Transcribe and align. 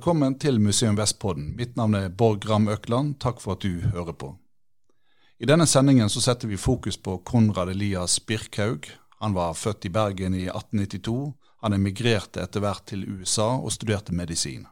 Velkommen 0.00 0.38
til 0.40 0.56
Museum 0.64 0.96
Vestpodden. 0.96 1.50
Mitt 1.58 1.74
navn 1.76 1.92
er 1.98 2.06
Borg 2.08 2.46
Ram 2.48 2.70
Økland. 2.72 3.18
Takk 3.20 3.36
for 3.42 3.52
at 3.52 3.60
du 3.60 3.82
hører 3.92 4.14
på. 4.16 4.30
I 5.36 5.44
denne 5.44 5.66
sendingen 5.68 6.08
så 6.08 6.22
setter 6.24 6.48
vi 6.48 6.56
fokus 6.56 6.96
på 6.96 7.18
Konrad 7.18 7.68
Elias 7.68 8.14
Birkhaug. 8.24 8.88
Han 9.20 9.34
var 9.36 9.52
født 9.52 9.84
i 9.84 9.90
Bergen 9.92 10.32
i 10.38 10.46
1892. 10.46 11.34
Han 11.60 11.76
emigrerte 11.76 12.40
etter 12.40 12.64
hvert 12.64 12.86
til 12.88 13.04
USA 13.10 13.50
og 13.58 13.74
studerte 13.76 14.16
medisin. 14.16 14.64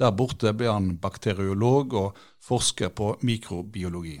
Der 0.00 0.16
borte 0.16 0.54
ble 0.56 0.72
han 0.72 0.94
bakteriolog 0.96 1.92
og 2.00 2.16
forsker 2.40 2.88
på 2.88 3.18
mikrobiologi. 3.20 4.16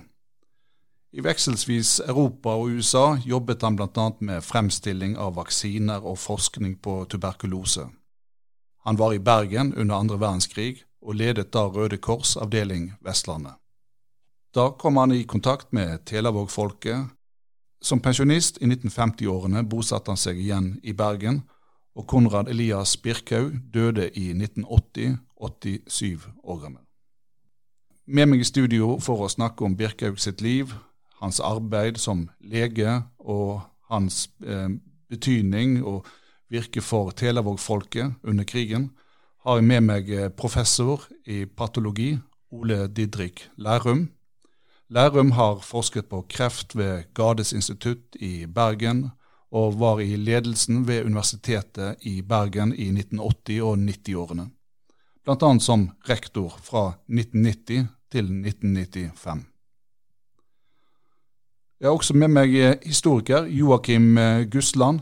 I 1.16 1.24
vekselsvis 1.24 2.02
Europa 2.04 2.52
og 2.52 2.76
USA 2.76 3.14
jobbet 3.24 3.64
han 3.64 3.80
bl.a. 3.80 4.10
med 4.20 4.44
fremstilling 4.44 5.16
av 5.16 5.38
vaksiner 5.40 6.04
og 6.04 6.20
forskning 6.20 6.76
på 6.84 7.06
tuberkulose. 7.08 7.88
Han 8.88 8.96
var 8.96 9.12
i 9.14 9.18
Bergen 9.18 9.74
under 9.74 9.94
andre 9.94 10.16
verdenskrig 10.16 10.78
og 11.04 11.18
ledet 11.20 11.50
da 11.52 11.66
Røde 11.68 11.98
Kors 12.00 12.38
avdeling 12.40 12.94
Vestlandet. 13.04 13.58
Da 14.56 14.70
kom 14.80 14.96
han 14.96 15.12
i 15.12 15.26
kontakt 15.28 15.74
med 15.76 16.06
Telavåg-folket. 16.08 17.10
Som 17.84 18.00
pensjonist 18.00 18.56
i 18.62 18.64
1950-årene 18.64 19.60
bosatte 19.68 20.08
han 20.08 20.16
seg 20.16 20.40
igjen 20.40 20.70
i 20.80 20.94
Bergen, 20.96 21.42
og 22.00 22.06
Konrad 22.08 22.48
Elias 22.48 22.96
Birkhaug 22.96 23.58
døde 23.74 24.08
i 24.08 24.30
1980, 24.32 25.18
87 25.36 26.24
år 26.42 26.62
gammel. 26.62 26.80
Med 28.06 28.30
meg 28.32 28.40
i 28.40 28.48
studio 28.48 28.94
for 29.04 29.20
å 29.20 29.28
snakke 29.28 29.68
om 29.68 29.76
Birkhaug 29.76 30.16
sitt 30.16 30.40
liv, 30.40 30.72
hans 31.20 31.42
arbeid 31.44 32.00
som 32.00 32.30
lege 32.40 33.02
og 33.18 33.60
hans 33.92 34.30
eh, 34.46 34.72
betydning 35.12 35.82
og 35.84 36.08
virke 36.50 36.82
for 36.84 37.10
Telavåg-folket 37.10 38.14
under 38.24 38.44
krigen, 38.44 38.90
har 39.44 39.58
jeg 39.58 39.68
med 39.68 39.84
meg 39.86 40.10
eh, 40.10 40.30
professor 40.30 41.04
i 41.26 41.44
patologi, 41.46 42.16
Ole 42.50 42.86
Didrik 42.88 43.44
Lærum. 43.56 44.08
Lærum 44.88 45.30
har 45.36 45.60
forsket 45.60 46.08
på 46.08 46.22
kreft 46.28 46.76
ved 46.76 47.12
Gades 47.14 47.52
institutt 47.52 48.16
i 48.20 48.46
Bergen, 48.46 49.10
og 49.52 49.78
var 49.80 50.00
i 50.00 50.16
ledelsen 50.16 50.86
ved 50.88 51.04
Universitetet 51.04 51.96
i 52.04 52.22
Bergen 52.22 52.72
i 52.74 52.90
1980- 52.90 53.60
og 53.62 53.78
90-årene. 53.78 54.48
Bl.a. 55.24 55.58
som 55.60 55.90
rektor 56.08 56.56
fra 56.62 56.92
1990 57.08 57.86
til 58.12 58.24
1995. 58.24 59.44
Jeg 61.80 61.86
har 61.86 61.94
også 61.94 62.14
med 62.16 62.32
meg 62.34 62.54
eh, 62.58 62.74
historiker 62.82 63.46
Joakim 63.46 64.16
eh, 64.18 64.46
Gusland, 64.50 65.00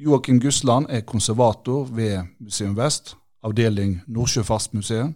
Joakim 0.00 0.40
Gusland 0.40 0.86
er 0.88 1.00
konservator 1.00 1.84
ved 1.84 2.22
Museum 2.38 2.76
Vest, 2.76 3.16
avdeling 3.42 4.00
Nordsjøfartsmuseet, 4.06 5.14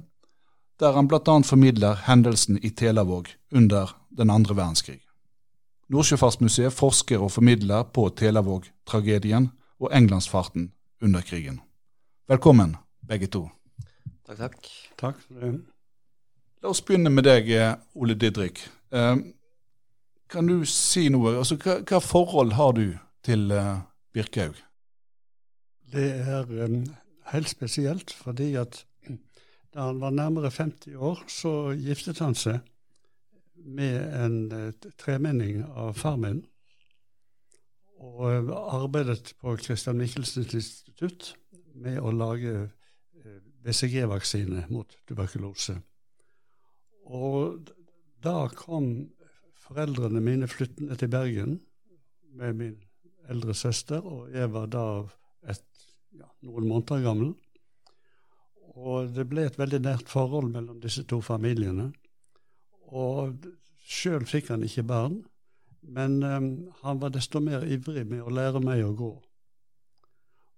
der 0.80 0.92
han 0.92 1.08
bl.a. 1.08 1.36
formidler 1.46 1.94
hendelsen 2.08 2.58
i 2.58 2.70
Telavåg 2.70 3.28
under 3.52 3.92
den 4.18 4.30
andre 4.30 4.56
verdenskrig. 4.56 4.98
Nordsjøfartsmuseet 5.88 6.72
forsker 6.72 7.22
og 7.22 7.30
formidler 7.30 7.82
på 7.82 8.08
Telavåg-tragedien 8.08 9.50
og 9.78 9.94
Englandsfarten 9.94 10.72
under 11.02 11.20
krigen. 11.20 11.60
Velkommen, 12.28 12.74
begge 13.06 13.26
to. 13.26 13.44
Takk, 14.26 14.38
takk. 14.38 14.66
Takk 14.98 15.22
for 15.28 15.38
det. 15.38 15.52
La 16.62 16.74
oss 16.74 16.82
begynne 16.82 17.10
med 17.10 17.28
deg, 17.30 17.54
Ole 17.94 18.18
Didrik. 18.18 18.66
Eh, 18.90 19.14
kan 20.30 20.50
du 20.50 20.66
si 20.66 21.06
noe? 21.08 21.36
Altså, 21.38 21.54
hva, 21.62 21.78
hva 21.86 22.02
forhold 22.02 22.58
har 22.58 22.74
du 22.74 22.84
til 23.22 23.46
Birkehaug? 23.46 23.88
Birkhaug? 24.12 24.71
Det 25.92 26.08
er 26.10 26.64
um, 26.64 26.86
helt 27.32 27.48
spesielt 27.48 28.12
fordi 28.16 28.54
at 28.54 28.86
da 29.74 29.88
han 29.88 30.00
var 30.00 30.10
nærmere 30.10 30.50
50 30.50 30.94
år, 30.96 31.24
så 31.28 31.72
giftet 31.76 32.18
han 32.18 32.34
seg 32.36 32.58
med 33.56 34.24
en 34.24 34.36
uh, 34.52 34.90
tremenning 35.00 35.62
av 35.64 35.94
far 35.96 36.16
min. 36.16 36.42
Og 38.00 38.48
uh, 38.48 38.52
arbeidet 38.82 39.34
på 39.40 39.56
Christian 39.56 40.00
Michelsens 40.00 40.54
institutt 40.54 41.34
med 41.74 42.00
å 42.00 42.12
lage 42.12 42.54
uh, 42.66 43.38
BCG-vaksine 43.64 44.66
mot 44.72 44.96
tuberkulose. 45.08 45.76
Og 47.04 47.72
da 48.24 48.48
kom 48.56 48.92
foreldrene 49.60 50.20
mine 50.24 50.48
flyttende 50.48 50.96
til 50.96 51.12
Bergen 51.12 51.60
med 52.32 52.60
min 52.60 52.78
eldre 53.28 53.54
søster, 53.54 54.00
og 54.00 54.32
jeg 54.32 54.52
var 54.52 54.68
da 54.72 54.86
et 55.48 55.86
ja, 56.18 56.28
noen 56.46 56.68
måneder 56.68 57.02
gammel. 57.04 57.32
Og 58.72 59.10
det 59.12 59.26
ble 59.28 59.46
et 59.48 59.58
veldig 59.60 59.82
nært 59.84 60.12
forhold 60.12 60.52
mellom 60.52 60.80
disse 60.80 61.04
to 61.08 61.20
familiene. 61.24 61.90
Og 62.92 63.46
sjøl 63.82 64.24
fikk 64.28 64.52
han 64.52 64.64
ikke 64.64 64.86
barn, 64.88 65.20
men 65.82 66.20
um, 66.22 66.48
han 66.84 67.00
var 67.02 67.12
desto 67.12 67.40
mer 67.42 67.64
ivrig 67.66 68.04
med 68.08 68.22
å 68.22 68.32
lære 68.32 68.62
meg 68.64 68.84
å 68.86 68.94
gå. 68.96 69.12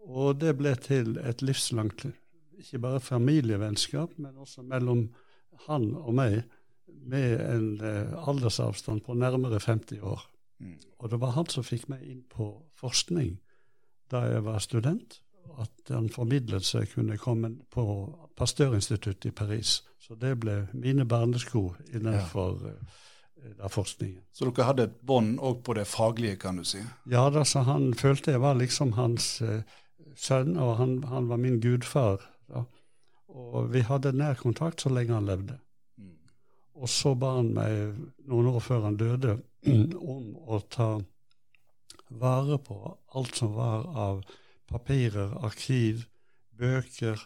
Og 0.05 0.37
det 0.37 0.53
ble 0.59 0.75
til 0.85 1.17
et 1.23 1.43
livslangt, 1.43 2.05
ikke 2.61 2.83
bare 2.83 3.01
familievennskap, 3.03 4.19
men 4.21 4.37
også 4.37 4.63
mellom 4.67 5.09
han 5.69 5.89
og 5.97 6.13
meg, 6.19 6.43
med 7.05 7.41
en 7.41 7.71
uh, 7.81 8.29
aldersavstand 8.29 9.03
på 9.07 9.17
nærmere 9.17 9.59
50 9.61 10.05
år. 10.05 10.27
Mm. 10.61 10.77
Og 11.01 11.11
det 11.11 11.19
var 11.23 11.35
han 11.39 11.49
som 11.51 11.67
fikk 11.67 11.89
meg 11.91 12.05
inn 12.07 12.23
på 12.31 12.53
forskning 12.79 13.35
da 14.15 14.25
jeg 14.31 14.45
var 14.47 14.63
student 14.63 15.21
at 15.61 15.91
en 15.95 16.09
formidlet 16.11 16.67
seg 16.67 16.91
kunne 16.95 17.19
komme 17.21 17.51
på 17.73 17.85
Pasteurinstituttet 18.39 19.31
i 19.31 19.35
Paris. 19.35 19.83
Så 20.03 20.17
det 20.21 20.35
ble 20.43 20.65
mine 20.73 21.07
barnesko 21.09 21.69
innenfor 21.95 22.67
ja. 22.67 22.75
uh, 23.63 23.69
forskningen. 23.71 24.23
Så 24.33 24.51
dere 24.51 24.69
hadde 24.69 24.89
et 24.89 24.99
bånd 25.07 25.39
òg 25.39 25.63
på 25.65 25.77
det 25.79 25.87
faglige, 25.89 26.41
kan 26.43 26.59
du 26.61 26.67
si? 26.69 26.83
Ja, 27.11 27.29
da, 27.33 27.45
så 27.49 27.65
han 27.69 27.93
følte 27.95 28.35
jeg 28.35 28.43
var 28.43 28.59
liksom 28.59 28.95
hans 28.99 29.39
uh, 29.45 29.63
sønn, 30.17 30.57
og 30.59 30.77
han, 30.81 30.99
han, 31.11 31.31
var 31.31 31.41
min 31.41 31.61
gudfar. 31.63 32.25
Da. 32.51 32.67
Og 33.35 33.71
vi 33.73 33.85
hadde 33.87 34.15
nær 34.17 34.37
kontakt 34.41 34.85
så 34.85 34.93
lenge 34.93 35.15
han 35.17 35.31
levde. 35.31 35.59
Mm. 35.97 36.19
Og 36.83 36.91
så 36.91 37.15
ba 37.19 37.37
han 37.39 37.55
meg 37.57 37.97
noen 38.29 38.53
år 38.53 38.63
før 38.65 38.89
han 38.91 39.01
døde, 39.01 39.39
om 40.15 40.35
å 40.45 40.61
ta 40.69 40.97
vare 42.21 42.59
på 42.59 42.79
alt 43.15 43.39
som 43.39 43.55
var 43.57 43.87
av 43.99 44.25
papirer, 44.71 45.35
arkiv, 45.45 46.07
bøker, 46.55 47.21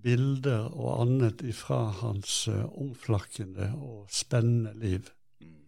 bilder 0.00 0.70
og 0.72 1.02
annet 1.02 1.42
ifra 1.44 1.82
hans 2.00 2.46
uh, 2.48 2.64
omflakkende 2.80 3.72
og 3.76 4.08
spennende 4.12 4.72
liv. 4.80 5.10
Mm. 5.42 5.58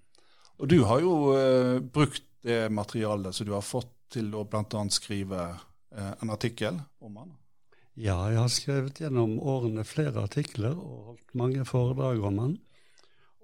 Og 0.58 0.70
du 0.72 0.78
har 0.88 1.02
jo 1.04 1.16
uh, 1.36 1.78
brukt 1.84 2.24
det 2.42 2.66
materialet 2.72 3.36
som 3.36 3.46
du 3.46 3.52
har 3.54 3.66
fått 3.66 3.92
til 4.12 4.32
å 4.34 4.46
bl.a. 4.48 4.82
skrive 4.92 5.44
uh, 5.52 6.12
en 6.22 6.32
artikkel 6.32 6.80
om 7.04 7.20
han? 7.20 7.36
Ja, 7.92 8.16
jeg 8.32 8.40
har 8.40 8.52
skrevet 8.52 9.02
gjennom 9.02 9.36
årene 9.36 9.84
flere 9.84 10.24
artikler 10.24 10.72
og 10.72 11.10
holdt 11.10 11.34
mange 11.36 11.66
foredrag 11.68 12.22
om 12.24 12.38
han. 12.40 12.54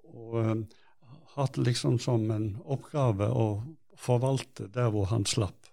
Og 0.08 0.62
hatt 1.34 1.58
liksom 1.60 1.98
som 2.00 2.24
en 2.32 2.46
oppgave 2.64 3.28
å 3.28 3.48
forvalte 3.98 4.68
der 4.72 4.92
hvor 4.94 5.08
han 5.12 5.26
slapp. 5.26 5.68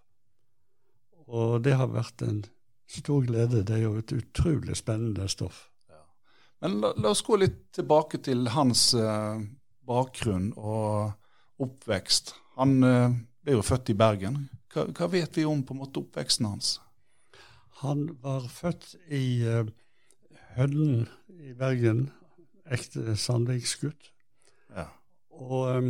Og 1.25 1.61
det 1.65 1.75
har 1.77 1.93
vært 1.93 2.21
en 2.25 2.43
stor 2.89 3.25
glede. 3.25 3.63
Det 3.65 3.77
er 3.77 3.85
jo 3.85 3.95
et 3.99 4.13
utrolig 4.15 4.77
spennende 4.77 5.27
stoff. 5.31 5.67
Ja. 5.89 6.01
Men 6.61 6.79
la, 6.81 6.93
la, 6.97 7.13
oss 7.13 7.23
gå 7.25 7.37
litt 7.41 7.61
tilbake 7.75 8.21
til 8.25 8.49
hans 8.53 8.91
eh, 8.97 9.45
bakgrunn 9.85 10.51
og 10.57 11.15
oppvekst. 11.65 12.35
Han 12.59 12.77
eh, 12.85 13.15
ble 13.45 13.57
jo 13.57 13.65
født 13.65 13.93
i 13.93 13.97
Bergen. 13.97 14.43
Hva, 14.73 14.87
hva, 14.91 15.09
vet 15.11 15.37
vi 15.37 15.47
om 15.49 15.63
på 15.65 15.75
en 15.75 15.81
måte 15.83 16.01
oppveksten 16.03 16.49
hans? 16.49 16.75
Han 17.81 18.07
var 18.23 18.45
født 18.51 18.93
i 19.13 19.25
eh, 19.45 19.65
Hødden 20.55 21.07
i 21.43 21.53
Bergen. 21.57 22.05
Ekte 22.71 23.17
Sandviksgutt. 23.19 24.11
Ja. 24.73 24.87
Og 25.35 25.81
um, 25.83 25.89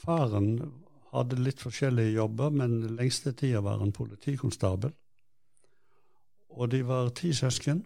faren 0.00 0.54
hadde 1.10 1.38
litt 1.42 1.62
forskjellige 1.62 2.14
jobber, 2.14 2.52
men 2.54 2.80
lengste 2.96 3.32
tida 3.36 3.62
var 3.64 3.80
han 3.82 3.94
politikonstabel. 3.94 4.92
Og 6.50 6.70
de 6.70 6.82
var 6.86 7.10
ti 7.18 7.32
søsken. 7.34 7.82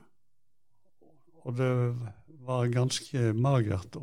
Og 1.44 1.56
det 1.56 1.70
var 2.44 2.72
ganske 2.72 3.32
magert 3.36 3.96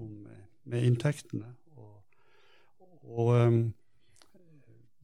med 0.70 0.86
inntektene. 0.86 1.54
Og, 1.78 2.02
og 3.02 3.32
um, 3.42 3.62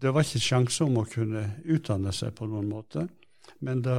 det 0.02 0.14
var 0.14 0.26
ikke 0.26 0.42
sjanse 0.42 0.86
om 0.86 1.00
å 1.02 1.08
kunne 1.10 1.44
utdanne 1.66 2.14
seg 2.14 2.36
på 2.38 2.50
noen 2.50 2.70
måte. 2.70 3.08
Men 3.66 3.82
da, 3.86 3.98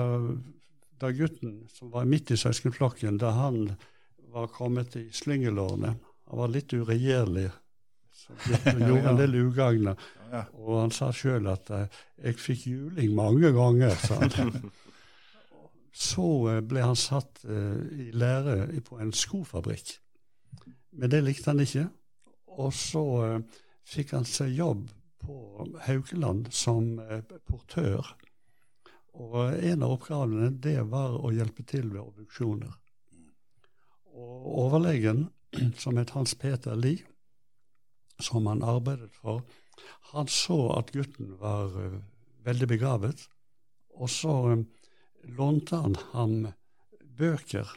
da 0.99 1.11
gutten 1.15 1.65
som 1.75 1.91
var 1.95 2.07
midt 2.07 2.31
i 2.31 2.39
søskenflokken, 2.39 3.19
da 3.19 3.33
han 3.35 3.65
var 4.31 4.51
kommet 4.53 4.97
i 5.01 5.09
slyngelårene 5.15 5.95
Han 6.29 6.37
var 6.43 6.51
litt 6.53 6.73
uregjerlig 6.77 7.47
han 8.65 8.83
gjorde 8.83 9.11
en 9.11 9.21
del 9.21 9.37
ugagner. 9.43 10.09
Og 10.59 10.75
han 10.83 10.93
sa 10.93 11.09
sjøl 11.15 11.49
at 11.49 11.71
uh, 11.73 11.87
'jeg 12.19 12.41
fikk 12.41 12.67
juling 12.67 13.15
mange 13.17 13.53
ganger', 13.53 13.97
han. 14.13 14.71
så 16.09 16.27
eh, 16.53 16.61
ble 16.63 16.83
han 16.85 16.97
satt 16.97 17.41
uh, 17.49 17.81
i 17.91 18.11
lære 18.13 18.81
på 18.87 19.01
en 19.01 19.13
skofabrikk. 19.13 19.97
Men 20.93 21.11
det 21.11 21.25
likte 21.25 21.51
han 21.51 21.65
ikke. 21.65 21.89
Og 22.59 22.73
så 22.75 23.05
fikk 23.87 24.13
han 24.17 24.25
seg 24.27 24.51
jobb 24.57 24.89
på 25.23 25.67
Haukeland 25.87 26.49
som 26.51 26.97
portør. 27.47 28.03
Og 29.15 29.55
en 29.55 29.83
av 29.83 29.95
oppgavene 29.95 30.51
det 30.63 30.81
var 30.91 31.15
å 31.19 31.31
hjelpe 31.35 31.63
til 31.67 31.91
ved 31.93 32.03
obduksjoner. 32.03 32.73
Og 34.19 34.49
overlegen, 34.65 35.29
som 35.83 35.99
het 36.01 36.15
Hans 36.17 36.35
Peter 36.35 36.75
Lie, 36.75 37.07
som 38.23 38.47
han 38.51 38.65
arbeidet 38.67 39.11
for, 39.15 39.43
han 40.13 40.29
så 40.33 40.59
at 40.79 40.93
gutten 40.95 41.37
var 41.41 41.75
veldig 42.47 42.69
begavet. 42.71 43.27
Og 43.99 44.11
så 44.11 44.35
lånte 45.39 45.83
han 45.83 45.97
ham 46.13 46.37
bøker. 47.19 47.69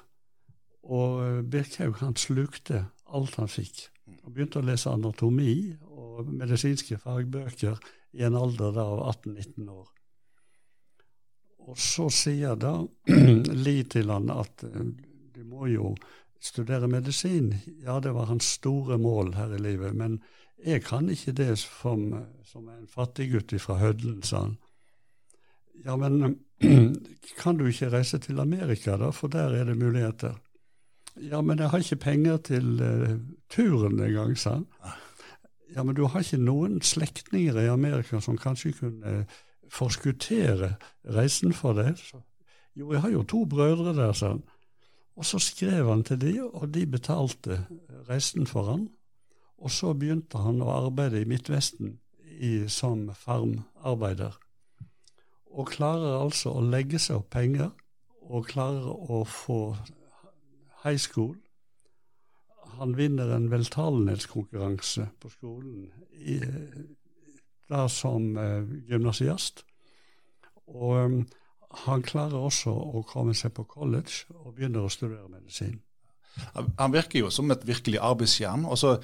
Og 0.82 1.22
eh, 1.26 1.40
Birkhaug 1.46 2.02
han 2.02 2.18
slukte 2.20 2.86
alt 3.12 3.38
han 3.40 3.52
fikk. 3.52 3.88
Han 4.24 4.34
begynte 4.34 4.62
å 4.62 4.66
lese 4.66 4.92
anatomi 4.92 5.74
og 5.90 6.30
medisinske 6.30 7.00
fagbøker 7.02 7.80
i 8.18 8.26
en 8.28 8.38
alder 8.38 8.74
da 8.76 8.86
av 8.86 9.04
18-19 9.14 9.70
år. 9.72 9.90
Og 11.72 11.78
så 11.80 12.08
sier 12.12 12.58
da 12.60 12.74
Li 13.66 13.78
til 13.90 14.10
han 14.12 14.32
at 14.34 14.66
du 14.66 15.44
må 15.48 15.70
jo 15.72 15.94
studere 16.42 16.88
medisin. 16.88 17.56
Ja, 17.86 18.00
det 18.00 18.14
var 18.16 18.26
hans 18.26 18.44
store 18.58 18.98
mål 18.98 19.34
her 19.34 19.54
i 19.54 19.62
livet. 19.62 19.96
Men 19.96 20.20
jeg 20.66 20.84
kan 20.84 21.10
ikke 21.10 21.32
det 21.38 21.58
som, 21.58 22.26
som 22.46 22.70
en 22.70 22.88
fattiggutt 22.88 23.54
fra 23.62 23.78
Hødlen, 23.82 24.24
sa 24.24 24.46
han. 24.46 24.58
Ja, 25.86 25.96
men 25.96 26.40
kan 27.42 27.58
du 27.58 27.66
ikke 27.66 27.92
reise 27.94 28.20
til 28.22 28.40
Amerika, 28.40 28.98
da, 28.98 29.10
for 29.10 29.28
der 29.28 29.56
er 29.58 29.70
det 29.70 29.78
muligheter? 29.78 30.36
Ja, 31.22 31.42
men 31.42 31.60
jeg 31.60 31.70
har 31.70 31.78
ikke 31.78 31.96
penger 31.96 32.38
til 32.38 32.82
uh, 32.82 33.16
turen 33.50 34.00
engang, 34.00 34.38
sa 34.38 34.60
han. 34.60 34.68
Ja, 35.76 35.84
men 35.84 35.96
du 35.96 36.06
har 36.06 36.20
ikke 36.20 36.38
noen 36.38 36.82
slektninger 36.82 37.58
i 37.60 37.72
Amerika 37.72 38.20
som 38.20 38.38
kanskje 38.38 38.74
kunne 38.80 39.24
uh, 39.24 39.40
forskuttere 39.72 40.76
reisen 41.16 41.54
for 41.54 41.78
deg? 41.78 41.98
Så, 41.98 42.22
jo, 42.76 42.92
jeg 42.94 43.02
har 43.02 43.12
jo 43.12 43.24
to 43.24 43.46
brødre 43.50 43.96
der, 43.96 44.14
sa 44.14 44.36
han. 44.36 44.44
Og 45.16 45.28
så 45.28 45.40
skrev 45.44 45.90
han 45.90 46.04
til 46.08 46.22
de, 46.22 46.36
og 46.44 46.74
de 46.74 46.86
betalte 46.88 47.66
reisen 48.10 48.48
for 48.48 48.72
han. 48.72 48.88
Og 49.62 49.72
så 49.72 49.94
begynte 49.94 50.40
han 50.42 50.62
å 50.64 50.72
arbeide 50.74 51.22
i 51.22 51.28
Midtvesten 51.30 51.98
i, 52.42 52.68
som 52.72 53.10
farmarbeider 53.14 54.40
og 55.52 55.72
klarer 55.74 56.22
altså 56.22 56.56
å 56.56 56.64
legge 56.64 57.00
seg 57.02 57.20
opp 57.20 57.32
penger 57.36 57.72
og 58.32 58.48
klarer 58.52 58.88
å 58.88 59.24
få 59.28 59.60
high 60.86 61.00
school. 61.00 61.36
Han 62.78 62.96
vinner 62.98 63.34
en 63.36 63.50
veltalenhetskonkurranse 63.52 65.10
på 65.20 65.32
skolen 65.34 65.90
i, 66.16 66.40
da 67.70 67.84
som 67.92 68.32
uh, 68.40 68.64
gymnasiast. 68.88 69.66
Og 70.72 71.20
han 71.86 72.04
klarer 72.04 72.38
også 72.38 72.72
å 72.72 73.04
komme 73.08 73.34
seg 73.38 73.54
på 73.56 73.66
college 73.70 74.28
og 74.36 74.56
begynner 74.58 74.86
å 74.86 74.92
studere 74.92 75.30
medisin. 75.32 75.80
Han 76.80 76.94
virker 76.94 77.26
jo 77.26 77.32
som 77.34 77.52
et 77.52 77.66
virkelig 77.68 78.00
arbeidsjern. 78.00 78.64
og 78.66 78.80
så, 78.80 78.96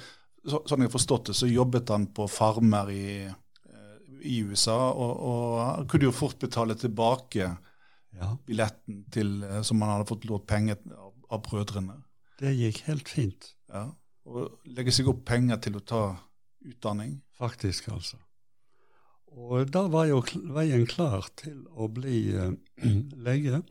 så, 0.44 0.62
Sånn 0.64 0.84
jeg 0.84 0.88
har 0.88 0.94
forstått 0.94 1.30
det, 1.30 1.36
så 1.36 1.48
jobbet 1.50 1.92
han 1.92 2.08
på 2.16 2.28
farmer 2.32 2.92
i 2.92 3.08
i 4.22 4.40
USA, 4.42 4.76
og, 4.90 5.20
og 5.30 5.88
kunne 5.90 6.08
jo 6.08 6.14
fort 6.14 6.38
betale 6.42 6.76
tilbake 6.78 7.44
ja. 8.18 8.30
billetten 8.46 9.04
til, 9.12 9.42
eh, 9.44 9.60
som 9.62 9.82
han 9.82 9.94
hadde 9.96 10.08
fått 10.10 10.26
lånt 10.28 10.46
penger 10.48 10.78
av, 10.94 11.12
av, 11.28 11.42
brødrene. 11.44 11.98
Det 12.38 12.54
gikk 12.54 12.82
helt 12.88 13.10
fint. 13.10 13.52
Ja, 13.72 13.88
Og 14.28 14.60
legge 14.76 14.92
seg 14.94 15.08
opp 15.10 15.24
penger 15.28 15.60
til 15.64 15.78
å 15.78 15.84
ta 15.84 16.02
utdanning. 16.68 17.18
Faktisk, 17.38 17.88
altså. 17.94 18.18
Og 19.38 19.70
da 19.72 19.84
var 19.90 20.08
jo 20.10 20.22
veien 20.54 20.86
klar 20.90 21.28
til 21.38 21.60
å 21.78 21.86
bli 21.92 22.22
uh, 22.34 22.50
lege. 23.28 23.62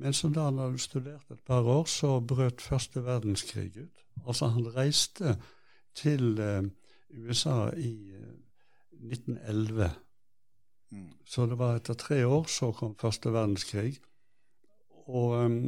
Men 0.00 0.16
som 0.16 0.34
da 0.36 0.46
han 0.48 0.60
hadde 0.60 0.80
studert 0.80 1.32
et 1.32 1.40
par 1.46 1.66
år, 1.68 1.86
så 1.88 2.18
brøt 2.20 2.62
første 2.64 3.02
verdenskrig 3.04 3.72
ut. 3.76 4.04
Altså, 4.26 4.50
han 4.52 4.68
reiste 4.76 5.36
til 5.96 6.36
uh, 6.40 6.62
USA 7.16 7.70
i 7.76 7.94
uh, 8.12 8.36
1911. 9.00 9.90
Mm. 10.90 11.08
Så 11.24 11.46
det 11.46 11.58
var 11.58 11.80
etter 11.80 11.94
tre 11.94 12.22
år 12.26 12.48
så 12.50 12.72
kom 12.76 12.94
første 13.00 13.32
verdenskrig. 13.32 13.96
Og 15.08 15.36
um, 15.44 15.58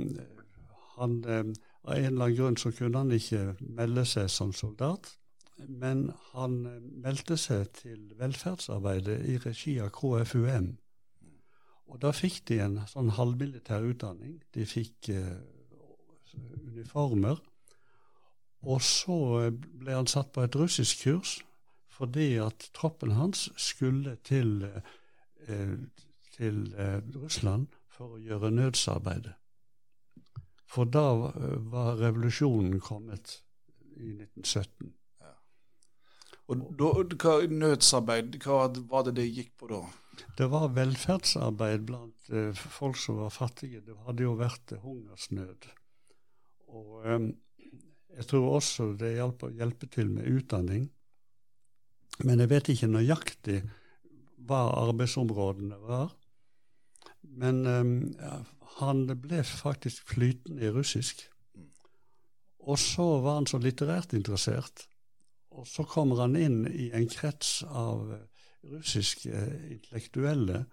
han, 0.98 1.18
um, 1.24 1.54
av 1.84 1.96
en 1.96 2.04
eller 2.04 2.24
annen 2.26 2.36
grunn 2.36 2.60
så 2.60 2.72
kunne 2.76 3.04
han 3.04 3.16
ikke 3.16 3.54
melde 3.60 4.04
seg 4.08 4.30
som 4.30 4.52
soldat. 4.52 5.08
Men 5.68 6.10
han 6.32 6.62
um, 6.66 6.88
meldte 7.04 7.36
seg 7.40 7.68
til 7.78 8.12
velferdsarbeidet 8.18 9.18
i 9.28 9.38
regi 9.42 9.76
av 9.82 9.92
KFUM. 9.96 10.72
Og 11.92 12.00
da 12.00 12.12
fikk 12.16 12.42
de 12.48 12.60
en 12.64 12.78
sånn 12.88 13.12
halvmilitær 13.18 13.84
utdanning. 13.84 14.38
De 14.56 14.64
fikk 14.68 15.10
eh, 15.12 15.40
uniformer. 16.72 17.40
Og 18.62 18.78
så 18.86 19.16
ble 19.52 19.96
han 19.98 20.08
satt 20.08 20.32
på 20.32 20.44
et 20.46 20.56
russisk 20.56 21.04
kurs 21.04 21.40
fordi 21.92 22.38
at 22.40 22.70
troppen 22.74 23.12
hans 23.14 23.50
skulle 23.60 24.16
til, 24.24 24.64
eh, 25.46 25.76
til 26.36 26.74
eh, 26.74 26.98
Russland 27.20 27.66
for 27.92 28.16
å 28.16 28.22
gjøre 28.22 28.50
nødsarbeidet. 28.50 29.34
For 30.66 30.88
da 30.88 31.04
eh, 31.28 31.58
var 31.70 32.00
revolusjonen 32.00 32.80
kommet 32.80 33.36
i 34.00 34.16
1917. 34.16 34.94
Og 36.50 36.62
da, 36.78 36.88
hva, 37.22 37.34
nødsarbeid, 37.48 38.38
hva 38.42 38.64
var 38.90 39.06
det 39.06 39.16
det 39.20 39.28
gikk 39.30 39.52
på 39.60 39.70
da? 39.70 39.82
Det 40.36 40.48
var 40.52 40.72
velferdsarbeid 40.76 41.84
blant 41.88 42.32
eh, 42.32 42.50
folk 42.52 42.98
som 43.00 43.20
var 43.22 43.32
fattige. 43.34 43.82
Det 43.84 43.96
hadde 44.06 44.26
jo 44.26 44.34
vært 44.40 44.74
hungersnød. 44.82 45.68
Og 46.72 47.06
eh, 47.06 47.28
jeg 48.18 48.28
tror 48.28 48.48
også 48.58 48.90
det 49.00 49.14
hjalp 49.16 49.46
å 49.46 49.52
hjelpe 49.54 49.88
til 49.92 50.10
med 50.12 50.28
utdanning. 50.28 50.88
Men 52.26 52.42
jeg 52.42 52.52
vet 52.52 52.72
ikke 52.74 52.90
nøyaktig 52.90 53.62
hva 54.48 54.66
arbeidsområdene 54.82 55.78
var. 55.86 56.12
Men 57.22 57.62
eh, 57.66 58.40
han 58.78 59.06
ble 59.22 59.42
faktisk 59.46 60.14
flytende 60.14 60.66
i 60.66 60.72
russisk. 60.74 61.24
Og 62.62 62.78
så 62.78 63.04
var 63.24 63.40
han 63.40 63.48
så 63.50 63.58
litterært 63.58 64.14
interessert. 64.14 64.86
Og 65.52 65.66
så 65.68 65.84
kommer 65.84 66.24
han 66.24 66.36
inn 66.36 66.64
i 66.66 66.90
en 66.96 67.08
krets 67.10 67.60
av 67.68 68.14
russiske 68.62 69.44
intellektuelle 69.74 70.64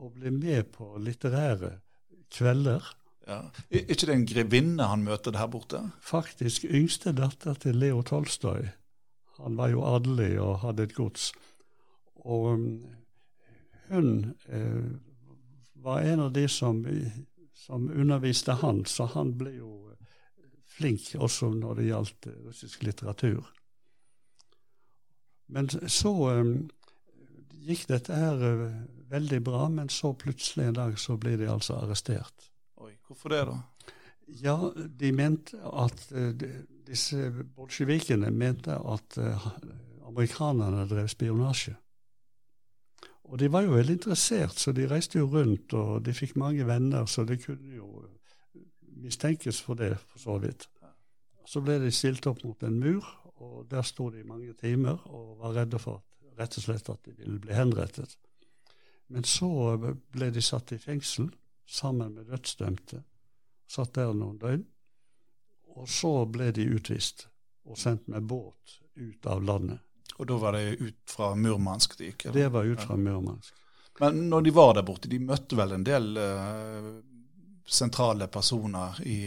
og 0.00 0.16
blir 0.16 0.34
med 0.34 0.72
på 0.74 0.96
litterære 0.98 1.76
kvelder. 2.34 2.86
Ja. 3.28 3.40
Er 3.70 3.86
ikke 3.88 4.08
det 4.08 4.14
en 4.14 4.26
grevinne 4.28 4.88
han 4.90 5.04
møter 5.06 5.32
der 5.32 5.46
borte? 5.48 5.80
Faktisk 6.02 6.66
yngste 6.68 7.14
datter 7.16 7.54
til 7.60 7.78
Leo 7.78 8.02
Tolstoy. 8.02 8.66
Han 9.38 9.56
var 9.56 9.72
jo 9.72 9.84
adelig 9.86 10.34
og 10.40 10.60
hadde 10.64 10.88
et 10.88 10.94
gods. 10.94 11.32
Og 12.24 12.52
um, 12.54 12.66
hun 13.88 14.34
eh, 14.48 14.84
var 15.84 16.04
en 16.04 16.26
av 16.26 16.32
de 16.32 16.46
som, 16.48 16.84
som, 17.54 17.88
underviste 17.90 18.56
han, 18.62 18.84
så 18.84 19.08
han 19.12 19.34
ble 19.38 19.56
jo 19.58 19.72
flink 20.74 21.12
også 21.14 21.52
når 21.54 21.80
det 21.80 21.88
gjaldt 21.90 22.30
eh, 22.30 22.38
russisk 22.46 22.86
litteratur. 22.86 23.44
Men 25.52 25.68
så 25.68 26.12
um, 26.40 26.54
gikk 27.64 27.86
dette 27.90 28.16
her 28.16 28.40
uh, 28.40 28.66
veldig 29.10 29.40
bra, 29.44 29.68
men 29.68 29.90
så 29.92 30.14
plutselig 30.18 30.68
en 30.68 30.78
dag 30.80 30.98
så 31.00 31.18
ble 31.20 31.36
de 31.40 31.48
altså 31.50 31.78
arrestert. 31.78 32.50
Oi, 32.80 32.94
Hvorfor 33.06 33.34
det, 33.34 33.44
da? 33.50 33.60
Ja, 34.40 34.56
de 35.00 35.12
mente 35.12 35.60
at 35.60 36.06
uh, 36.16 36.32
disse 36.86 37.30
bolsjevikene 37.56 38.32
mente 38.32 38.76
at 38.76 39.18
uh, 39.20 39.48
amerikanerne 40.08 40.86
drev 40.88 41.08
spionasje. 41.12 41.76
Og 43.24 43.38
de 43.40 43.48
var 43.52 43.64
jo 43.64 43.72
veldig 43.72 43.96
interessert, 43.96 44.58
så 44.60 44.72
de 44.76 44.88
reiste 44.88 45.18
jo 45.18 45.28
rundt, 45.32 45.72
og 45.72 46.04
de 46.04 46.12
fikk 46.12 46.36
mange 46.36 46.66
venner, 46.68 47.06
så 47.08 47.24
det 47.24 47.40
kunne 47.44 47.72
jo 47.76 48.04
mistenkes 49.00 49.62
for 49.64 49.80
det, 49.80 49.94
for 50.12 50.20
så 50.20 50.36
vidt. 50.42 50.68
Så 51.48 51.60
ble 51.64 51.78
de 51.80 51.90
stilt 51.92 52.26
opp 52.28 52.44
mot 52.44 52.62
en 52.64 52.76
mur, 52.80 53.08
og 53.42 53.64
der 53.70 53.82
sto 53.82 54.10
de 54.10 54.20
i 54.20 54.26
mange 54.26 54.52
timer 54.58 55.00
og 55.10 55.38
var 55.40 55.56
redde 55.60 55.80
for 55.82 56.02
rett 56.38 56.58
og 56.58 56.66
slett 56.66 56.90
at 56.90 57.02
de 57.06 57.14
ville 57.18 57.38
bli 57.42 57.54
henrettet. 57.54 58.16
Men 59.06 59.24
så 59.28 59.76
ble 60.14 60.30
de 60.34 60.42
satt 60.42 60.72
i 60.72 60.78
fengsel 60.78 61.28
sammen 61.66 62.14
med 62.14 62.30
dødsdømte. 62.30 63.02
Satt 63.70 63.94
der 63.94 64.14
noen 64.14 64.38
døgn. 64.40 64.64
Og 65.74 65.88
så 65.90 66.12
ble 66.30 66.50
de 66.54 66.66
utvist 66.76 67.26
og 67.64 67.78
sendt 67.80 68.06
med 68.12 68.26
båt 68.30 68.78
ut 68.94 69.26
av 69.26 69.42
landet. 69.42 69.80
Og 70.16 70.28
da 70.30 70.38
var 70.38 70.54
det 70.54 70.78
ut 70.78 71.10
fra 71.10 71.32
Murmansk 71.34 71.96
de 71.98 72.12
gikk? 72.12 72.28
Det 72.34 72.46
var 72.54 72.64
ut 72.64 72.82
fra 72.82 72.96
Murmansk. 72.96 73.54
Men 74.00 74.28
når 74.30 74.42
de 74.42 74.52
var 74.54 74.74
der 74.74 74.86
borte, 74.86 75.10
de 75.10 75.18
møtte 75.22 75.58
vel 75.58 75.74
en 75.74 75.86
del 75.86 76.18
uh, 76.18 76.92
sentrale 77.66 78.28
personer 78.30 79.00
i 79.06 79.18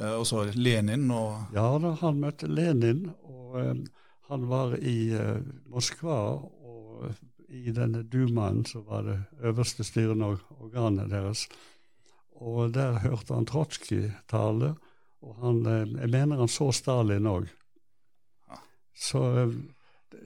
eh, 0.00 0.14
også 0.14 0.46
Lenin 0.54 1.10
og 1.14 1.54
Ja 1.54 1.66
da, 1.82 1.94
han 2.00 2.20
møtte 2.22 2.48
Lenin, 2.50 3.06
og 3.22 3.58
um, 3.60 3.84
han 4.30 4.48
var 4.50 4.76
i 4.80 5.12
uh, 5.14 5.40
Moskva. 5.70 6.18
Og 6.64 7.12
i 7.54 7.70
denne 7.74 8.02
dumaen 8.02 8.64
så 8.66 8.80
var 8.82 9.04
det 9.06 9.18
øverste 9.44 9.84
styrende 9.86 10.32
organet 10.58 11.12
deres. 11.12 11.46
Og 12.34 12.72
der 12.74 12.98
hørte 13.04 13.34
han 13.34 13.46
Trotskij 13.46 14.10
tale, 14.30 14.74
og 15.22 15.36
han, 15.42 15.62
uh, 15.66 16.00
jeg 16.00 16.10
mener 16.10 16.42
han 16.42 16.50
så 16.50 16.72
Stalin 16.72 17.30
òg. 17.30 17.48
Så 18.94 19.20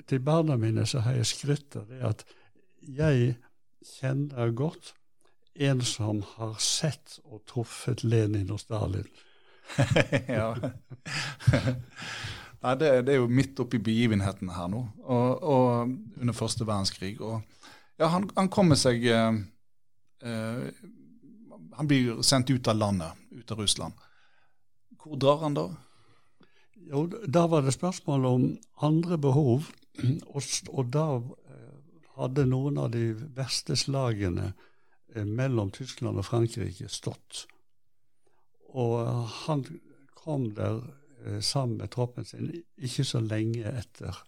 til 0.07 0.21
barna 0.21 0.59
mine 0.61 0.85
så 0.87 1.01
har 1.01 1.17
jeg 1.17 1.29
skrytt 1.31 1.77
av 1.81 1.87
det 1.89 2.03
at 2.05 2.25
jeg 2.85 3.37
kjenner 3.97 4.51
godt 4.53 4.93
en 5.59 5.81
som 5.83 6.21
har 6.37 6.59
sett 6.63 7.19
og 7.25 7.43
truffet 7.49 8.05
Lenin 8.05 8.53
og 8.55 8.61
Stalin. 8.63 9.09
ja. 10.39 10.55
Nei, 12.59 12.75
det, 12.75 12.89
det, 13.07 13.15
er 13.15 13.21
jo 13.21 13.29
midt 13.31 13.61
oppi 13.63 13.79
begivenhetene 13.83 14.55
her 14.57 14.71
nå, 14.73 14.81
og, 15.07 15.43
og 15.47 15.93
under 16.19 16.35
første 16.35 16.67
verdenskrig. 16.67 17.15
Og 17.23 17.39
ja, 18.01 18.09
han, 18.11 18.27
han 18.35 18.51
kommer 18.51 18.79
seg 18.79 19.05
eh, 19.07 19.39
eh, 20.27 20.87
Han 21.79 21.91
blir 21.91 22.23
sendt 22.27 22.51
ut 22.51 22.71
av 22.71 22.79
landet, 22.79 23.27
ut 23.31 23.53
av 23.55 23.63
Russland. 23.63 24.07
Hvor 24.99 25.21
drar 25.23 25.45
han 25.45 25.55
da? 25.55 25.69
Jo, 26.89 27.05
da 27.07 27.45
var 27.51 27.63
det 27.63 27.77
spørsmål 27.77 28.27
om 28.27 28.49
andre 28.83 29.19
behov, 29.19 29.69
og, 30.35 30.43
og 30.73 30.91
da 30.95 31.07
eh, 31.19 31.77
hadde 32.19 32.49
noen 32.51 32.81
av 32.83 32.91
de 32.95 33.13
verste 33.37 33.77
slagene 33.79 34.51
eh, 35.15 35.23
mellom 35.23 35.71
Tyskland 35.75 36.19
og 36.19 36.27
Frankrike 36.27 36.91
stått. 36.91 37.47
Og 38.69 39.29
han 39.47 39.65
kom 40.19 40.51
der 40.55 40.83
Eh, 41.27 41.41
sammen 41.41 41.77
med 41.77 41.91
troppen 41.91 42.25
sin 42.25 42.51
ikke 42.77 43.05
så 43.05 43.21
lenge 43.21 43.67
etter. 43.67 44.25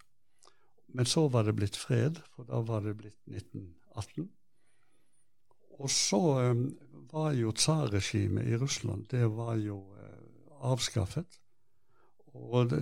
Men 0.89 1.07
så 1.07 1.29
var 1.29 1.47
det 1.47 1.55
blitt 1.55 1.77
fred, 1.77 2.19
for 2.35 2.49
da 2.49 2.63
var 2.67 2.81
det 2.81 2.97
blitt 2.99 3.19
1918. 3.27 4.31
Og 5.81 5.91
så 5.91 6.21
um, 6.51 6.65
var 7.13 7.33
jo 7.33 7.53
tsarregimet 7.53 8.49
i 8.49 8.57
Russland 8.57 9.07
det 9.11 9.31
var 9.37 9.55
jo 9.57 9.79
uh, 9.79 10.73
avskaffet. 10.73 11.39
Og 12.35 12.75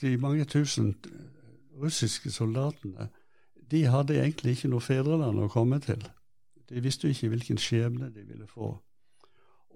de 0.00 0.16
mange 0.16 0.44
tusen 0.44 0.94
russiske 1.80 2.30
soldatene 2.30 3.08
de 3.70 3.82
hadde 3.86 4.20
egentlig 4.20 4.52
ikke 4.56 4.70
noe 4.70 4.84
fedreland 4.84 5.40
å 5.40 5.50
komme 5.50 5.80
til. 5.80 6.04
De 6.68 6.80
visste 6.84 7.08
jo 7.08 7.16
ikke 7.16 7.32
hvilken 7.32 7.58
skjebne 7.58 8.12
de 8.14 8.24
ville 8.28 8.46
få. 8.46 8.76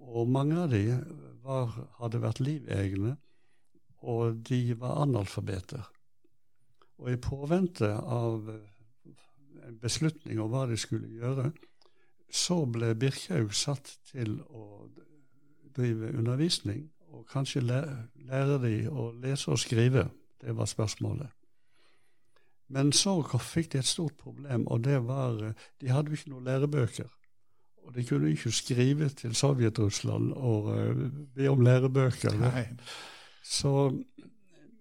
Og 0.04 0.28
mange 0.28 0.58
av 0.61 0.73
de 0.73 0.84
var, 1.44 1.73
hadde 2.00 2.20
vært 2.23 2.42
livegne 2.44 3.16
og 4.04 4.40
de 4.49 4.75
var 4.78 5.02
analfabeter. 5.02 5.84
Og 6.99 7.12
i 7.12 7.20
påvente 7.20 7.88
av 7.96 8.50
eh, 8.50 9.14
en 9.68 9.78
beslutning 9.80 10.40
om 10.42 10.50
hva 10.52 10.66
de 10.70 10.76
skulle 10.80 11.08
gjøre, 11.16 11.50
så 12.34 12.64
ble 12.68 12.92
Birkhaug 12.99 13.54
satt 13.56 13.94
til 14.11 14.37
å 14.50 14.88
drive 15.75 16.12
undervisning 16.14 16.88
og 17.14 17.26
kanskje 17.30 17.62
lære 17.64 18.58
de 18.62 18.76
å 18.90 19.11
lese 19.23 19.52
og 19.54 19.62
skrive. 19.62 20.08
Det 20.40 20.54
var 20.56 20.68
spørsmålet. 20.68 21.30
Men 22.75 22.92
så 22.96 23.16
fikk 23.23 23.73
de 23.73 23.80
et 23.80 23.88
stort 23.88 24.16
problem, 24.18 24.66
og 24.66 24.84
det 24.84 25.00
var 25.06 25.40
eh, 25.42 25.68
De 25.80 25.92
hadde 25.92 26.12
jo 26.12 26.20
ikke 26.20 26.34
noen 26.34 26.50
lærebøker. 26.50 27.11
Og 27.85 27.95
de 27.95 28.05
kunne 28.09 28.31
ikke 28.33 28.53
skrive 28.55 29.09
til 29.09 29.35
Sovjet-Russland 29.37 30.33
og 30.33 30.71
uh, 30.73 31.03
be 31.37 31.49
om 31.50 31.61
lærebøker. 31.61 32.38
Så, 33.45 33.93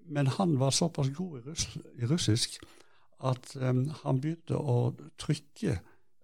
men 0.05 0.27
han 0.27 0.59
var 0.59 0.69
såpass 0.69 1.09
god 1.15 1.39
i, 1.39 1.49
russ, 1.49 1.67
i 1.99 2.05
russisk 2.05 2.59
at 3.23 3.55
um, 3.55 3.85
han 4.03 4.19
begynte 4.19 4.57
å 4.59 4.93
trykke 5.19 5.77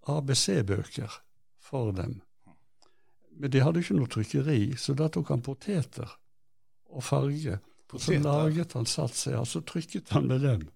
ABC-bøker 0.10 1.20
for 1.64 1.92
dem. 1.96 2.20
Men 3.40 3.54
de 3.54 3.62
hadde 3.64 3.84
ikke 3.84 3.96
noe 3.96 4.12
trykkeri, 4.12 4.62
så 4.76 4.96
da 5.00 5.08
tok 5.08 5.32
han 5.32 5.44
poteter 5.46 6.10
og 6.90 7.06
farge. 7.06 7.60
Og 7.94 8.02
så 8.04 8.20
laget 8.22 8.76
han 8.78 8.86
satser, 8.90 9.38
og 9.40 9.48
så 9.48 9.64
trykket 9.66 10.12
han 10.14 10.28
med 10.30 10.44
dem. 10.44 10.68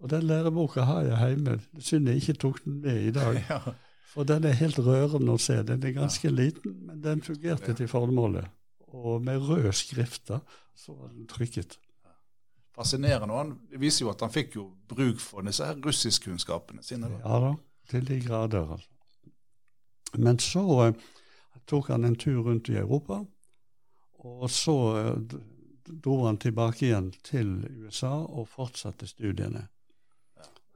Og 0.00 0.08
den 0.10 0.22
læreboka 0.28 0.84
har 0.88 1.02
jeg 1.04 1.28
hjemme. 1.28 1.58
Synd 1.78 2.08
jeg 2.08 2.22
ikke 2.22 2.38
tok 2.40 2.64
den 2.64 2.80
med 2.84 3.02
i 3.10 3.10
dag. 3.12 3.40
For 4.10 4.26
den 4.26 4.44
er 4.48 4.56
helt 4.58 4.78
rørende 4.82 5.36
å 5.36 5.38
se. 5.38 5.60
Den 5.66 5.84
er 5.86 5.94
ganske 5.94 6.26
ja. 6.26 6.34
liten, 6.34 6.80
men 6.86 7.02
den 7.04 7.22
fungerte 7.22 7.74
til 7.78 7.88
formålet. 7.90 8.48
Og 8.90 9.22
med 9.22 9.46
rød 9.46 9.70
skrifter 9.78 10.40
så 10.74 10.96
var 10.96 11.12
den 11.14 11.28
trykket. 11.30 11.78
Fascinerende. 12.74 13.34
og 13.34 13.56
Det 13.70 13.80
viser 13.80 14.06
jo 14.06 14.10
at 14.10 14.22
han 14.24 14.32
fikk 14.34 14.56
jo 14.56 14.66
bruk 14.88 15.20
for 15.22 15.46
disse 15.46 15.66
her 15.66 15.78
russiskkunnskapene 15.84 16.82
sine. 16.82 17.10
Da. 17.12 17.20
Ja 17.22 17.40
da, 17.44 17.52
til 17.90 18.06
de 18.08 18.20
grader. 18.24 18.72
altså. 18.72 18.88
Men 20.18 20.38
så 20.42 20.64
eh, 20.86 20.94
tok 21.70 21.92
han 21.94 22.04
en 22.04 22.16
tur 22.18 22.42
rundt 22.42 22.68
i 22.68 22.78
Europa, 22.80 23.20
og 24.26 24.50
så 24.50 24.76
eh, 24.98 25.36
dro 25.86 26.24
han 26.26 26.38
tilbake 26.38 26.86
igjen 26.86 27.12
til 27.26 27.60
USA 27.84 28.16
og 28.24 28.48
fortsatte 28.48 29.06
studiene. 29.06 29.68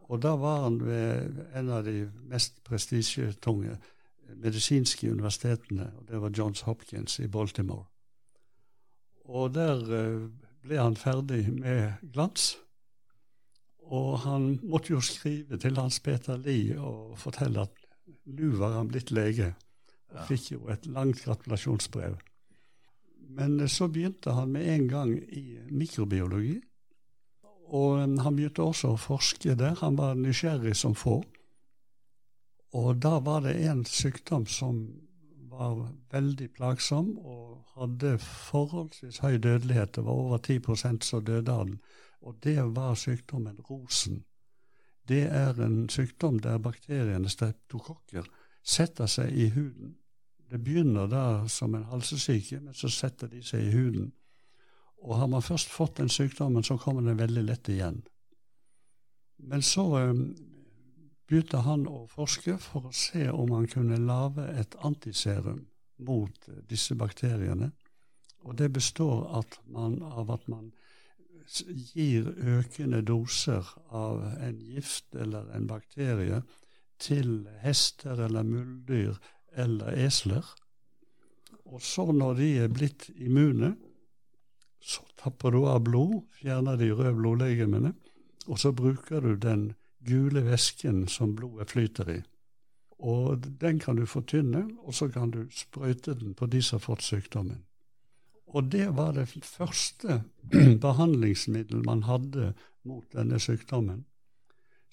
Og 0.08 0.20
da 0.22 0.34
var 0.36 0.62
han 0.66 0.78
ved 0.84 1.38
en 1.56 1.70
av 1.72 1.84
de 1.86 2.04
mest 2.28 2.60
prestisjetunge 2.64 3.78
medisinske 4.34 5.10
universitetene, 5.12 5.90
og 5.98 6.08
det 6.08 6.20
var 6.20 6.32
Johns 6.36 6.64
Hopkins 6.66 7.18
i 7.20 7.28
Baltimore. 7.28 7.86
Og 9.24 9.54
der 9.54 9.80
eh, 9.96 10.26
ble 10.64 10.80
han 10.80 10.96
ferdig 10.96 11.46
med 11.52 12.00
glans. 12.12 12.54
Og 13.84 14.18
han 14.24 14.58
måtte 14.64 14.94
jo 14.94 15.00
skrive 15.04 15.58
til 15.60 15.76
Hans 15.76 16.00
Peter 16.00 16.40
Lie 16.40 16.76
og 16.80 17.18
fortelle 17.20 17.66
at 17.66 17.80
nå 18.24 18.54
var 18.58 18.78
han 18.78 18.88
blitt 18.88 19.12
lege. 19.12 19.52
Og 20.12 20.28
fikk 20.28 20.52
jo 20.52 20.68
et 20.72 20.86
langt 20.86 21.20
gratulasjonsbrev. 21.24 22.16
Men 23.36 23.58
eh, 23.60 23.70
så 23.70 23.88
begynte 23.88 24.36
han 24.36 24.52
med 24.52 24.68
en 24.74 24.88
gang 24.88 25.16
i 25.16 25.58
mikrobiologi. 25.70 26.58
Og 27.74 28.04
han 28.22 28.36
begynte 28.36 28.62
også 28.62 28.92
å 28.94 29.00
forske 29.00 29.56
der. 29.58 29.74
Han 29.80 29.98
var 29.98 30.14
nysgjerrig 30.18 30.76
som 30.78 30.94
få. 30.94 31.22
Og 32.74 33.00
da 33.02 33.18
var 33.22 33.42
det 33.46 33.56
en 33.68 33.84
sykdom 33.86 34.46
som 34.50 34.84
var 35.50 35.88
veldig 36.10 36.48
plagsom 36.54 37.12
og 37.18 37.74
hadde 37.74 38.16
forholdsvis 38.22 39.20
høy 39.22 39.38
dødelighet. 39.38 39.94
Det 39.94 40.04
var 40.06 40.22
over 40.22 40.38
10% 40.38 41.06
så 41.06 41.20
døde 41.20 41.50
den. 41.50 41.76
Og 42.20 42.38
det 42.42 42.58
var 42.76 42.94
sykdommen 42.94 43.60
rosen. 43.70 44.24
Det 45.08 45.22
er 45.28 45.60
en 45.60 45.88
sykdom 45.88 46.38
der 46.40 46.58
bakteriene 46.58 47.28
streptokokker 47.28 48.26
setter 48.64 49.06
seg 49.10 49.34
i 49.36 49.50
huden. 49.52 49.96
Det 50.50 50.60
begynner 50.64 51.06
da 51.10 51.24
som 51.48 51.74
en 51.74 51.84
halsesyke, 51.90 52.60
men 52.60 52.74
så 52.74 52.88
setter 52.88 53.28
de 53.28 53.42
seg 53.44 53.66
i 53.66 53.72
huden. 53.74 54.12
Og 55.04 55.18
har 55.20 55.28
man 55.28 55.44
først 55.44 55.68
fått 55.68 55.98
den 56.00 56.08
sykdommen, 56.08 56.64
så 56.64 56.78
kommer 56.80 57.04
den 57.04 57.20
veldig 57.20 57.44
lett 57.44 57.68
igjen. 57.68 58.00
Men 59.44 59.62
så 59.62 59.84
um, 60.00 60.22
begynte 61.28 61.60
han 61.66 61.84
å 61.88 62.06
forske 62.08 62.56
for 62.62 62.88
å 62.88 62.94
se 62.96 63.28
om 63.30 63.52
han 63.52 63.68
kunne 63.68 64.00
lage 64.00 64.46
et 64.56 64.76
antiserum 64.84 65.66
mot 66.04 66.48
eh, 66.48 66.62
disse 66.68 66.96
bakteriene. 66.96 67.70
Og 68.44 68.56
det 68.60 68.70
består 68.72 69.26
at 69.40 69.58
man, 69.72 70.00
av 70.02 70.32
at 70.32 70.48
man 70.48 70.72
gir 71.94 72.28
økende 72.56 73.02
doser 73.04 73.68
av 73.92 74.22
en 74.40 74.60
gift 74.60 75.14
eller 75.16 75.48
en 75.56 75.68
bakterie 75.68 76.42
til 77.00 77.44
hester 77.60 78.20
eller 78.26 78.46
muldyr 78.48 79.16
eller 79.52 79.96
esler. 80.06 80.44
Og 81.64 81.82
så 81.82 82.06
når 82.12 82.38
de 82.40 82.50
er 82.64 82.72
blitt 82.72 83.10
immune, 83.16 83.74
så 84.84 85.04
tapper 85.16 85.54
du 85.54 85.62
av 85.68 85.80
blod, 85.86 86.20
fjerner 86.36 86.76
de 86.76 86.90
røde 86.92 87.14
blodlegemene, 87.16 87.94
og 88.44 88.60
så 88.60 88.74
bruker 88.76 89.24
du 89.24 89.36
den 89.40 89.70
gule 90.04 90.44
væsken 90.44 91.06
som 91.08 91.32
blodet 91.38 91.70
flyter 91.72 92.10
i. 92.12 92.18
Og 93.04 93.46
den 93.60 93.80
kan 93.80 93.96
du 93.96 94.04
fortynne, 94.06 94.66
og 94.84 94.94
så 94.94 95.08
kan 95.12 95.32
du 95.32 95.46
sprøyte 95.52 96.14
den 96.20 96.34
på 96.36 96.46
de 96.52 96.60
som 96.62 96.78
har 96.78 96.84
fått 96.84 97.06
sykdommen. 97.06 97.64
Og 98.54 98.68
det 98.70 98.90
var 98.96 99.16
det 99.16 99.26
første 99.32 100.20
behandlingsmiddel 100.86 101.82
man 101.88 102.04
hadde 102.06 102.52
mot 102.84 103.06
denne 103.16 103.40
sykdommen. 103.40 104.04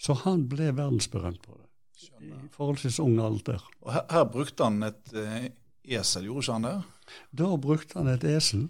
Så 0.02 0.16
han 0.24 0.48
ble 0.50 0.72
verdensberømt 0.74 1.44
på 1.44 1.60
det 1.60 1.68
i 2.22 2.32
forholdsvis 2.56 3.00
ung 3.04 3.20
alder. 3.22 3.62
Og 3.82 3.94
her, 3.94 4.06
her 4.10 4.24
brukte 4.34 4.66
han 4.66 4.82
et 4.88 5.14
eh, 5.18 5.50
esel, 6.00 6.26
gjorde 6.26 6.46
ikke 6.46 6.56
han 6.56 6.68
det? 6.68 6.76
Da 7.44 7.50
brukte 7.62 8.00
han 8.00 8.10
et 8.10 8.26
esel. 8.26 8.70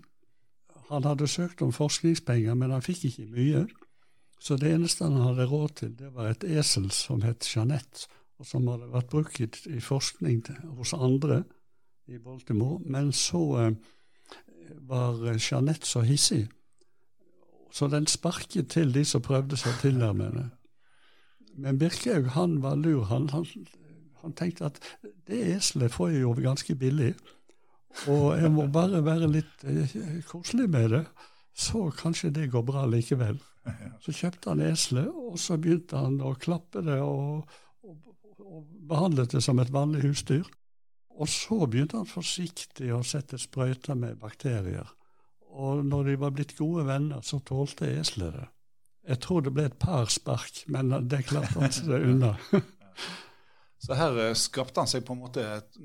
Han 0.91 1.07
hadde 1.07 1.27
søkt 1.27 1.61
om 1.63 1.71
forskningspenger, 1.71 2.55
men 2.59 2.73
han 2.75 2.83
fikk 2.83 3.05
ikke 3.07 3.29
mye. 3.31 3.65
Så 4.41 4.57
det 4.59 4.73
eneste 4.73 5.07
han 5.07 5.21
hadde 5.21 5.47
råd 5.47 5.75
til, 5.79 5.93
det 5.95 6.09
var 6.15 6.31
et 6.31 6.43
esel 6.43 6.89
som 6.91 7.21
het 7.23 7.47
Jeanette, 7.47 8.09
og 8.41 8.47
som 8.49 8.67
hadde 8.67 8.89
vært 8.91 9.11
brukt 9.11 9.67
i 9.69 9.79
forskning 9.79 10.41
hos 10.77 10.93
andre, 10.97 11.43
i 12.09 12.17
Baltimore. 12.19 12.81
Men 12.83 13.11
så 13.15 13.43
eh, 13.61 13.75
var 14.89 15.21
Jeanette 15.37 15.87
så 15.87 16.01
hissig, 16.01 16.47
så 17.71 17.87
den 17.87 18.07
sparket 18.07 18.73
til 18.73 18.91
de 18.93 19.05
som 19.07 19.23
prøvde 19.23 19.55
seg 19.57 19.77
til 19.79 20.01
der 20.01 20.11
med 20.11 20.31
henne. 20.31 20.49
Men 21.55 21.79
Birkhaug 21.79 22.33
han 22.35 22.61
var 22.63 22.75
lur. 22.75 23.03
Han, 23.03 23.29
han, 23.29 23.45
han 24.23 24.33
tenkte 24.33 24.65
at 24.65 24.79
det 25.27 25.39
eselet 25.55 25.93
får 25.93 26.09
jeg 26.09 26.25
jo 26.25 26.33
ganske 26.35 26.75
billig, 26.75 27.13
og 28.11 28.27
jeg 28.39 28.51
må 28.53 28.67
bare 28.71 29.01
være 29.05 29.29
litt 29.31 29.65
eh, 29.67 29.95
koselig 30.27 30.67
med 30.71 30.93
det, 30.95 31.01
så 31.53 31.89
kanskje 31.95 32.31
det 32.33 32.51
går 32.53 32.63
bra 32.67 32.85
likevel. 32.89 33.39
Så 34.01 34.13
kjøpte 34.15 34.49
han 34.49 34.63
eselet, 34.65 35.11
og 35.13 35.35
så 35.37 35.53
begynte 35.61 35.99
han 35.99 36.15
å 36.25 36.31
klappe 36.41 36.81
det 36.81 36.95
og, 37.05 37.43
og, 37.85 38.15
og 38.41 38.63
behandlet 38.89 39.35
det 39.35 39.43
som 39.45 39.61
et 39.61 39.69
vanlig 39.69 40.01
husdyr. 40.07 40.47
Og 41.21 41.29
så 41.29 41.67
begynte 41.67 41.99
han 41.99 42.09
forsiktig 42.09 42.89
å 42.95 43.03
sette 43.05 43.37
sprøyter 43.37 43.99
med 43.99 44.17
bakterier. 44.17 44.89
Og 45.53 45.83
når 45.85 46.09
de 46.09 46.17
var 46.23 46.33
blitt 46.33 46.55
gode 46.57 46.87
venner, 46.87 47.21
så 47.21 47.37
tålte 47.45 47.91
eselet 47.99 48.33
det. 48.39 48.47
Jeg 49.13 49.21
tror 49.21 49.45
det 49.45 49.53
ble 49.53 49.67
et 49.69 49.77
par 49.77 50.09
spark, 50.09 50.63
men 50.73 50.95
det 51.11 51.21
klarte 51.29 51.59
han 51.59 51.73
seg 51.75 51.93
unna. 51.99 52.33
så 53.81 53.97
her 53.97 54.17
eh, 54.21 54.35
skapte 54.37 54.83
han 54.83 54.89
seg 54.89 55.05
på 55.07 55.15
en 55.15 55.23
måte 55.23 55.45
et 55.57 55.79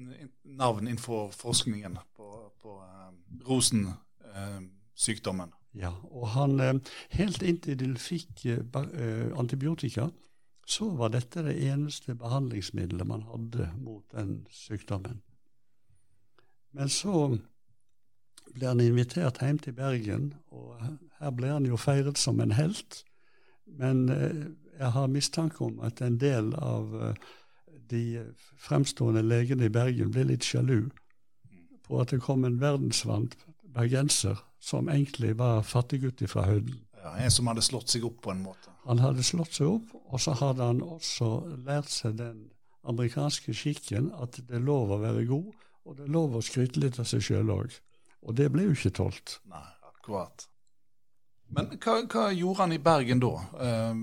navn 0.44 0.86
innenfor 0.86 1.30
forskningen 1.36 1.98
på, 2.16 2.28
på 2.62 2.76
uh, 2.80 3.12
Rosen-sykdommen. 3.48 5.54
Uh, 5.54 5.62
ja, 5.76 5.92
og 6.08 6.30
han, 6.32 6.80
helt 7.12 7.42
inntil 7.44 7.76
de 7.82 7.90
fikk 8.00 8.46
antibiotika, 9.36 10.08
så 10.66 10.88
var 10.96 11.12
dette 11.12 11.44
det 11.44 11.58
eneste 11.68 12.16
behandlingsmiddelet 12.16 13.06
man 13.06 13.26
hadde 13.28 13.68
mot 13.76 14.04
den 14.16 14.46
sykdommen. 14.50 15.20
Men 16.72 16.88
så 16.92 17.28
ble 18.56 18.70
han 18.70 18.80
invitert 18.80 19.40
hjem 19.42 19.58
til 19.62 19.76
Bergen, 19.76 20.30
og 20.48 20.80
her 21.20 21.34
ble 21.36 21.52
han 21.52 21.68
jo 21.68 21.78
feiret 21.80 22.18
som 22.20 22.40
en 22.40 22.54
helt. 22.56 23.02
Men 23.66 24.06
eh, 24.12 24.44
jeg 24.78 24.92
har 24.96 25.12
mistanke 25.12 25.64
om 25.64 25.80
at 25.84 26.00
en 26.04 26.18
del 26.20 26.52
av 26.54 26.94
eh, 27.02 27.34
de 27.90 28.26
fremstående 28.60 29.22
legene 29.22 29.68
i 29.68 29.72
Bergen 29.72 30.12
ble 30.14 30.26
litt 30.30 30.46
sjalu 30.46 30.88
på 31.86 32.00
at 32.02 32.10
det 32.10 32.22
kom 32.24 32.44
en 32.44 32.58
verdensvant 32.60 33.36
bergenser 33.76 34.40
som 34.62 34.88
egentlig 34.90 35.36
var 35.38 35.62
fattiggutt 35.62 36.24
fra 36.30 36.46
høyden. 36.48 36.80
Ja, 37.02 37.14
En 37.22 37.30
som 37.30 37.46
hadde 37.46 37.62
slått 37.62 37.92
seg 37.92 38.04
opp 38.08 38.18
på 38.24 38.32
en 38.32 38.42
måte? 38.42 38.72
Han 38.86 38.98
hadde 39.02 39.22
slått 39.26 39.54
seg 39.58 39.68
opp, 39.76 39.92
og 40.10 40.20
så 40.22 40.34
hadde 40.40 40.66
han 40.66 40.82
også 40.82 41.28
lært 41.66 41.90
seg 41.92 42.18
den 42.18 42.48
amerikanske 42.86 43.54
skikken 43.54 44.10
at 44.18 44.38
det 44.40 44.58
er 44.58 44.66
lov 44.66 44.94
å 44.94 45.00
være 45.02 45.26
god, 45.28 45.52
og 45.86 45.96
det 45.98 46.06
er 46.06 46.14
lov 46.16 46.34
å 46.38 46.42
skryte 46.42 46.82
litt 46.82 46.98
av 47.02 47.06
seg 47.06 47.22
sjøl 47.22 47.50
òg. 47.54 47.78
Og 48.26 48.34
det 48.34 48.48
ble 48.50 48.66
jo 48.66 48.74
ikke 48.74 48.94
tålt. 48.98 49.38
Nei, 49.50 49.66
akkurat. 49.86 50.48
Men 51.54 51.70
hva, 51.78 52.00
hva, 52.10 52.28
gjorde 52.34 52.64
han 52.64 52.74
i 52.74 52.82
Bergen 52.82 53.22
da? 53.22 53.32
Eh, 53.62 54.00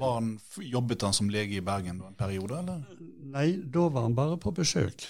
han, 0.00 0.32
jobbet 0.62 1.02
han 1.02 1.16
som 1.16 1.30
lege 1.30 1.58
i 1.58 1.64
Bergen 1.64 2.02
en 2.04 2.18
periode, 2.18 2.60
eller? 2.60 2.84
Nei, 3.32 3.48
da 3.62 3.88
var 3.88 4.06
han 4.06 4.14
bare 4.16 4.38
på 4.40 4.52
besøk. 4.54 5.08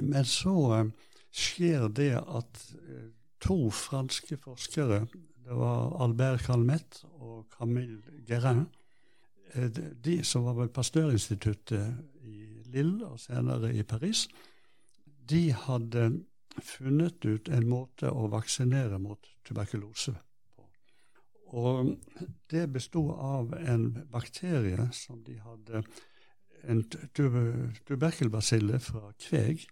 Men 0.00 0.24
så 0.26 0.56
eh, 0.78 0.90
skjer 1.34 1.88
det 1.94 2.14
at 2.18 2.64
eh, 2.78 3.10
to 3.44 3.68
franske 3.74 4.38
forskere, 4.40 5.04
det 5.44 5.58
var 5.58 5.96
Albert 6.02 6.46
Calmet 6.46 7.02
og 7.20 7.44
Camille 7.52 8.00
Guérin, 8.26 8.64
eh, 9.52 9.70
de 10.04 10.20
som 10.24 10.46
var 10.48 10.58
ved 10.62 10.72
Pasteurinstituttet 10.74 12.22
i 12.24 12.62
Lille 12.74 13.06
og 13.06 13.20
senere 13.20 13.74
i 13.74 13.82
Paris, 13.82 14.26
de 15.30 15.50
hadde 15.52 16.08
funnet 16.62 17.24
ut 17.24 17.48
en 17.48 17.68
måte 17.68 18.10
å 18.10 18.28
vaksinere 18.32 18.98
mot 19.02 19.30
tuberkulose 19.46 20.14
på. 20.54 20.66
Og 21.54 21.94
det 22.50 22.66
bestod 22.72 23.12
av 23.14 23.54
en 23.58 23.88
bakterie 24.10 24.90
som 24.92 25.22
de 25.24 25.38
hadde 25.42 25.84
En 26.64 26.78
tuberkelbasille 26.88 28.78
fra 28.80 29.10
kveg 29.20 29.66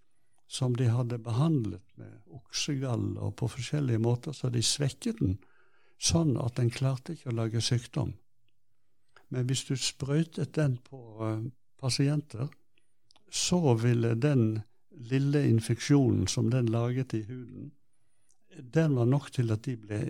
som 0.53 0.75
de 0.77 0.91
hadde 0.93 1.17
behandlet 1.25 1.95
med 1.97 2.19
oksegall 2.37 3.15
og 3.17 3.31
på 3.41 3.47
forskjellige 3.49 4.03
måter, 4.05 4.35
så 4.37 4.51
de 4.53 4.61
svekket 4.61 5.23
den 5.23 5.39
sånn 5.97 6.35
at 6.37 6.59
den 6.59 6.69
klarte 6.69 7.15
ikke 7.15 7.31
å 7.31 7.39
lage 7.39 7.63
sykdom. 7.65 8.13
Men 9.33 9.49
hvis 9.49 9.65
du 9.71 9.73
sprøytet 9.81 10.53
den 10.59 10.77
på 10.85 11.01
uh, 11.23 11.41
pasienter, 11.81 12.51
så 13.33 13.73
ville 13.81 14.13
den 14.21 14.61
lille 14.97 15.49
infeksjonen 15.49 16.27
som 16.29 16.51
den 16.51 16.69
laget 16.69 17.15
i 17.15 17.23
huden, 17.23 17.73
den 18.75 18.97
var 18.97 19.05
nok 19.05 19.33
til 19.33 19.51
at 19.51 19.69
ble, 19.81 20.01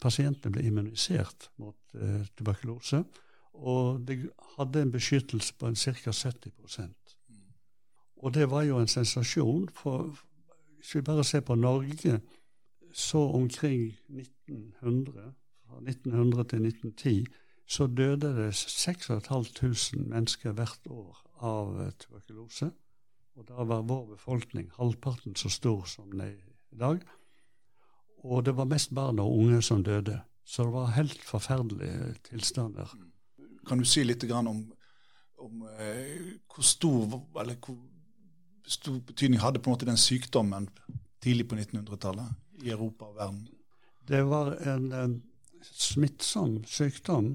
pasientene 0.00 0.52
ble 0.52 0.62
immunisert 0.68 1.50
mot 1.58 1.76
eh, 1.94 2.26
tuberkulose. 2.36 3.04
Og 3.54 4.00
det 4.06 4.30
hadde 4.56 4.82
en 4.82 4.92
beskyttelse 4.92 5.54
på 5.58 5.74
ca. 5.74 6.10
70% 6.10 7.16
Og 8.16 8.34
det 8.34 8.50
var 8.50 8.62
jo 8.62 8.78
en 8.78 8.88
sensasjon. 8.88 9.68
For 9.74 10.14
hvis 10.76 10.94
vi 10.94 11.00
bare 11.00 11.24
ser 11.24 11.40
på 11.40 11.54
Norge, 11.54 12.20
så 12.92 13.18
omkring 13.18 13.92
1900, 14.08 15.32
fra 15.66 15.76
1900 15.76 16.44
til 16.44 16.66
1910, 16.66 17.26
så 17.66 17.86
døde 17.86 18.36
det 18.36 18.54
6500 18.54 20.08
mennesker 20.08 20.52
hvert 20.52 20.86
år 20.86 21.20
av 21.40 21.92
tuberkulose. 21.98 22.70
Og 23.34 23.46
da 23.48 23.64
var 23.66 23.82
vår 23.82 24.06
befolkning 24.14 24.70
halvparten 24.76 25.34
så 25.36 25.50
stor 25.50 25.84
som 25.90 26.10
den 26.12 26.20
er 26.28 26.36
i 26.72 26.78
dag. 26.78 27.00
Og 28.24 28.44
det 28.46 28.54
var 28.56 28.70
mest 28.70 28.94
barn 28.94 29.18
og 29.18 29.34
unge 29.38 29.62
som 29.62 29.82
døde. 29.84 30.20
Så 30.44 30.64
det 30.64 30.72
var 30.72 30.94
helt 30.94 31.24
forferdelige 31.24 32.14
tilstander. 32.28 32.92
Kan 33.66 33.80
du 33.80 33.84
si 33.88 34.04
litt 34.04 34.24
om, 34.30 34.62
om 35.40 35.66
eh, 35.80 36.38
hvor, 36.46 36.62
stor, 36.62 37.20
eller 37.40 37.56
hvor 37.58 37.80
stor 38.66 39.00
betydning 39.00 39.40
hadde 39.40 39.60
på 39.60 39.70
en 39.70 39.76
måte 39.76 39.88
den 39.88 40.00
sykdommen 40.00 40.68
tidlig 41.24 41.48
på 41.48 41.56
1900-tallet 41.56 42.64
i 42.64 42.70
Europa 42.70 43.08
og 43.08 43.16
verden? 43.16 43.46
Det 44.08 44.20
var 44.28 44.54
en, 44.68 44.92
en 44.92 45.22
smittsom 45.64 46.62
sykdom 46.68 47.34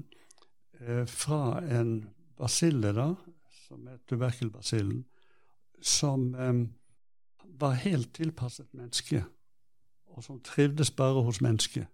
eh, 0.80 1.04
fra 1.06 1.60
en 1.66 2.08
basille, 2.38 2.94
da, 2.94 3.12
som 3.66 3.88
er 3.90 3.98
tuberkelbasillen, 4.08 5.02
som 5.80 6.34
um, 6.34 6.68
var 7.60 7.72
helt 7.72 8.12
tilpasset 8.14 8.72
mennesket, 8.72 9.24
og 10.10 10.24
som 10.24 10.40
trivdes 10.44 10.90
bare 10.90 11.22
hos 11.24 11.40
mennesket. 11.40 11.86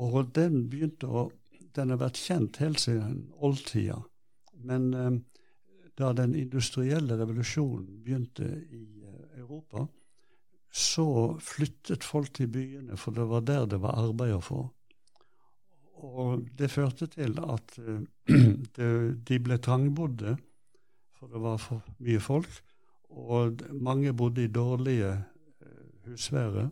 Og 0.00 0.34
den 0.34 0.68
begynte 0.70 1.06
å 1.06 1.30
Den 1.70 1.92
har 1.92 2.00
vært 2.00 2.18
kjent 2.18 2.56
helt 2.58 2.80
siden 2.82 3.28
oldtida. 3.38 4.00
Men 4.58 4.88
um, 4.94 5.18
da 5.94 6.08
den 6.18 6.32
industrielle 6.34 7.14
revolusjonen 7.14 8.00
begynte 8.02 8.42
i 8.74 8.80
uh, 9.06 9.38
Europa, 9.38 9.84
så 10.72 11.38
flyttet 11.38 12.02
folk 12.02 12.32
til 12.34 12.50
byene, 12.50 12.98
for 12.98 13.14
det 13.14 13.28
var 13.30 13.46
der 13.46 13.68
det 13.70 13.78
var 13.84 14.02
arbeid 14.02 14.34
å 14.34 14.42
få. 14.42 14.58
Og 16.10 16.42
det 16.58 16.72
førte 16.74 17.06
til 17.06 17.38
at 17.38 17.78
uh, 17.78 19.06
de 19.14 19.38
ble 19.38 19.60
trangbodde 19.62 20.34
for 21.20 21.28
det 21.28 21.40
var 21.44 21.58
for 21.60 21.84
mye 22.00 22.20
folk. 22.24 22.60
Og 23.10 23.60
mange 23.76 24.12
bodde 24.16 24.44
i 24.46 24.52
dårlige 24.52 25.10
uh, 25.12 26.06
husvære. 26.06 26.70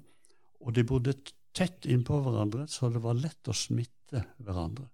Og 0.64 0.74
de 0.74 0.84
bodde 0.86 1.14
tett 1.54 1.86
innpå 1.86 2.22
hverandre, 2.24 2.66
så 2.70 2.88
det 2.92 3.02
var 3.04 3.18
lett 3.18 3.50
å 3.50 3.56
smitte 3.56 4.24
hverandre. 4.40 4.88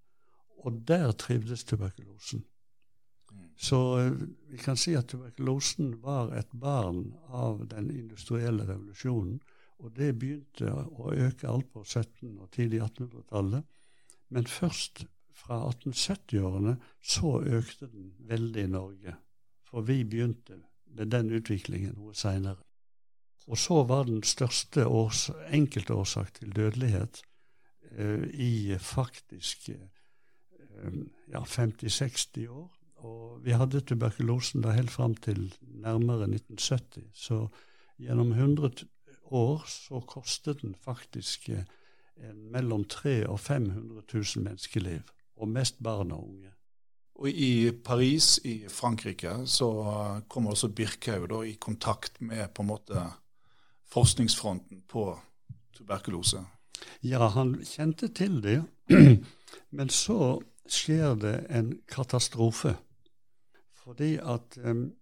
Og 0.65 0.83
der 0.89 1.13
trivdes 1.21 1.65
tuberkulosen. 1.69 2.43
Så 3.57 3.81
uh, 4.01 4.23
vi 4.51 4.59
kan 4.59 4.77
si 4.81 4.97
at 4.99 5.13
tuberkulosen 5.13 5.95
var 6.03 6.35
et 6.35 6.51
barn 6.51 7.13
av 7.31 7.63
den 7.71 7.93
industrielle 7.95 8.67
revolusjonen. 8.67 9.39
Og 9.85 9.93
det 9.95 10.15
begynte 10.19 10.71
å 10.73 11.13
øke 11.13 11.49
alt 11.51 11.71
på 11.71 11.83
1700- 11.85 12.41
og 12.41 12.51
tidlig 12.55 12.81
1800-tallet. 12.81 13.67
Men 14.35 14.49
først 14.49 15.05
fra 15.35 15.61
1870-årene 15.69 16.79
så 17.03 17.37
økte 17.43 17.91
den 17.91 18.13
veldig 18.29 18.65
i 18.65 18.71
Norge. 18.71 19.17
For 19.75 19.83
vi 19.83 20.05
begynte 20.05 20.61
med 20.95 21.11
den 21.11 21.33
utviklingen 21.35 21.97
noe 21.99 22.13
seinere. 22.15 22.63
Og 23.51 23.59
så 23.59 23.81
var 23.83 24.07
den 24.07 24.23
største 24.23 24.85
års, 24.87 25.25
enkeltårsak 25.51 26.31
til 26.37 26.55
dødelighet 26.55 27.19
eh, 27.91 28.23
i 28.31 28.79
faktisk 28.79 29.69
eh, 29.75 30.95
ja, 31.27 31.43
50-60 31.43 32.47
år. 32.47 32.71
Og 33.03 33.43
vi 33.43 33.59
hadde 33.59 33.83
tuberkulosen 33.83 34.63
da 34.63 34.77
helt 34.79 34.95
fram 34.95 35.19
til 35.19 35.51
nærmere 35.61 36.31
1970. 36.31 37.11
Så 37.11 37.49
gjennom 37.99 38.31
100 38.31 38.87
år 39.35 39.67
så 39.67 40.05
kostet 40.07 40.63
den 40.63 40.79
faktisk 40.79 41.51
eh, 41.51 41.67
mellom 42.31 42.87
300 42.87 43.27
og 43.27 43.41
500 43.41 44.07
000 44.15 44.45
menneskeliv. 44.45 45.03
Og 45.37 45.51
mest 45.51 45.83
barn 45.83 46.15
og 46.15 46.29
unge. 46.29 46.54
Og 47.15 47.31
i 47.31 47.71
Paris 47.85 48.41
i 48.45 48.65
Frankrike 48.69 49.45
så 49.47 49.69
kommer 50.29 50.51
også 50.51 50.69
Birkhaug 50.75 51.47
i 51.47 51.55
kontakt 51.61 52.21
med 52.21 52.49
på 52.55 52.63
en 52.63 52.73
måte 52.73 53.05
forskningsfronten 53.95 54.83
på 54.91 55.13
tuberkulose. 55.77 56.43
Ja, 57.03 57.29
han 57.29 57.61
kjente 57.65 58.09
til 58.09 58.41
det. 58.43 58.65
Men 59.77 59.91
så 59.91 60.41
skjer 60.67 61.15
det 61.21 61.37
en 61.51 61.73
katastrofe. 61.89 62.75
Fordi 63.85 64.17
at 64.17 64.59
um, 64.65 64.93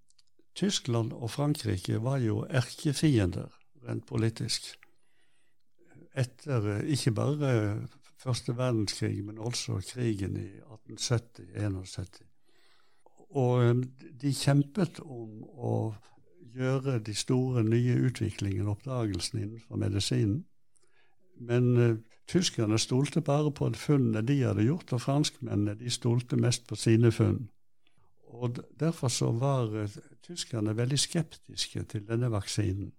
Tyskland 0.54 1.12
og 1.12 1.30
Frankrike 1.30 2.02
var 2.02 2.18
jo 2.18 2.42
erkefiender 2.50 3.48
rent 3.86 4.06
politisk. 4.06 4.74
Etter 6.18 6.66
uh, 6.76 6.80
ikke 6.84 7.14
bare 7.16 7.52
første 8.22 8.56
verdenskrig, 8.56 9.24
men 9.24 9.38
også 9.38 9.80
krigen 9.92 10.36
i 10.36 10.48
1870-71. 10.92 12.22
Og 13.32 13.70
um, 13.70 13.82
de 14.22 14.32
kjempet 14.36 15.00
om 15.00 15.42
å 15.56 15.74
gjøre 16.52 16.98
de 17.00 17.14
store 17.16 17.64
nye 17.64 17.96
utviklingene, 18.06 18.68
oppdagelsene 18.70 19.46
innenfor 19.46 19.80
medisinen. 19.80 20.42
Men 21.40 21.70
uh, 21.78 21.96
tyskerne 22.28 22.78
stolte 22.78 23.24
bare 23.24 23.52
på 23.56 23.70
funnene 23.80 24.22
de 24.28 24.42
hadde 24.42 24.66
gjort, 24.68 24.92
og 24.92 25.04
franskmennene 25.06 25.78
de 25.80 25.90
stolte 25.90 26.36
mest 26.36 26.68
på 26.68 26.76
sine 26.78 27.12
funn. 27.12 27.46
Og 28.32 28.60
Derfor 28.80 29.08
så 29.08 29.30
var 29.32 29.72
uh, 29.72 30.00
tyskerne 30.26 30.76
veldig 30.76 30.98
skeptiske 31.00 31.86
til 31.88 32.04
denne 32.08 32.30
vaksinen. 32.32 32.92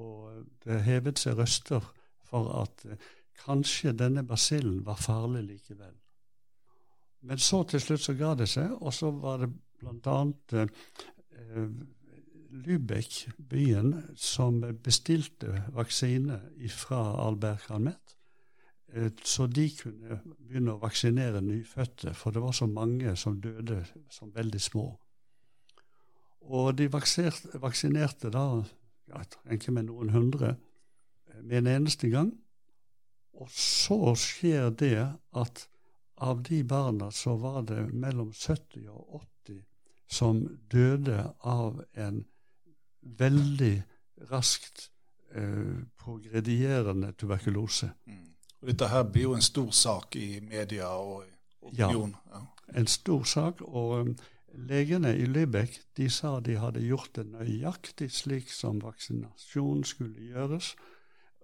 Og 0.00 0.46
det 0.64 0.80
hevet 0.88 1.20
seg 1.20 1.38
røster 1.38 1.84
for 2.24 2.50
at 2.62 2.88
uh, 2.88 2.96
kanskje 3.44 3.92
denne 3.92 4.24
basillen 4.26 4.82
var 4.86 5.00
farlig 5.00 5.44
likevel. 5.48 5.94
Men 7.24 7.40
så 7.40 7.62
til 7.64 7.80
slutt 7.80 8.04
så 8.04 8.14
ga 8.18 8.34
det 8.36 8.48
seg, 8.52 8.72
og 8.80 8.92
så 8.92 9.10
var 9.10 9.44
det 9.44 9.50
bl.a. 9.80 10.66
Eh, 11.34 11.68
Lübeck, 12.54 13.24
byen, 13.38 13.94
som 14.16 14.60
bestilte 14.84 15.64
vaksine 15.74 16.38
fra 16.70 17.00
Albert 17.26 17.66
Calmet. 17.66 18.16
Eh, 18.92 19.10
så 19.24 19.46
de 19.46 19.66
kunne 19.74 20.20
begynne 20.38 20.76
å 20.76 20.82
vaksinere 20.82 21.42
nyfødte, 21.42 22.14
for 22.14 22.30
det 22.30 22.44
var 22.44 22.54
så 22.54 22.68
mange 22.70 23.16
som 23.16 23.40
døde 23.42 23.80
som 24.12 24.30
veldig 24.34 24.60
små. 24.60 24.86
Og 26.44 26.76
de 26.78 26.90
vaksinerte, 26.92 27.58
vaksinerte 27.58 28.30
da 28.30 28.44
ja, 29.08 29.24
tenker 29.48 29.72
med 29.72 29.88
noen 29.88 30.12
hundre 30.14 30.54
eh, 30.54 31.40
med 31.42 31.64
en 31.64 31.72
eneste 31.78 32.12
gang. 32.12 32.30
Og 33.40 33.50
så 33.50 34.14
skjer 34.18 34.70
det 34.70 34.98
at 35.34 35.64
av 36.22 36.42
de 36.46 36.62
barna 36.64 37.10
så 37.10 37.34
var 37.36 37.64
det 37.66 37.80
mellom 37.92 38.32
70 38.32 38.88
og 38.88 39.22
80 39.46 39.62
som 40.06 40.44
døde 40.70 41.18
av 41.42 41.80
en 41.98 42.22
veldig 43.02 43.74
raskt 44.30 44.90
eh, 45.34 45.82
progredierende 45.98 47.12
tuberkulose. 47.12 47.90
Mm. 48.06 48.30
Og 48.60 48.70
Dette 48.70 48.88
her 48.88 49.02
blir 49.02 49.28
jo 49.28 49.34
en 49.36 49.44
stor 49.44 49.70
sak 49.76 50.16
i 50.16 50.40
media 50.40 50.88
og 50.96 51.26
opinion. 51.60 52.14
Ja, 52.32 52.44
en 52.78 52.86
stor 52.86 53.24
sak. 53.28 53.60
Og 53.60 54.00
um, 54.00 54.14
legene 54.54 55.16
i 55.18 55.26
Lübeck 55.28 55.80
de 55.96 56.08
sa 56.10 56.38
de 56.40 56.56
hadde 56.56 56.80
gjort 56.86 57.10
det 57.18 57.26
nøyaktig 57.28 58.08
slik 58.14 58.52
som 58.52 58.80
vaksinasjon 58.80 59.84
skulle 59.84 60.30
gjøres 60.30 60.74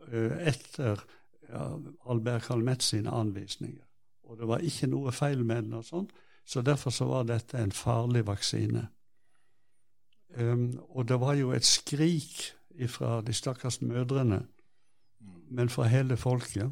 uh, 0.09 0.39
etter 0.39 1.05
Albert 1.53 2.47
Calmet 2.47 2.83
sine 2.83 3.11
anvisninger. 3.11 3.85
Og 4.31 4.39
det 4.39 4.49
var 4.49 4.63
ikke 4.63 4.87
noe 4.91 5.13
feil 5.13 5.45
med 5.45 5.67
den, 5.67 5.75
og 5.81 5.87
sånn, 5.87 6.09
så 6.47 6.63
derfor 6.63 6.95
så 6.95 7.07
var 7.11 7.27
dette 7.29 7.59
en 7.59 7.73
farlig 7.75 8.25
vaksine. 8.27 8.87
Um, 10.39 10.79
og 10.95 11.09
det 11.11 11.19
var 11.21 11.35
jo 11.39 11.51
et 11.55 11.67
skrik 11.67 12.53
fra 12.89 13.19
de 13.27 13.35
stakkars 13.35 13.81
mødrene, 13.83 14.45
men 15.51 15.69
fra 15.69 15.89
hele 15.91 16.17
folket. 16.17 16.71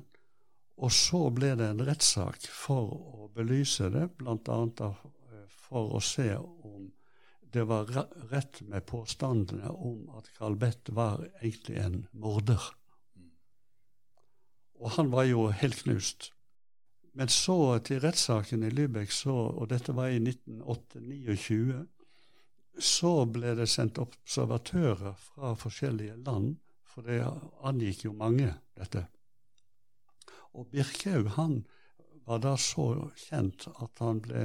Og 0.78 0.92
så 0.94 1.24
ble 1.34 1.56
det 1.58 1.72
en 1.72 1.82
rettssak 1.86 2.46
for 2.54 2.92
å 2.94 3.28
belyse 3.34 3.90
det, 3.90 4.06
bl.a. 4.20 4.58
Eh, 4.78 5.46
for 5.50 5.96
å 5.98 6.02
se 6.02 6.30
om 6.38 6.86
det 7.52 7.64
var 7.66 7.90
rett 8.30 8.60
med 8.68 8.86
påstandene 8.86 9.72
om 9.72 10.04
at 10.18 10.28
Carl 10.36 10.58
var 10.94 11.24
egentlig 11.40 11.78
en 11.82 12.02
morder. 12.12 12.60
Og 14.78 14.94
han 14.96 15.10
var 15.12 15.26
jo 15.28 15.48
helt 15.50 15.82
knust. 15.82 16.32
Men 17.18 17.30
så 17.32 17.78
til 17.82 18.00
rettssaken 18.04 18.62
i 18.62 18.70
Lübeck, 18.70 19.10
så, 19.10 19.34
og 19.34 19.70
dette 19.72 19.94
var 19.96 20.12
i 20.12 20.20
1929, 20.22 21.86
så 22.78 23.12
ble 23.26 23.56
det 23.58 23.66
sendt 23.70 23.98
observatører 23.98 25.16
fra 25.18 25.54
forskjellige 25.58 26.20
land, 26.26 26.56
for 26.86 27.02
det 27.06 27.24
angikk 27.66 28.04
jo 28.06 28.14
mange, 28.14 28.52
dette. 28.78 29.08
Og 30.54 30.70
Birkhaug 30.70 31.32
han 31.34 31.60
var 32.28 32.42
da 32.44 32.54
så 32.60 33.10
kjent 33.18 33.66
at 33.74 34.02
han 34.04 34.22
ble 34.22 34.44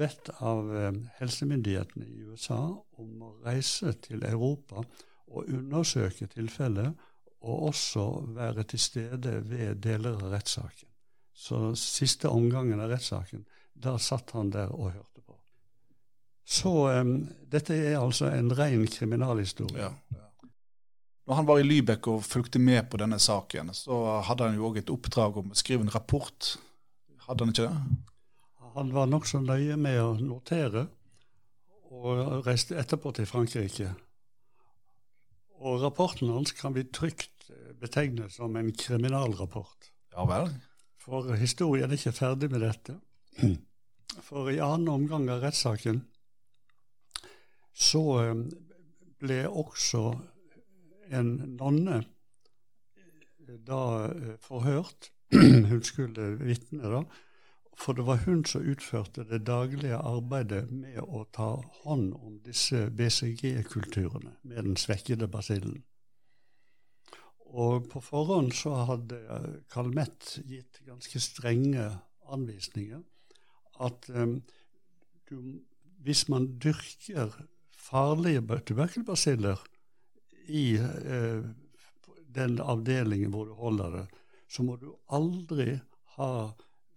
bedt 0.00 0.30
av 0.38 0.70
eh, 0.76 0.96
helsemyndighetene 1.18 2.06
i 2.06 2.24
USA 2.30 2.60
om 3.00 3.24
å 3.26 3.34
reise 3.44 3.92
til 4.04 4.24
Europa 4.26 4.84
og 5.30 5.48
undersøke 5.50 6.28
tilfellet, 6.30 6.94
og 7.40 7.68
også 7.70 8.06
være 8.36 8.64
til 8.68 8.82
stede 8.82 9.36
ved 9.48 9.80
deler 9.84 10.18
av 10.18 10.32
rettssaken. 10.34 10.88
Så 11.32 11.74
siste 11.78 12.28
omgangen 12.28 12.80
av 12.80 12.90
rettssaken, 12.92 13.46
da 13.72 13.96
satt 13.98 14.34
han 14.36 14.50
der 14.52 14.74
og 14.74 14.90
hørte. 14.92 15.22
på. 15.26 15.38
Så 16.44 16.72
um, 17.00 17.14
dette 17.48 17.76
er 17.76 18.00
altså 18.00 18.28
en 18.34 18.52
ren 18.58 18.84
kriminalhistorie. 18.86 19.88
Ja, 19.88 19.94
ja. 20.16 20.26
Når 21.30 21.34
han 21.38 21.46
var 21.46 21.60
i 21.60 21.64
Lybekk 21.64 22.08
og 22.10 22.24
fulgte 22.26 22.58
med 22.58 22.88
på 22.90 22.98
denne 22.98 23.18
saken, 23.22 23.70
så 23.76 24.20
hadde 24.26 24.48
han 24.48 24.56
jo 24.58 24.66
òg 24.66 24.80
et 24.80 24.90
oppdrag 24.90 25.36
om 25.38 25.52
å 25.52 25.58
skrive 25.58 25.86
en 25.86 25.92
rapport. 25.94 26.56
Hadde 27.28 27.46
han 27.46 27.52
ikke 27.54 27.68
det? 27.68 27.98
Han 28.74 28.90
var 28.94 29.06
nokså 29.06 29.38
nøye 29.44 29.76
med 29.78 30.00
å 30.02 30.08
notere, 30.18 30.88
og 31.90 32.46
reiste 32.46 32.76
etterpå 32.78 33.12
til 33.14 33.28
Frankrike. 33.30 33.92
Og 35.60 35.82
rapporten 35.82 36.32
hans 36.32 36.54
kan 36.56 36.74
vi 36.74 36.86
trygt 36.88 37.50
betegne 37.80 38.30
som 38.32 38.56
en 38.56 38.72
kriminalrapport. 38.72 39.90
Ja 40.14 40.24
vel? 40.28 40.50
For 41.00 41.32
historien 41.40 41.88
er 41.88 41.96
ikke 41.96 42.12
ferdig 42.16 42.50
med 42.52 42.64
dette. 42.64 42.96
For 44.26 44.50
i 44.50 44.60
annen 44.62 44.88
omgang 44.90 45.28
av 45.30 45.44
rettssaken 45.44 46.02
så 47.80 48.02
eh, 48.20 48.40
ble 49.22 49.40
også 49.48 50.02
en 51.16 51.30
nonne 51.56 52.00
eh, 52.02 53.56
da 53.66 53.82
eh, 54.10 54.34
forhørt. 54.44 55.10
Hun 55.70 55.82
skulle 55.86 56.34
vitne, 56.42 56.90
da. 56.90 57.04
For 57.78 57.96
det 57.96 58.04
var 58.06 58.24
hun 58.26 58.44
som 58.44 58.66
utførte 58.66 59.24
det 59.24 59.44
daglige 59.46 59.96
arbeidet 59.96 60.70
med 60.70 60.98
å 61.00 61.24
ta 61.32 61.52
hånd 61.82 62.12
om 62.14 62.40
disse 62.44 62.88
BCG-kulturene 62.90 64.36
med 64.42 64.64
den 64.64 64.76
svekkede 64.76 65.28
basillen. 65.28 65.80
Og 67.50 67.88
på 67.90 68.02
forhånd 68.04 68.52
så 68.54 68.74
hadde 68.86 69.18
Calmette 69.72 70.44
gitt 70.46 70.82
ganske 70.86 71.22
strenge 71.22 71.88
anvisninger. 72.30 73.00
At 73.80 74.06
um, 74.14 74.36
du, 75.30 75.58
hvis 76.04 76.28
man 76.28 76.46
dyrker 76.62 77.32
farlige 77.74 78.60
tuberkelbasiller 78.66 79.58
i 80.50 80.64
eh, 80.76 81.42
den 82.34 82.58
avdelingen 82.60 83.32
hvor 83.34 83.48
du 83.48 83.54
holder 83.58 83.96
det, 83.96 84.06
så 84.50 84.62
må 84.66 84.76
du 84.76 84.90
aldri 85.08 85.78
ha 86.16 86.32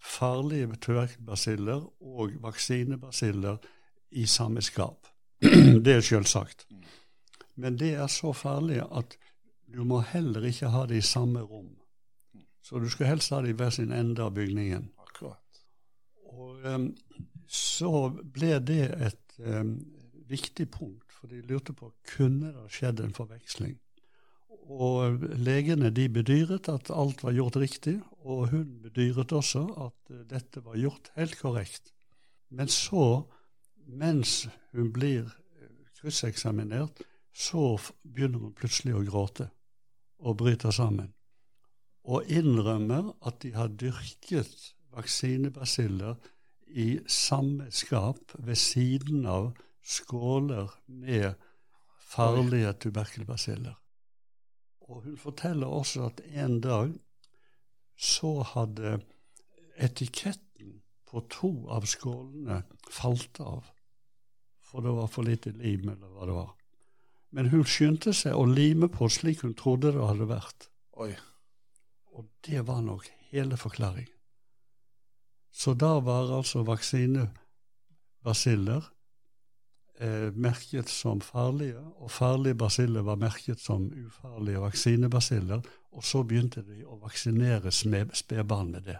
farlige 0.03 0.75
tuberkelbasiller 0.75 1.85
og 2.01 2.35
vaksinebasiller 2.43 3.57
i 4.11 4.25
samme 4.25 4.61
skap. 4.61 5.07
det 5.85 5.93
er 5.93 6.01
selvsagt. 6.01 6.67
Men 7.55 7.77
det 7.79 7.93
er 7.93 8.07
så 8.07 8.33
farlig 8.33 8.81
at 8.83 9.17
du 9.73 9.83
må 9.83 10.01
heller 10.05 10.45
ikke 10.45 10.69
ha 10.73 10.85
det 10.89 10.99
i 11.01 11.07
samme 11.07 11.41
rom. 11.41 11.71
Så 12.63 12.79
du 12.79 12.89
skal 12.89 13.07
helst 13.07 13.33
ha 13.33 13.41
det 13.41 13.53
i 13.53 13.57
hver 13.57 13.69
sin 13.69 13.91
ende 13.91 14.23
av 14.23 14.33
bygningen. 14.35 14.91
Akkurat. 14.97 15.63
Og 16.31 16.63
um, 16.63 16.89
så 17.47 18.09
ble 18.09 18.59
det 18.63 18.85
et 18.93 19.39
um, 19.39 19.75
viktig 20.29 20.69
punkt, 20.71 21.11
for 21.11 21.27
de 21.27 21.41
lurte 21.47 21.73
på 21.73 21.91
kunne 22.15 22.53
det 22.53 22.69
skjedd 22.73 23.03
en 23.03 23.15
forveksling. 23.15 23.75
Og 24.63 25.23
legene 25.43 25.91
de 25.91 26.07
bedyret 26.09 26.69
at 26.71 26.91
alt 26.93 27.23
var 27.23 27.35
gjort 27.35 27.57
riktig, 27.59 27.97
og 28.23 28.49
hun 28.53 28.79
bedyret 28.83 29.33
også 29.35 29.63
at 29.87 30.13
eh, 30.13 30.23
dette 30.29 30.63
var 30.63 30.77
gjort 30.79 31.11
helt 31.17 31.35
korrekt. 31.39 31.91
Men 32.49 32.71
så, 32.71 33.25
mens 33.87 34.47
hun 34.71 34.93
blir 34.95 35.27
eh, 35.27 35.73
krysseksaminert, 35.99 37.03
så 37.33 37.75
begynner 38.03 38.45
hun 38.45 38.55
plutselig 38.55 38.95
å 38.95 39.03
gråte 39.07 39.49
og 40.23 40.37
bryter 40.39 40.71
sammen. 40.71 41.11
Og 42.03 42.27
innrømmer 42.31 43.11
at 43.25 43.41
de 43.43 43.53
har 43.55 43.71
dyrket 43.79 44.73
vaksinebasiller 44.93 46.15
i 46.73 46.99
samme 47.07 47.69
skap 47.71 48.33
ved 48.39 48.59
siden 48.59 49.25
av 49.29 49.51
skåler 49.83 50.71
med 50.87 51.33
farlige 52.13 52.73
tuberkelbasiller. 52.85 53.75
Og 54.89 55.03
hun 55.05 55.17
forteller 55.17 55.67
også 55.67 56.05
at 56.09 56.21
en 56.33 56.59
dag 56.63 56.93
så 57.99 58.41
hadde 58.53 58.99
etiketten 59.77 60.81
på 61.07 61.21
to 61.31 61.67
av 61.71 61.85
skålene 61.89 62.63
falt 62.91 63.39
av. 63.39 63.63
For 64.63 64.81
det 64.81 64.93
var 64.97 65.07
for 65.13 65.23
lite 65.27 65.51
lim, 65.55 65.89
eller 65.89 66.07
hva 66.09 66.25
det 66.27 66.35
var. 66.37 66.51
Men 67.33 67.49
hun 67.53 67.65
skyndte 67.65 68.13
seg 68.13 68.33
å 68.37 68.45
lime 68.49 68.87
på 68.93 69.09
slik 69.09 69.41
hun 69.45 69.55
trodde 69.57 69.91
det 69.93 70.05
hadde 70.05 70.25
vært. 70.29 70.69
Oi. 71.01 71.13
Og 72.13 72.23
det 72.45 72.61
var 72.67 72.81
nok 72.85 73.03
hele 73.31 73.57
forklaringen. 73.57 74.13
Så 75.53 75.73
da 75.77 75.99
var 76.01 76.31
altså 76.33 76.63
vaksinebasiller 76.65 78.92
merket 80.35 80.89
som 80.89 81.21
farlige, 81.21 81.79
og 82.01 82.11
farlige 82.11 82.57
basiller 82.59 83.05
var 83.05 83.19
merket 83.21 83.61
som 83.61 83.85
ufarlige 83.87 84.61
vaksinebasiller. 84.63 85.61
Og 85.93 86.03
så 86.03 86.23
begynte 86.25 86.63
de 86.65 86.81
å 86.85 86.97
vaksinere 87.01 87.71
spedbarn 87.71 88.71
med 88.73 88.87
det. 88.89 88.97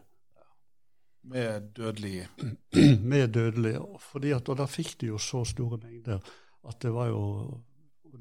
Med 1.24 1.70
dødelig 1.76 2.28
Med 3.12 3.28
dødelig. 3.34 3.78
Fordi 4.00 4.34
at, 4.36 4.50
og 4.50 4.58
da 4.60 4.68
fikk 4.68 4.98
de 5.02 5.14
jo 5.14 5.18
så 5.18 5.44
store 5.48 5.80
mengder 5.82 6.20
at 6.68 6.82
det 6.84 6.92
var 6.94 7.12
jo 7.12 7.24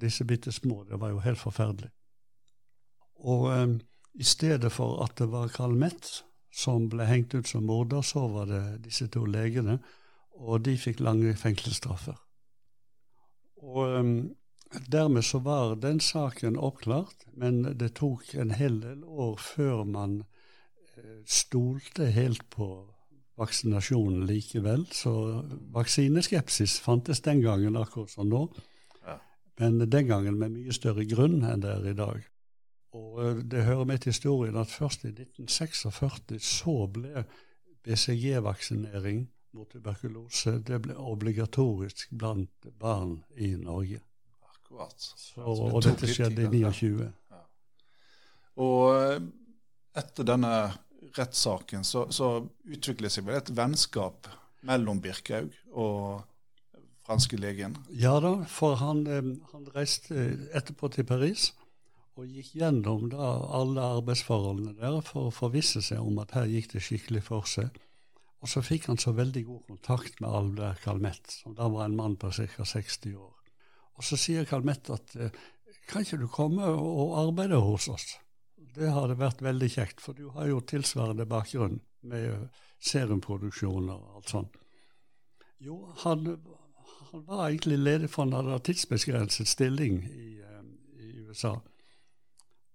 Disse 0.01 0.25
bitte 0.25 0.49
små, 0.53 0.87
det 0.89 0.97
var 0.97 1.11
jo 1.13 1.19
helt 1.21 1.39
forferdelig. 1.39 1.91
Og 3.29 3.43
um, 3.53 3.75
i 4.15 4.25
stedet 4.25 4.73
for 4.73 5.03
at 5.05 5.19
det 5.19 5.27
var 5.29 5.53
Kalmett 5.53 6.23
som 6.49 6.87
ble 6.89 7.05
hengt 7.05 7.35
ut 7.35 7.49
som 7.49 7.67
morder, 7.69 8.01
så 8.01 8.25
var 8.33 8.49
det 8.49 8.63
disse 8.87 9.07
to 9.13 9.27
legene, 9.29 9.77
og 10.33 10.65
de 10.65 10.79
fikk 10.81 11.01
lange 11.05 11.35
fengselsstraffer. 11.37 12.17
Og 13.63 13.99
um, 13.99 14.15
dermed 14.93 15.23
så 15.23 15.39
var 15.39 15.77
den 15.81 16.01
saken 16.01 16.59
oppklart, 16.59 17.27
men 17.39 17.63
det 17.79 17.95
tok 18.01 18.35
en 18.35 18.55
hel 18.57 18.81
del 18.83 19.05
år 19.05 19.37
før 19.41 19.85
man 19.85 20.23
uh, 20.23 21.21
stolte 21.27 22.11
helt 22.15 22.45
på 22.51 22.69
vaksinasjonen 23.39 24.27
likevel. 24.27 24.87
Så 24.93 25.15
vaksineskepsis 25.75 26.81
fantes 26.83 27.23
den 27.23 27.43
gangen 27.45 27.79
akkurat 27.79 28.11
som 28.11 28.29
nå, 28.29 28.49
ja. 29.07 29.17
men 29.63 29.81
den 29.87 30.11
gangen 30.11 30.39
med 30.41 30.57
mye 30.59 30.75
større 30.75 31.07
grunn 31.09 31.43
enn 31.47 31.63
det 31.63 31.77
er 31.77 31.89
i 31.93 31.97
dag. 31.99 32.27
Og 32.99 33.23
uh, 33.23 33.39
det 33.39 33.67
hører 33.69 33.87
med 33.89 34.03
til 34.03 34.13
historien 34.13 34.59
at 34.59 34.75
først 34.75 35.07
i 35.07 35.15
1946 35.15 36.43
så 36.43 36.77
ble 36.93 37.25
BCG-vaksinering 37.83 39.25
mot 39.57 39.69
tuberkulose 39.71 40.57
det 40.67 40.81
ble 40.85 40.97
obligatorisk 40.97 42.13
blant 42.17 42.71
barn 42.81 43.19
i 43.37 43.53
Norge. 43.61 44.01
Akkurat. 44.49 44.97
Så, 44.99 45.43
og 45.45 45.83
dette 45.85 46.09
skjedde 46.09 46.47
i 46.47 46.63
29. 46.63 47.11
Ja. 47.33 47.43
Og 48.65 48.87
eh, 48.97 49.19
etter 50.03 50.29
denne 50.29 50.55
rettssaken 51.17 51.85
så, 51.85 52.07
så 52.15 52.35
utviklet 52.65 53.13
seg 53.13 53.27
vel 53.29 53.41
et 53.41 53.53
vennskap 53.57 54.31
mellom 54.67 55.03
Birkhaug 55.03 55.53
og 55.73 56.23
franske 57.07 57.37
legen? 57.41 57.77
Ja 57.91 58.19
da, 58.23 58.37
for 58.49 58.79
han, 58.81 59.07
eh, 59.07 59.35
han 59.53 59.69
reiste 59.75 60.31
etterpå 60.55 60.93
til 60.95 61.09
Paris 61.09 61.51
og 62.21 62.29
gikk 62.29 62.53
gjennom 62.61 63.09
da 63.13 63.31
alle 63.57 63.85
arbeidsforholdene 63.99 64.77
der 64.81 65.01
for 65.07 65.31
å 65.31 65.35
forvisse 65.35 65.81
seg 65.85 66.03
om 66.05 66.21
at 66.23 66.35
her 66.37 66.51
gikk 66.51 66.75
det 66.75 66.85
skikkelig 66.85 67.25
for 67.29 67.49
seg. 67.49 67.73
Og 68.43 68.51
så 68.51 68.63
fikk 68.67 68.89
han 68.91 68.99
så 68.99 69.13
veldig 69.15 69.45
god 69.47 69.67
kontakt 69.69 70.19
med 70.21 70.31
Albert 70.35 70.83
Kalmett, 70.83 71.31
som 71.31 71.55
da 71.55 71.69
var 71.71 71.87
en 71.87 71.97
mann 71.97 72.17
på 72.19 72.33
ca. 72.35 72.65
60 72.67 73.15
år. 73.15 73.37
Og 73.99 74.07
så 74.07 74.19
sier 74.19 74.49
Kalmett 74.49 74.91
at 74.91 75.15
eh, 75.15 75.31
kan 75.91 76.03
ikke 76.03 76.19
du 76.25 76.27
komme 76.31 76.67
og 76.67 77.15
arbeide 77.21 77.61
hos 77.63 77.87
oss? 77.93 78.17
Det 78.73 78.91
hadde 78.91 79.21
vært 79.21 79.43
veldig 79.45 79.69
kjekt, 79.71 80.03
for 80.03 80.17
du 80.17 80.31
har 80.35 80.49
jo 80.49 80.63
tilsvarende 80.65 81.27
bakgrunn 81.29 81.79
med 82.09 82.49
serumproduksjon 82.83 83.91
og 83.93 84.17
alt 84.17 84.33
sånt. 84.33 84.59
Jo, 85.63 85.93
han, 86.03 86.27
han 87.13 87.27
var 87.29 87.45
egentlig 87.47 87.79
ledig 87.79 88.11
for 88.11 88.25
han 88.25 88.35
hadde 88.35 88.63
tidsbegrenset 88.67 89.51
stilling 89.51 90.01
i, 90.09 90.41
eh, 90.43 90.65
i 90.99 91.27
USA. 91.29 91.61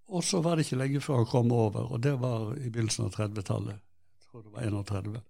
Og 0.08 0.24
så 0.24 0.40
var 0.40 0.56
det 0.56 0.64
ikke 0.64 0.80
lenge 0.80 1.02
før 1.04 1.20
han 1.20 1.28
kom 1.28 1.52
over, 1.52 1.92
og 1.92 2.00
det 2.00 2.14
var 2.22 2.54
i 2.56 2.70
begynnelsen 2.70 3.10
av 3.10 3.18
30-tallet. 3.18 3.82
Jeg 4.16 4.30
tror 4.30 4.46
det 4.46 4.54
var 4.54 4.70
31. 4.70 5.20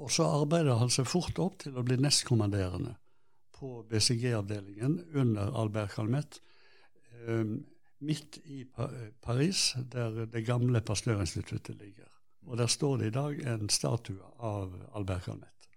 Og 0.00 0.10
så 0.10 0.24
arbeider 0.40 0.80
han 0.80 0.90
seg 0.92 1.08
fort 1.08 1.38
opp 1.42 1.58
til 1.62 1.76
å 1.76 1.84
bli 1.86 1.98
nestkommanderende 2.00 2.96
på 3.62 3.82
BCG-avdelingen 3.90 4.96
under 5.20 5.52
Albert 5.58 5.94
Calmet, 5.94 6.40
eh, 7.26 7.44
midt 8.02 8.38
i 8.44 8.64
Paris, 9.22 9.76
der 9.92 10.24
det 10.26 10.46
gamle 10.46 10.80
Pasteurinstituttet 10.80 11.78
ligger. 11.78 12.08
Og 12.46 12.58
der 12.58 12.66
står 12.66 12.96
det 12.98 13.06
i 13.06 13.14
dag 13.14 13.42
en 13.46 13.68
statue 13.68 14.32
av 14.38 14.74
Albert 14.94 15.24
Calmet. 15.28 15.68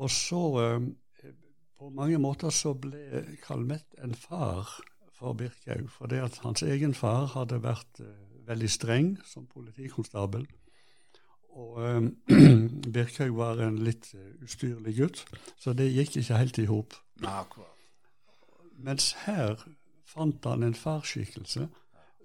Og 0.00 0.10
så 0.10 0.42
eh, 0.64 0.90
På 1.80 1.88
mange 1.88 2.18
måter 2.20 2.52
så 2.52 2.74
ble 2.76 3.22
Calmet 3.40 3.94
en 4.04 4.12
far 4.12 4.68
for 5.16 5.32
Birkhaug, 5.32 5.86
fordi 5.88 6.18
at 6.20 6.36
hans 6.44 6.60
egen 6.62 6.92
far 6.92 7.30
hadde 7.32 7.62
vært 7.64 8.02
eh, 8.04 8.10
veldig 8.44 8.68
streng 8.68 9.08
som 9.24 9.46
politikonstabel 9.48 10.44
og 11.58 11.80
eh, 11.84 12.00
Birkhaug 12.94 13.36
var 13.36 13.60
en 13.64 13.78
litt 13.84 14.12
uh, 14.14 14.44
ustyrlig 14.44 14.96
gutt, 14.98 15.24
så 15.58 15.74
det 15.76 15.90
gikk 15.90 16.20
ikke 16.20 16.38
helt 16.38 16.58
i 16.62 16.68
hop. 16.70 16.94
Mens 18.80 19.12
her 19.26 19.60
fant 20.08 20.44
han 20.46 20.64
en 20.66 20.74
farsskikkelse 20.74 21.68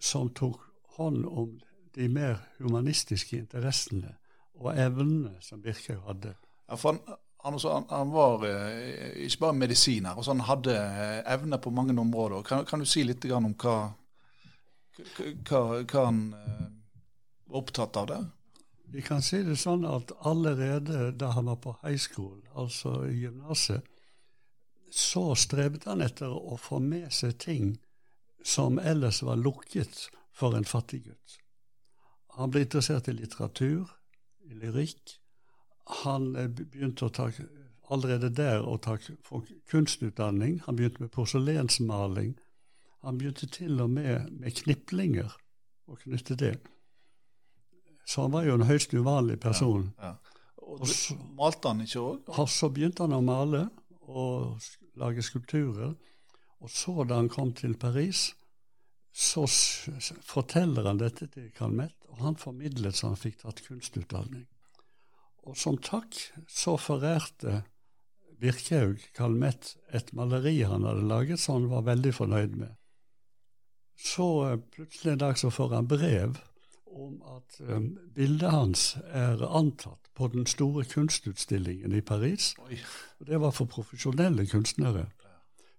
som 0.02 0.30
tok 0.38 0.62
hånd 0.98 1.26
om 1.26 1.58
de 1.96 2.08
mer 2.12 2.40
humanistiske 2.60 3.38
interessene 3.38 4.16
og 4.60 4.78
evnene 4.80 5.36
som 5.44 5.62
Birkhaug 5.64 6.04
hadde. 6.08 6.34
Ja, 6.70 6.78
for 6.80 6.96
han, 6.96 7.18
han, 7.44 7.60
han, 7.64 7.86
han 7.90 8.14
var 8.14 8.46
eh, 8.48 9.26
ikke 9.26 9.44
bare 9.46 9.54
medisiner, 9.54 10.16
altså 10.16 10.34
han 10.34 10.46
hadde 10.48 10.76
eh, 10.76 11.34
evner 11.34 11.62
på 11.62 11.70
mange 11.70 12.00
områder. 12.02 12.42
Kan, 12.42 12.66
kan, 12.66 12.80
du 12.80 12.90
si 12.90 13.04
litt 13.04 13.26
om 13.32 13.52
hva, 13.54 13.76
hva, 14.98 15.62
hva 15.84 16.06
han 16.08 16.24
eh, 16.40 16.66
var 17.46 17.62
opptatt 17.62 18.00
av 18.02 18.10
der? 18.12 18.26
Vi 18.96 19.02
kan 19.04 19.20
si 19.20 19.42
det 19.44 19.58
sånn 19.60 19.82
at 19.84 20.14
allerede 20.24 21.10
da 21.20 21.34
han 21.36 21.50
var 21.50 21.58
på 21.60 21.74
high 21.82 22.00
school, 22.00 22.38
altså 22.56 23.02
i 23.10 23.18
gymnaset, 23.26 23.84
så 24.88 25.34
strebet 25.36 25.84
han 25.90 26.00
etter 26.06 26.32
å 26.32 26.56
få 26.56 26.80
med 26.80 27.12
seg 27.12 27.34
ting 27.44 27.74
som 28.40 28.78
ellers 28.80 29.20
var 29.28 29.42
lukket 29.42 30.06
for 30.32 30.56
en 30.56 30.68
fattig 30.70 31.02
gutt. 31.10 31.36
Han 32.38 32.54
ble 32.54 32.64
interessert 32.64 33.10
i 33.12 33.16
litteratur, 33.18 33.92
i 34.48 34.56
lyrikk. 34.62 35.18
Han 36.06 36.30
eh, 36.40 36.48
begynte 36.48 37.10
å 37.10 37.12
ta, 37.18 37.28
allerede 37.92 38.30
der 38.32 38.64
å 38.64 38.78
ta 38.80 38.96
kunstutdanning. 39.72 40.62
Han 40.70 40.80
begynte 40.80 41.04
med 41.04 41.12
porselensmaling. 41.12 42.32
Han 43.04 43.20
begynte 43.20 43.52
til 43.52 43.84
og 43.84 43.92
med 43.98 44.32
med 44.40 44.56
kniplinger, 44.64 45.36
å 45.92 46.00
knytte 46.00 46.40
det. 46.40 46.54
Så 48.06 48.26
han 48.26 48.34
var 48.36 48.46
jo 48.46 48.56
en 48.60 48.68
høyst 48.70 48.94
uvanlig 48.94 49.40
person. 49.42 49.90
Ja, 50.00 50.14
ja. 50.14 50.42
Og, 50.66 50.82
og 50.82 50.90
så, 50.90 51.16
Malte 51.38 51.72
han 51.72 51.84
ikke 51.86 52.02
òg? 52.02 52.32
Så 52.50 52.70
begynte 52.74 53.06
han 53.06 53.14
å 53.18 53.22
male 53.26 53.68
og 54.06 54.62
lage 54.98 55.26
skulpturer. 55.26 55.94
Og 56.62 56.72
så, 56.72 57.04
da 57.06 57.20
han 57.20 57.30
kom 57.30 57.52
til 57.58 57.76
Paris, 57.78 58.32
så 59.16 59.46
forteller 60.26 60.90
han 60.90 61.00
dette 61.00 61.28
til 61.32 61.52
Calmet, 61.56 61.94
og 62.10 62.24
han 62.24 62.38
formidlet 62.40 62.98
så 62.98 63.14
han 63.14 63.20
fikk 63.20 63.44
tatt 63.44 63.62
kunstutdanning. 63.68 64.48
Og 65.46 65.58
som 65.60 65.78
takk 65.78 66.18
så 66.50 66.74
forærte 66.82 67.62
Birkhaug 68.42 69.04
Calmet 69.16 69.76
et 69.96 70.10
maleri 70.18 70.58
han 70.68 70.84
hadde 70.88 71.06
laget 71.08 71.40
som 71.40 71.62
han 71.62 71.70
var 71.72 71.86
veldig 71.94 72.14
fornøyd 72.18 72.58
med. 72.60 72.74
Så 73.96 74.28
eh, 74.50 74.60
plutselig 74.76 75.14
en 75.14 75.22
dag 75.22 75.38
så 75.40 75.52
får 75.54 75.78
han 75.78 75.88
brev 75.88 76.36
om 76.96 77.20
at 77.36 77.60
um, 77.68 77.90
bildet 78.16 78.52
hans 78.52 78.86
er 79.12 79.42
antatt 79.46 80.10
på 80.16 80.30
den 80.32 80.46
store 80.48 80.86
kunstutstillingen 80.88 81.96
i 81.96 82.02
Paris. 82.02 82.54
Og 83.20 83.28
det 83.28 83.40
var 83.44 83.52
for 83.56 83.70
profesjonelle 83.70 84.48
kunstnere. 84.48 85.10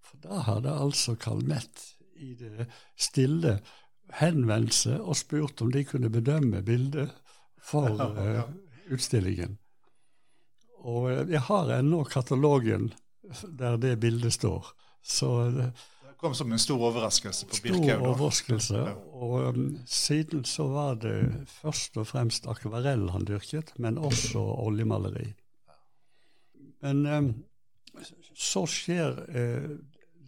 For 0.04 0.20
da 0.22 0.42
hadde 0.46 0.74
altså 0.76 1.16
Calmette 1.16 1.96
i 2.20 2.34
det 2.36 2.68
stille 3.00 3.58
henvendt 4.20 4.76
seg 4.76 5.00
og 5.00 5.16
spurt 5.18 5.60
om 5.64 5.72
de 5.72 5.84
kunne 5.88 6.12
bedømme 6.12 6.62
bildet 6.64 7.10
for 7.64 7.96
uh, 7.96 8.44
utstillingen. 8.92 9.56
Og 10.84 11.10
uh, 11.10 11.24
jeg 11.32 11.42
har 11.48 11.78
ennå 11.78 12.04
katalogen 12.04 12.92
der 13.58 13.80
det 13.80 13.96
bildet 14.00 14.36
står. 14.36 14.68
Så 15.02 15.32
kom 16.16 16.34
som 16.34 16.52
en 16.52 16.58
stor 16.58 16.80
overraskelse 16.88 17.46
på 17.46 17.58
Birkhaug. 17.62 17.84
Stor 17.84 18.06
overraskelse. 18.08 18.82
Og 19.12 19.34
um, 19.48 19.78
siden 19.86 20.44
så 20.44 20.66
var 20.72 20.98
det 21.02 21.18
først 21.50 21.96
og 21.96 22.06
fremst 22.10 22.48
akvarell 22.50 23.08
han 23.14 23.26
dyrket, 23.28 23.74
men 23.78 23.98
også 23.98 24.40
oljemaleri. 24.40 25.32
Men 26.84 27.06
um, 27.06 27.30
så 28.34 28.66
skjer 28.70 29.16
uh, 29.28 29.78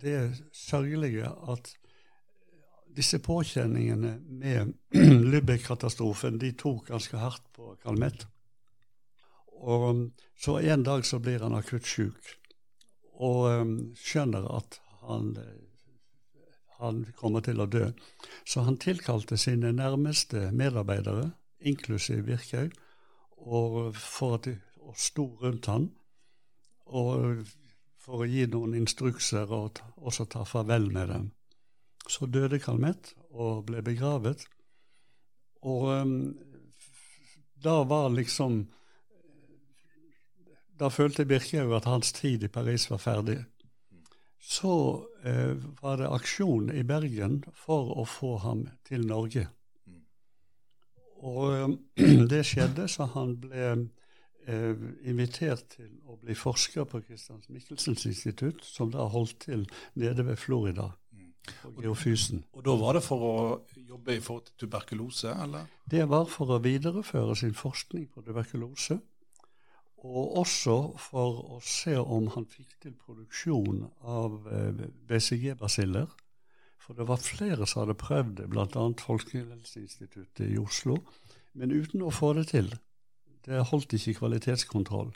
det 0.03 0.21
sørgelige 0.55 1.29
at 1.53 1.75
disse 2.97 3.19
påkjenningene 3.23 4.17
med 4.29 4.75
Lübeck-katastrofen 5.33 6.41
de 6.41 6.53
tok 6.59 6.89
ganske 6.91 7.17
hardt 7.21 7.45
på 7.55 7.77
Calmette. 7.83 8.27
Og 9.59 9.89
um, 9.91 10.05
så 10.39 10.59
en 10.59 10.83
dag 10.87 11.07
så 11.07 11.19
blir 11.23 11.43
han 11.43 11.57
akutt 11.59 11.87
syk 11.87 12.39
og 13.19 13.49
um, 13.51 13.79
skjønner 13.99 14.47
at 14.57 14.79
han, 15.09 15.33
eh, 15.41 15.68
han 16.79 17.05
kommer 17.19 17.43
til 17.45 17.61
å 17.61 17.67
dø. 17.67 17.91
Så 18.47 18.63
han 18.67 18.79
tilkalte 18.79 19.37
sine 19.37 19.73
nærmeste 19.75 20.51
medarbeidere, 20.55 21.33
inklusiv 21.61 22.27
Virkhaug, 22.27 22.75
og 23.39 23.97
og 24.89 24.97
sto 24.97 25.25
rundt 25.43 25.67
han, 25.67 25.91
og 26.87 27.45
for 28.09 28.25
å 28.25 28.29
gi 28.29 28.47
noen 28.49 28.75
instrukser 28.79 29.51
og 29.53 29.83
også 29.97 30.25
ta 30.33 30.45
farvel 30.49 30.89
med 30.95 31.11
dem. 31.13 31.27
Så 32.09 32.27
døde 32.27 32.61
Calmette 32.63 33.19
og 33.37 33.67
ble 33.69 33.83
begravet. 33.85 34.47
Og 35.61 35.91
um, 35.93 36.15
da 37.61 37.83
var 37.85 38.09
liksom 38.15 38.67
Da 40.79 40.89
følte 40.95 41.27
Birkhaug 41.27 41.73
at 41.75 41.89
hans 41.91 42.13
tid 42.15 42.45
i 42.47 42.49
Paris 42.49 42.85
var 42.91 43.01
ferdig. 43.03 43.41
Så 44.41 44.73
eh, 45.25 45.57
var 45.83 45.99
det 45.99 46.09
aksjon 46.09 46.71
i 46.71 46.85
Bergen 46.87 47.41
for 47.55 47.91
å 47.99 48.05
få 48.07 48.37
ham 48.45 48.67
til 48.87 49.07
Norge. 49.07 49.49
Og 51.27 51.55
eh, 51.55 52.27
det 52.33 52.45
skjedde, 52.47 52.87
så 52.91 53.09
han 53.15 53.35
ble 53.43 53.67
eh, 54.47 54.87
invitert 55.11 55.67
til 55.75 55.91
å 56.07 56.17
bli 56.23 56.37
forsker 56.39 56.87
på 56.89 57.03
Christians 57.07 57.51
Michelsens 57.51 58.07
institutt, 58.11 58.65
som 58.65 58.93
da 58.95 59.09
holdt 59.11 59.41
til 59.49 59.67
nede 59.99 60.27
ved 60.27 60.39
Florida, 60.41 60.93
på 61.63 61.83
geofysen. 61.83 62.45
Og 62.53 62.65
da 62.65 62.75
var 62.79 62.99
det 62.99 63.05
for 63.07 63.25
å 63.25 63.37
jobbe 63.75 64.19
i 64.19 64.23
forhold 64.23 64.51
til 64.51 64.65
tuberkulose, 64.65 65.33
eller? 65.33 65.69
Det 65.89 66.05
var 66.09 66.29
for 66.31 66.55
å 66.55 66.63
videreføre 66.63 67.37
sin 67.41 67.57
forskning 67.57 68.11
på 68.13 68.23
tuberkulose, 68.27 68.99
og 70.09 70.39
også 70.43 70.77
for 71.03 71.43
å 71.57 71.61
se 71.65 71.95
om 72.01 72.31
han 72.35 72.47
fikk 72.49 72.79
til 72.83 72.95
produksjon 72.97 73.85
av 74.01 74.49
eh, 74.53 74.83
BCG-basiller. 75.11 76.09
For 76.81 76.97
det 76.97 77.09
var 77.11 77.21
flere 77.21 77.67
som 77.69 77.85
hadde 77.85 77.99
prøvd 78.01 78.37
det, 78.41 78.47
bl.a. 78.49 78.85
Folkehelseinstituttet 79.05 80.47
i 80.49 80.57
Oslo, 80.61 81.03
men 81.53 81.75
uten 81.75 82.05
å 82.07 82.13
få 82.15 82.33
det 82.39 82.49
til. 82.55 82.71
Det 83.45 83.61
holdt 83.71 83.93
ikke 83.99 84.17
kvalitetskontroll. 84.23 85.13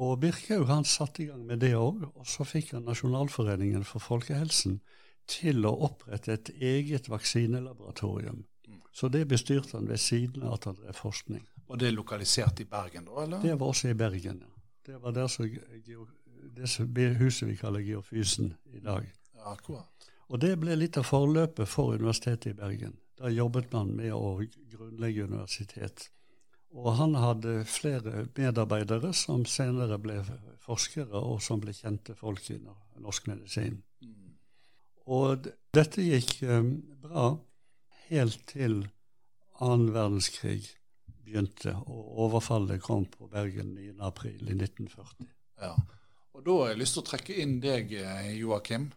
Og 0.00 0.16
Birkhaug 0.22 0.70
han 0.70 0.86
satte 0.88 1.24
i 1.24 1.28
gang 1.28 1.42
med 1.44 1.60
det 1.60 1.74
òg, 1.76 2.06
og 2.14 2.28
så 2.28 2.46
fikk 2.48 2.72
han 2.76 2.86
Nasjonalforeningen 2.88 3.84
for 3.84 4.00
folkehelsen 4.00 4.78
til 5.28 5.66
å 5.68 5.74
opprette 5.90 6.32
et 6.38 6.52
eget 6.56 7.10
vaksinelaboratorium. 7.12 8.46
Så 8.96 9.10
det 9.12 9.26
bestyrte 9.28 9.76
han 9.76 9.90
ved 9.90 10.00
siden 10.00 10.46
av 10.46 10.56
at 10.56 10.70
han 10.70 10.78
drev 10.80 10.96
forskning. 10.96 11.44
Og 11.70 11.78
det 11.78 11.88
er 11.88 11.94
lokalisert 11.94 12.60
i 12.60 12.66
Bergen, 12.66 13.06
da? 13.06 13.22
eller? 13.22 13.42
Det 13.42 13.54
var 13.60 13.66
også 13.66 13.88
i 13.88 13.94
Bergen. 13.94 14.42
ja. 14.42 14.56
Det 14.86 15.02
var 15.02 15.12
der 15.12 15.26
så 15.26 15.44
det 16.86 17.08
huset 17.20 17.48
vi 17.48 17.56
kaller 17.56 17.80
Geofysen 17.80 18.54
i 18.72 18.80
dag. 18.80 19.06
Ja, 19.34 19.52
akkurat. 19.52 20.08
Og 20.28 20.40
det 20.40 20.56
ble 20.58 20.74
litt 20.74 20.96
av 20.98 21.04
forløpet 21.06 21.68
for 21.68 21.94
Universitetet 21.94 22.52
i 22.52 22.56
Bergen. 22.58 22.96
Da 23.18 23.30
jobbet 23.30 23.72
man 23.72 23.92
med 23.96 24.12
å 24.14 24.40
grunnlegge 24.72 25.28
universitet. 25.28 26.08
Og 26.70 26.94
han 26.96 27.14
hadde 27.14 27.64
flere 27.66 28.26
medarbeidere 28.36 29.12
som 29.14 29.44
senere 29.44 29.98
ble 29.98 30.20
forskere, 30.62 31.18
og 31.18 31.42
som 31.42 31.60
ble 31.60 31.74
kjente 31.74 32.14
folk 32.14 32.50
i 32.50 32.58
norsk 32.98 33.30
medisin. 33.30 33.82
Og 35.10 35.46
dette 35.74 36.02
gikk 36.02 36.42
eh, 36.42 36.66
bra 37.02 37.32
helt 38.08 38.42
til 38.50 38.84
annen 39.60 39.90
verdenskrig 39.94 40.79
begynte, 41.30 41.72
og 41.86 42.18
overfallet 42.26 42.82
kom 42.82 43.06
på 43.08 43.28
Bergen 43.30 43.74
9. 43.76 43.92
april 44.06 44.42
i 44.50 44.56
1940. 44.56 45.28
Ja. 45.62 45.74
Og 46.34 46.44
da 46.46 46.56
har 46.60 46.72
jeg 46.72 46.80
lyst 46.80 46.96
til 46.96 47.04
å 47.04 47.08
trekke 47.10 47.36
inn 47.42 47.58
deg, 47.62 47.92
eh, 47.94 48.30
Joakim. 48.40 48.90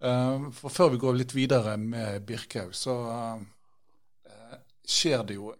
Eh, 0.00 0.46
For 0.56 0.72
før 0.72 0.94
vi 0.94 1.00
går 1.02 1.18
litt 1.20 1.34
videre 1.36 1.76
med 1.80 2.24
Birkhaug, 2.26 2.74
så 2.74 2.96
eh, 4.26 4.56
skjer 4.86 5.24
det 5.28 5.38
jo 5.38 5.54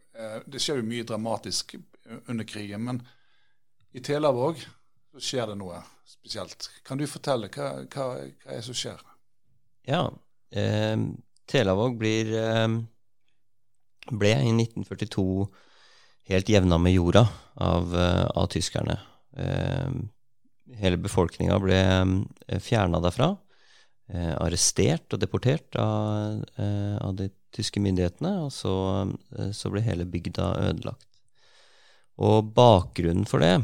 Det 0.48 0.56
skjer 0.64 0.78
jo 0.80 0.86
mye 0.88 1.04
dramatisk 1.04 1.74
under 2.30 2.46
krigen, 2.48 2.86
men 2.86 3.02
i 3.92 4.00
Telavåg 4.00 4.62
så 5.12 5.20
skjer 5.20 5.50
det 5.50 5.56
noe 5.60 5.82
spesielt. 6.08 6.70
Kan 6.88 6.96
du 6.96 7.04
fortelle 7.04 7.50
hva, 7.52 7.66
hva, 7.84 8.06
hva 8.16 8.46
er 8.48 8.62
det 8.62 8.64
som 8.64 8.78
skjer? 8.78 9.02
Ja. 9.84 10.06
Eh, 10.56 10.96
Telavåg 11.52 11.98
blir 12.00 12.32
eh, 12.32 12.78
ble 14.08 14.32
i 14.40 14.54
1942 14.54 15.26
helt 16.30 16.48
jevna 16.48 16.78
med 16.78 16.96
jorda 16.96 17.24
av, 17.54 17.96
eh, 17.96 18.24
av 18.26 18.46
tyskerne. 18.52 18.98
Eh, 19.36 19.90
hele 20.80 20.96
befolkninga 20.96 21.58
ble 21.62 21.80
eh, 21.80 22.60
fjerna 22.60 23.02
derfra. 23.04 23.36
Arrestert 24.06 25.10
og 25.16 25.18
deportert 25.18 25.74
av, 25.82 26.44
av 27.02 27.14
de 27.18 27.24
tyske 27.50 27.80
myndighetene, 27.82 28.36
og 28.44 28.52
så, 28.54 28.74
så 29.50 29.72
ble 29.72 29.82
hele 29.82 30.06
bygda 30.06 30.44
ødelagt. 30.68 31.08
Og 32.22 32.52
bakgrunnen 32.54 33.26
for 33.26 33.42
det 33.42 33.56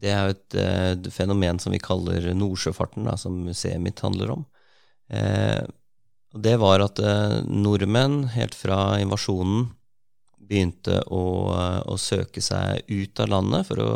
det 0.00 0.10
er 0.10 0.24
jo 0.24 0.34
et, 0.34 0.56
et 0.58 1.08
fenomen 1.14 1.60
som 1.62 1.74
vi 1.74 1.82
kaller 1.82 2.32
nordsjøfarten, 2.34 3.06
da, 3.06 3.14
som 3.20 3.36
museet 3.46 3.82
mitt 3.82 4.00
handler 4.02 4.32
om. 4.34 4.46
Eh, 5.08 5.62
det 6.36 6.56
var 6.60 6.82
at 6.84 7.00
eh, 7.00 7.38
nordmenn 7.46 8.24
helt 8.34 8.56
fra 8.58 8.98
invasjonen 9.00 9.70
begynte 10.48 11.00
å, 11.12 11.22
å 11.86 11.96
søke 12.00 12.42
seg 12.44 12.86
ut 12.88 13.22
av 13.22 13.30
landet 13.32 13.68
for 13.68 13.82
å, 13.82 13.92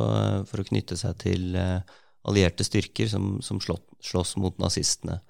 for 0.48 0.62
å 0.62 0.66
knytte 0.66 0.98
seg 0.98 1.18
til 1.22 1.56
eh, 1.58 1.80
allierte 2.28 2.66
styrker 2.66 3.08
som, 3.10 3.38
som 3.44 3.60
slått, 3.62 3.86
slåss 4.04 4.36
mot 4.40 4.58
nazistene. 4.62 5.20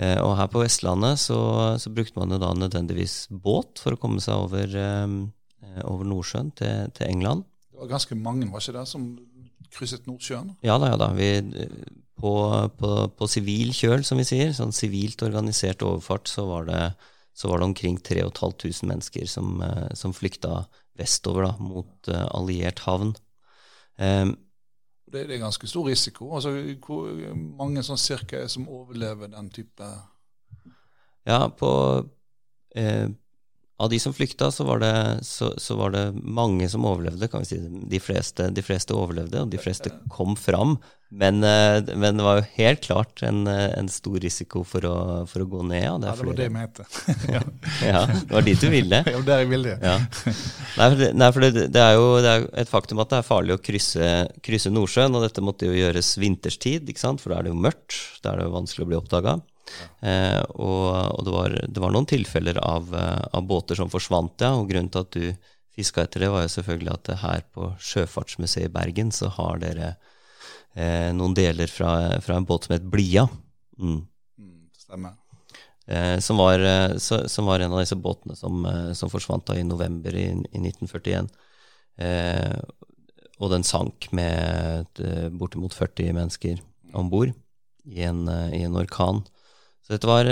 Eh, 0.00 0.18
og 0.22 0.36
her 0.38 0.50
på 0.52 0.62
Vestlandet 0.62 1.20
så, 1.20 1.40
så 1.80 1.92
brukte 1.92 2.20
man 2.20 2.32
jo 2.32 2.40
da 2.42 2.52
nødvendigvis 2.56 3.26
båt 3.30 3.82
for 3.82 3.96
å 3.96 4.00
komme 4.00 4.22
seg 4.24 4.46
over, 4.46 4.76
eh, 4.78 5.82
over 5.84 6.08
Nordsjøen 6.08 6.52
til, 6.58 6.92
til 6.96 7.10
England. 7.10 7.44
Det 7.72 7.82
var 7.82 7.96
ganske 7.96 8.18
mange, 8.18 8.48
var 8.52 8.62
ikke 8.62 8.78
det, 8.78 8.86
som 8.88 9.10
krysset 9.72 10.06
Nordsjøen? 10.08 10.54
Ja 10.64 10.78
da, 10.80 10.92
ja 10.92 11.00
da. 11.00 11.10
Vi, 11.16 11.30
på, 12.22 12.34
på, 12.78 12.92
på 13.18 13.28
sivil 13.30 13.72
kjøl, 13.76 14.04
som 14.06 14.20
vi 14.20 14.26
sier, 14.28 14.52
sånn 14.56 14.74
sivilt 14.76 15.24
organisert 15.26 15.82
overfart, 15.86 16.30
så 16.30 16.46
var 16.48 16.68
det, 16.68 16.82
så 17.34 17.48
var 17.48 17.58
det 17.58 17.64
omkring 17.70 17.98
3500 17.98 18.88
mennesker 18.88 19.26
som, 19.26 19.60
eh, 19.62 19.90
som 19.94 20.14
flykta 20.14 20.64
vestover 20.98 21.48
da, 21.48 21.52
mot 21.58 22.08
eh, 22.08 22.26
alliert 22.30 22.84
havn. 22.86 23.14
Um, 23.96 24.36
Det, 25.12 25.26
det 25.28 25.36
er 25.36 25.42
ganske 25.42 25.68
stor 25.68 25.90
risiko. 25.90 26.30
Altså, 26.32 26.54
hvor 26.80 27.10
mange 27.36 27.82
sånn 27.84 28.00
cirka 28.00 28.38
er 28.40 28.46
som 28.48 28.68
overlever 28.72 29.28
den 29.28 29.50
type 29.52 29.88
ja, 31.28 31.50
på 31.52 31.72
eh, 32.74 33.10
Av 33.80 33.88
de 33.90 33.98
som 33.98 34.12
flykta, 34.14 34.50
så 34.52 34.64
var, 34.64 34.78
det, 34.78 34.94
så, 35.26 35.54
så 35.58 35.74
var 35.78 35.90
det 35.94 36.04
mange 36.14 36.68
som 36.68 36.84
overlevde. 36.86 37.28
kan 37.28 37.42
vi 37.42 37.48
si. 37.48 37.60
De 37.90 38.00
fleste, 38.00 38.50
de 38.54 38.62
fleste 38.62 38.94
overlevde, 38.94 39.40
og 39.42 39.50
de 39.50 39.58
fleste 39.58 39.90
kom 40.12 40.36
fram. 40.38 40.76
Men, 41.12 41.42
eh, 41.44 41.82
men 41.96 42.16
det 42.16 42.24
var 42.24 42.38
jo 42.38 42.44
helt 42.54 42.84
klart 42.86 43.22
en, 43.26 43.44
en 43.48 43.88
stor 43.92 44.16
risiko 44.22 44.62
for 44.64 44.86
å, 44.88 44.94
for 45.28 45.44
å 45.44 45.48
gå 45.50 45.64
ned. 45.68 45.82
Ja, 45.84 45.96
Ja, 46.08 46.14
det 46.16 46.28
var 46.28 46.38
det 46.38 46.48
vi 46.54 46.62
het. 46.62 46.80
ja. 47.34 47.42
Ja, 47.84 48.04
det 48.06 48.32
var 48.32 48.46
dit 48.46 48.64
du 48.64 48.68
ville. 48.72 49.02
ja, 49.04 49.20
der 49.26 49.42
jeg 49.42 49.50
ville. 49.50 49.76
Ja. 49.82 49.98
Nei, 49.98 50.86
for, 50.86 50.98
det, 51.02 51.10
nei, 51.18 51.30
for 51.34 51.44
det, 51.44 51.66
det, 51.74 51.82
er 51.82 51.98
jo, 51.98 52.08
det 52.24 52.32
er 52.32 52.48
et 52.64 52.72
faktum 52.72 53.02
at 53.04 53.12
det 53.12 53.20
er 53.20 53.28
farlig 53.28 53.58
å 53.58 53.60
krysse, 53.60 54.12
krysse 54.44 54.72
Nordsjøen, 54.72 55.18
og 55.18 55.26
dette 55.26 55.44
måtte 55.44 55.68
jo 55.68 55.76
gjøres 55.76 56.14
vinterstid, 56.22 56.88
ikke 56.88 57.02
sant? 57.02 57.20
for 57.24 57.34
da 57.34 57.40
er 57.40 57.48
det 57.48 57.52
jo 57.52 57.60
mørkt, 57.66 57.98
da 58.24 58.32
er 58.32 58.40
det 58.40 58.48
jo 58.48 58.56
vanskelig 58.56 58.86
å 58.86 58.92
bli 58.92 59.00
oppdaga. 59.02 59.40
Eh, 60.02 60.42
og 60.58 61.18
og 61.18 61.24
det, 61.26 61.32
var, 61.32 61.56
det 61.68 61.82
var 61.82 61.94
noen 61.94 62.08
tilfeller 62.10 62.58
av, 62.62 62.92
eh, 62.94 63.24
av 63.32 63.46
båter 63.48 63.78
som 63.78 63.90
forsvant, 63.92 64.42
ja, 64.42 64.52
og 64.58 64.68
grunnen 64.70 64.90
til 64.92 65.04
at 65.06 65.16
du 65.16 65.52
fiska 65.72 66.04
etter 66.04 66.24
det, 66.24 66.32
var 66.32 66.44
jo 66.44 66.52
selvfølgelig 66.52 66.92
at 66.92 67.12
her 67.22 67.44
på 67.54 67.70
Sjøfartsmuseet 67.80 68.68
i 68.68 68.72
Bergen 68.72 69.12
så 69.14 69.30
har 69.38 69.62
dere 69.62 69.94
eh, 70.74 71.10
noen 71.16 71.36
deler 71.36 71.70
fra, 71.70 72.20
fra 72.24 72.36
en 72.36 72.48
båt 72.48 72.68
som 72.68 72.76
het 72.76 72.88
Blia. 72.92 73.24
Mm. 73.78 74.02
Mm, 74.38 74.58
stemmer. 74.76 75.16
Eh, 75.86 76.18
som, 76.18 76.36
var, 76.36 76.60
eh, 76.60 76.96
så, 76.96 77.28
som 77.28 77.48
var 77.48 77.60
en 77.60 77.72
av 77.72 77.82
disse 77.82 77.98
båtene 77.98 78.36
som, 78.38 78.62
som 78.94 79.10
forsvant 79.10 79.46
da 79.48 79.56
i 79.58 79.66
november 79.66 80.14
i, 80.14 80.28
i 80.30 80.62
1941. 80.62 81.30
Eh, 82.02 82.58
og 83.42 83.50
den 83.50 83.64
sank 83.66 84.06
med 84.14 85.00
bortimot 85.34 85.74
40 85.74 86.12
mennesker 86.14 86.60
om 86.94 87.08
bord. 87.10 87.32
i 87.84 88.02
i 88.04 88.62
en 88.62 88.76
orkan. 88.78 89.24
Så 89.82 89.96
dette 89.96 90.06
var, 90.06 90.28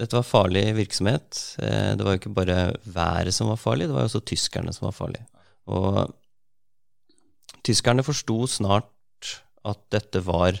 dette 0.00 0.16
var, 0.16 0.24
farlig 0.24 0.62
virksomhet. 0.78 1.36
Det 1.60 2.00
var 2.00 2.14
jo 2.14 2.20
ikke 2.22 2.32
bare 2.32 2.60
været 2.88 3.34
som 3.36 3.50
var 3.52 3.60
farlig, 3.60 3.88
det 3.88 3.92
var 3.92 4.06
jo 4.06 4.10
også 4.10 4.22
tyskerne 4.24 4.72
som 4.72 4.86
var 4.88 4.96
farlige. 4.96 5.26
Og 5.68 6.14
tyskerne 7.68 8.04
forsto 8.06 8.46
snart 8.48 9.34
at 9.68 9.82
dette 9.92 10.22
var 10.24 10.56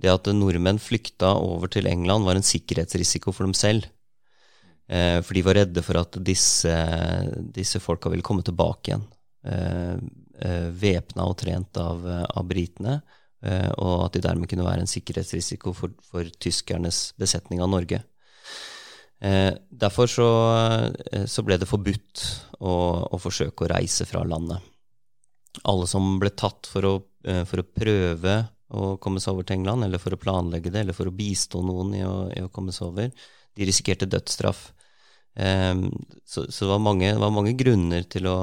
det 0.00 0.10
at 0.10 0.30
nordmenn 0.32 0.80
flykta 0.80 1.34
over 1.36 1.70
til 1.72 1.88
England, 1.90 2.24
var 2.24 2.38
en 2.38 2.46
sikkerhetsrisiko 2.46 3.34
for 3.36 3.46
dem 3.46 3.54
selv. 3.56 3.86
Eh, 4.90 5.20
for 5.22 5.36
de 5.36 5.44
var 5.46 5.58
redde 5.60 5.84
for 5.86 6.00
at 6.00 6.18
disse, 6.26 6.72
disse 7.54 7.80
folka 7.82 8.10
ville 8.10 8.26
komme 8.26 8.44
tilbake 8.46 8.90
igjen. 8.90 9.04
Eh, 9.46 9.96
eh, 10.42 10.68
Væpna 10.82 11.28
og 11.28 11.36
trent 11.42 11.80
av, 11.80 12.06
av 12.08 12.48
britene. 12.48 13.00
Eh, 13.40 13.70
og 13.80 14.06
at 14.06 14.16
de 14.16 14.24
dermed 14.24 14.50
kunne 14.50 14.66
være 14.66 14.84
en 14.84 14.90
sikkerhetsrisiko 14.90 15.72
for, 15.76 15.94
for 16.04 16.28
tyskernes 16.42 17.10
besetning 17.20 17.62
av 17.64 17.70
Norge. 17.72 18.02
Eh, 19.20 19.52
derfor 19.70 20.10
så, 20.10 20.28
eh, 21.12 21.24
så, 21.28 21.44
ble 21.44 21.56
det 21.60 21.68
forbudt 21.68 22.24
å, 22.60 22.72
å, 23.08 23.20
forsøke 23.20 23.64
å 23.64 23.70
reise 23.72 24.04
fra 24.08 24.24
landet. 24.28 24.60
Alle 25.68 25.88
som 25.88 26.18
ble 26.20 26.32
tatt 26.36 26.68
for 26.70 26.86
å, 26.86 26.94
for 27.48 27.60
å 27.60 27.68
prøve 27.74 28.36
å 28.70 28.94
komme 29.02 29.20
seg 29.20 29.34
over 29.34 29.48
til 29.48 29.58
England, 29.58 29.84
eller 29.84 30.00
for 30.00 30.14
å 30.14 30.20
planlegge 30.20 30.70
det, 30.70 30.84
eller 30.84 30.96
for 30.96 31.10
å 31.10 31.14
bistå 31.14 31.62
noen 31.64 31.96
i 31.98 32.04
å, 32.06 32.14
i 32.30 32.44
å 32.44 32.52
komme 32.54 32.72
seg 32.72 32.92
over. 32.92 33.10
De 33.56 33.66
risikerte 33.66 34.06
dødsstraff. 34.08 34.68
Um, 35.40 35.88
så, 36.24 36.52
så 36.52 36.64
det, 36.64 36.70
var 36.70 36.78
mange, 36.84 37.14
det, 37.14 37.20
var 37.22 37.30
mange, 37.32 37.52
grunner 37.56 38.02
til 38.12 38.26
å, 38.28 38.36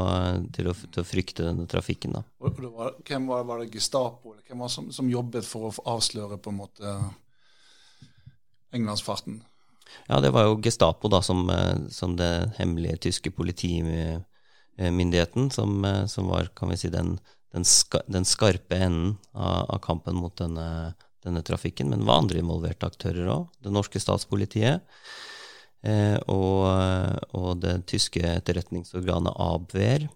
til 0.55 0.67
å, 0.71 0.73
til 0.73 1.01
å 1.03 1.05
frykte 1.05 1.43
denne 1.45 1.67
trafikken. 1.69 2.15
Var, 2.41 2.51
hvem 3.05 3.27
var, 3.29 3.43
var, 3.45 3.57
det 3.61 3.73
Gestapo 3.75 4.33
eller 4.33 4.43
hvem 4.47 4.59
var 4.65 4.71
som, 4.73 4.85
som 4.95 5.09
jobbet 5.11 5.45
for 5.45 5.61
å 5.69 5.71
avsløre 5.97 6.37
på 6.41 6.49
en 6.53 6.61
måte 6.63 6.85
englandsfarten? 8.73 9.35
Ja, 10.09 10.15
det 10.23 10.31
var 10.35 10.43
jo 10.47 10.61
Gestapo, 10.63 11.05
da, 11.11 11.19
som, 11.23 11.39
som 11.93 12.15
det 12.19 12.33
hemmelige 12.57 12.97
tyske 13.07 13.29
politimyndigheten, 13.35 15.43
som, 15.53 15.69
som 16.11 16.23
var 16.31 16.43
kan 16.57 16.69
vi 16.73 16.77
si, 16.81 16.89
den 16.91 17.09
den, 17.51 17.65
ska, 17.65 18.01
den 18.07 18.25
skarpe 18.25 18.75
enden 18.75 19.17
av, 19.31 19.69
av 19.69 19.79
kampen 19.83 20.15
mot 20.15 20.35
denne, 20.37 20.93
denne, 21.25 21.43
trafikken. 21.43 21.89
Men 21.89 22.03
det 22.03 22.09
var 22.09 22.21
andre 22.21 22.43
involverte 22.43 22.89
aktører 22.89 23.31
òg. 23.33 23.47
Det 23.63 23.73
norske 23.73 24.01
statspolitiet 24.01 24.77
eh, 24.77 25.07
og, 25.85 26.63
og, 27.37 27.51
det 27.61 27.75
tyske 27.87 28.23
etterretningsorganet 28.25 29.37
Abwehr 29.39 30.07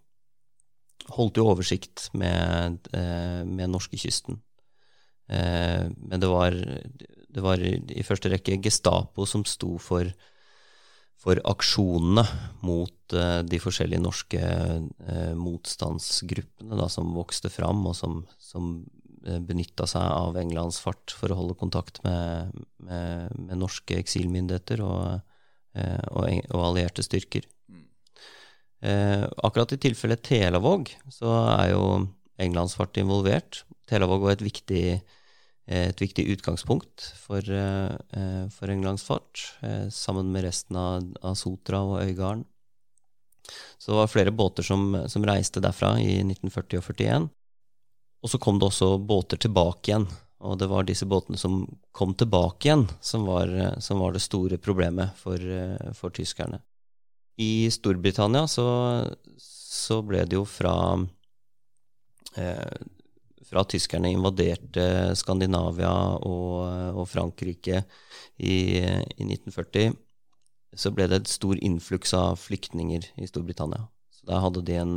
holdt 1.15 1.39
jo 1.39 1.47
oversikt 1.51 2.09
med, 2.17 2.87
eh, 2.93 3.43
med 3.45 3.71
norskekysten. 3.73 4.41
Eh, 5.29 5.87
men 5.97 6.19
det 6.19 6.29
var, 6.29 6.51
det 6.51 7.43
var 7.43 7.61
i 7.61 8.03
første 8.05 8.31
rekke 8.31 8.59
Gestapo 8.63 9.25
som 9.25 9.45
sto 9.47 9.77
for 9.81 10.11
for 11.21 11.37
aksjonene 11.45 12.23
mot 12.65 13.13
de 13.45 13.57
forskjellige 13.61 14.01
norske 14.01 14.39
motstandsgruppene 15.37 16.79
da, 16.79 16.87
som 16.89 17.11
vokste 17.13 17.51
fram, 17.53 17.83
og 17.85 17.93
som, 17.93 18.23
som 18.41 18.71
eh, 19.27 19.37
benytta 19.37 19.85
seg 19.85 20.01
av 20.01 20.39
Englands 20.41 20.79
fart 20.81 21.13
for 21.13 21.29
å 21.29 21.37
holde 21.37 21.59
kontakt 21.59 22.01
med, 22.01 22.57
med, 22.81 23.37
med 23.37 23.61
norske 23.61 23.99
eksilmyndigheter 24.01 24.81
og, 24.81 25.21
og, 25.73 26.25
og, 26.51 26.61
allierte 26.65 27.03
styrker. 27.05 27.45
Mm. 27.71 27.85
akkurat 29.45 29.71
i 29.71 29.77
tilfellet 29.79 30.23
Telavåg 30.25 30.89
så 31.07 31.31
er 31.53 31.71
jo 31.71 31.83
Englandsfart 32.41 32.97
involvert. 32.99 33.61
Telavåg 33.87 34.25
var 34.25 34.35
et 34.35 34.43
viktig 34.43 34.83
et 35.71 36.01
viktig 36.01 36.25
utgangspunkt 36.33 37.05
for, 37.15 37.39
eh, 37.39 38.47
for 38.49 38.67
Englandsfart, 38.67 39.57
eh, 39.61 39.89
sammen 39.89 40.31
med 40.31 40.43
resten 40.43 40.75
av, 40.75 41.05
av 41.21 41.35
Sotra 41.35 41.79
og 41.79 42.01
Øygarden. 42.01 42.45
Så 43.77 43.91
det 43.91 43.95
var 43.95 44.07
flere 44.07 44.31
båter 44.31 44.63
som, 44.63 45.07
som, 45.07 45.23
reiste 45.23 45.61
derfra 45.61 45.95
i 45.99 46.21
1940 46.23 46.77
og 46.77 46.83
41. 46.83 47.29
Og 48.23 48.29
så 48.29 48.39
kom 48.39 48.59
det 48.59 48.67
også 48.67 48.99
båter 48.99 49.37
tilbake 49.37 49.89
igjen. 49.89 50.07
Og 50.41 50.57
det 50.57 50.67
var 50.71 50.87
disse 50.87 51.05
båtene 51.05 51.37
som 51.37 51.63
kom 51.93 52.15
tilbake 52.17 52.67
igjen, 52.67 52.87
som 53.01 53.27
var, 53.29 53.51
som 53.83 54.01
var 54.01 54.15
det 54.15 54.23
store 54.25 54.57
problemet 54.57 55.13
for, 55.19 55.37
for, 55.97 56.13
tyskerne. 56.15 56.57
I 57.41 57.69
Storbritannia 57.71 58.47
så, 58.49 58.65
så 59.37 60.01
ble 60.05 60.23
det 60.25 60.39
jo 60.39 60.45
fra 60.49 60.73
eh, 62.41 62.81
fra 63.51 63.63
tyskerne 63.67 64.11
invaderte 64.13 65.11
Skandinavia 65.19 65.91
og, 66.23 66.95
og 66.95 67.07
Frankrike 67.11 67.83
i, 68.39 68.79
i, 68.79 69.25
1940, 69.25 69.91
så 70.71 70.91
ble 70.95 71.09
det 71.11 71.19
et 71.19 71.31
stor 71.31 71.59
innfluks 71.59 72.15
av 72.15 72.39
flyktninger 72.39 73.09
i 73.19 73.27
Storbritannia. 73.27 73.89
Så 74.15 74.29
der 74.29 74.39
hadde 74.45 74.63
de 74.69 74.77
en, 74.79 74.93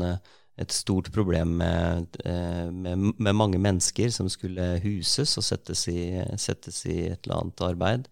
et 0.61 0.71
stort 0.71 1.09
problem 1.15 1.57
med, 1.59 2.19
med, 2.71 3.09
med, 3.19 3.33
mange 3.35 3.59
mennesker 3.59 4.13
som 4.15 4.29
skulle 4.31 4.77
huses 4.85 5.33
og 5.41 5.43
settes 5.43 5.89
i, 5.91 6.13
settes 6.39 6.85
i 6.87 6.99
et 7.09 7.27
eller 7.27 7.41
annet 7.41 7.65
arbeid. 7.67 8.07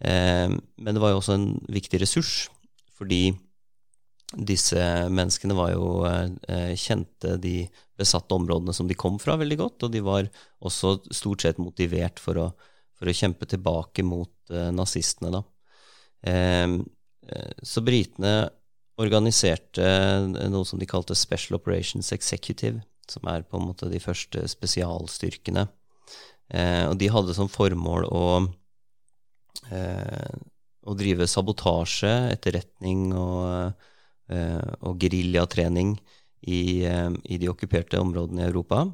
Eh, 0.00 0.48
men 0.50 0.96
det 0.96 1.02
var 1.02 1.12
jo 1.12 1.20
også 1.20 1.36
en 1.36 1.46
viktig 1.70 2.00
ressurs, 2.02 2.48
fordi 2.98 3.30
disse 4.30 4.78
menneskene 5.10 5.56
var 5.58 5.72
jo 5.74 5.86
eh, 6.06 6.74
kjente 6.78 7.34
de 7.42 7.64
besatte 7.98 8.36
områdene 8.36 8.74
som 8.76 8.88
de 8.88 8.96
kom 8.98 9.18
fra, 9.20 9.36
veldig 9.40 9.58
godt, 9.58 9.86
og 9.86 9.94
de 9.94 10.02
var 10.06 10.28
også 10.62 11.00
stort 11.10 11.44
sett 11.44 11.58
motivert 11.62 12.22
for 12.22 12.38
å, 12.38 12.46
for 12.96 13.10
å 13.10 13.16
kjempe 13.16 13.48
tilbake 13.50 14.04
mot 14.06 14.54
eh, 14.54 14.70
nazistene. 14.74 15.34
Da. 15.34 15.42
Eh, 16.30 16.78
så 17.62 17.82
britene 17.86 18.34
organiserte 19.00 19.84
noe 20.52 20.68
som 20.68 20.80
de 20.80 20.88
kalte 20.88 21.16
Special 21.18 21.58
Operations 21.58 22.12
Executive, 22.12 22.82
som 23.10 23.28
er 23.32 23.42
på 23.42 23.58
en 23.58 23.68
måte 23.70 23.90
de 23.90 24.00
første 24.02 24.44
spesialstyrkene. 24.50 25.66
Eh, 26.50 26.86
og 26.86 26.98
de 27.00 27.10
hadde 27.10 27.34
som 27.36 27.50
formål 27.50 28.06
å, 28.10 28.24
eh, 29.70 30.34
å 30.86 30.96
drive 30.98 31.28
sabotasje, 31.30 32.12
etterretning 32.34 33.10
og 33.14 33.78
Eh, 34.30 34.72
og 34.86 35.00
geriljatrening 35.02 35.96
i, 36.46 36.84
eh, 36.86 37.10
i 37.24 37.38
de 37.40 37.48
okkuperte 37.50 37.98
områdene 37.98 38.44
i 38.44 38.46
Europa. 38.46 38.84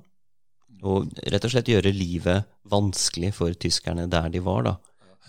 Og 0.87 1.11
rett 1.29 1.45
og 1.45 1.53
slett 1.53 1.69
gjøre 1.69 1.93
livet 1.93 2.49
vanskelig 2.73 3.35
for 3.37 3.53
tyskerne 3.53 4.07
der 4.09 4.31
de 4.33 4.41
var, 4.45 4.65
da. 4.65 4.75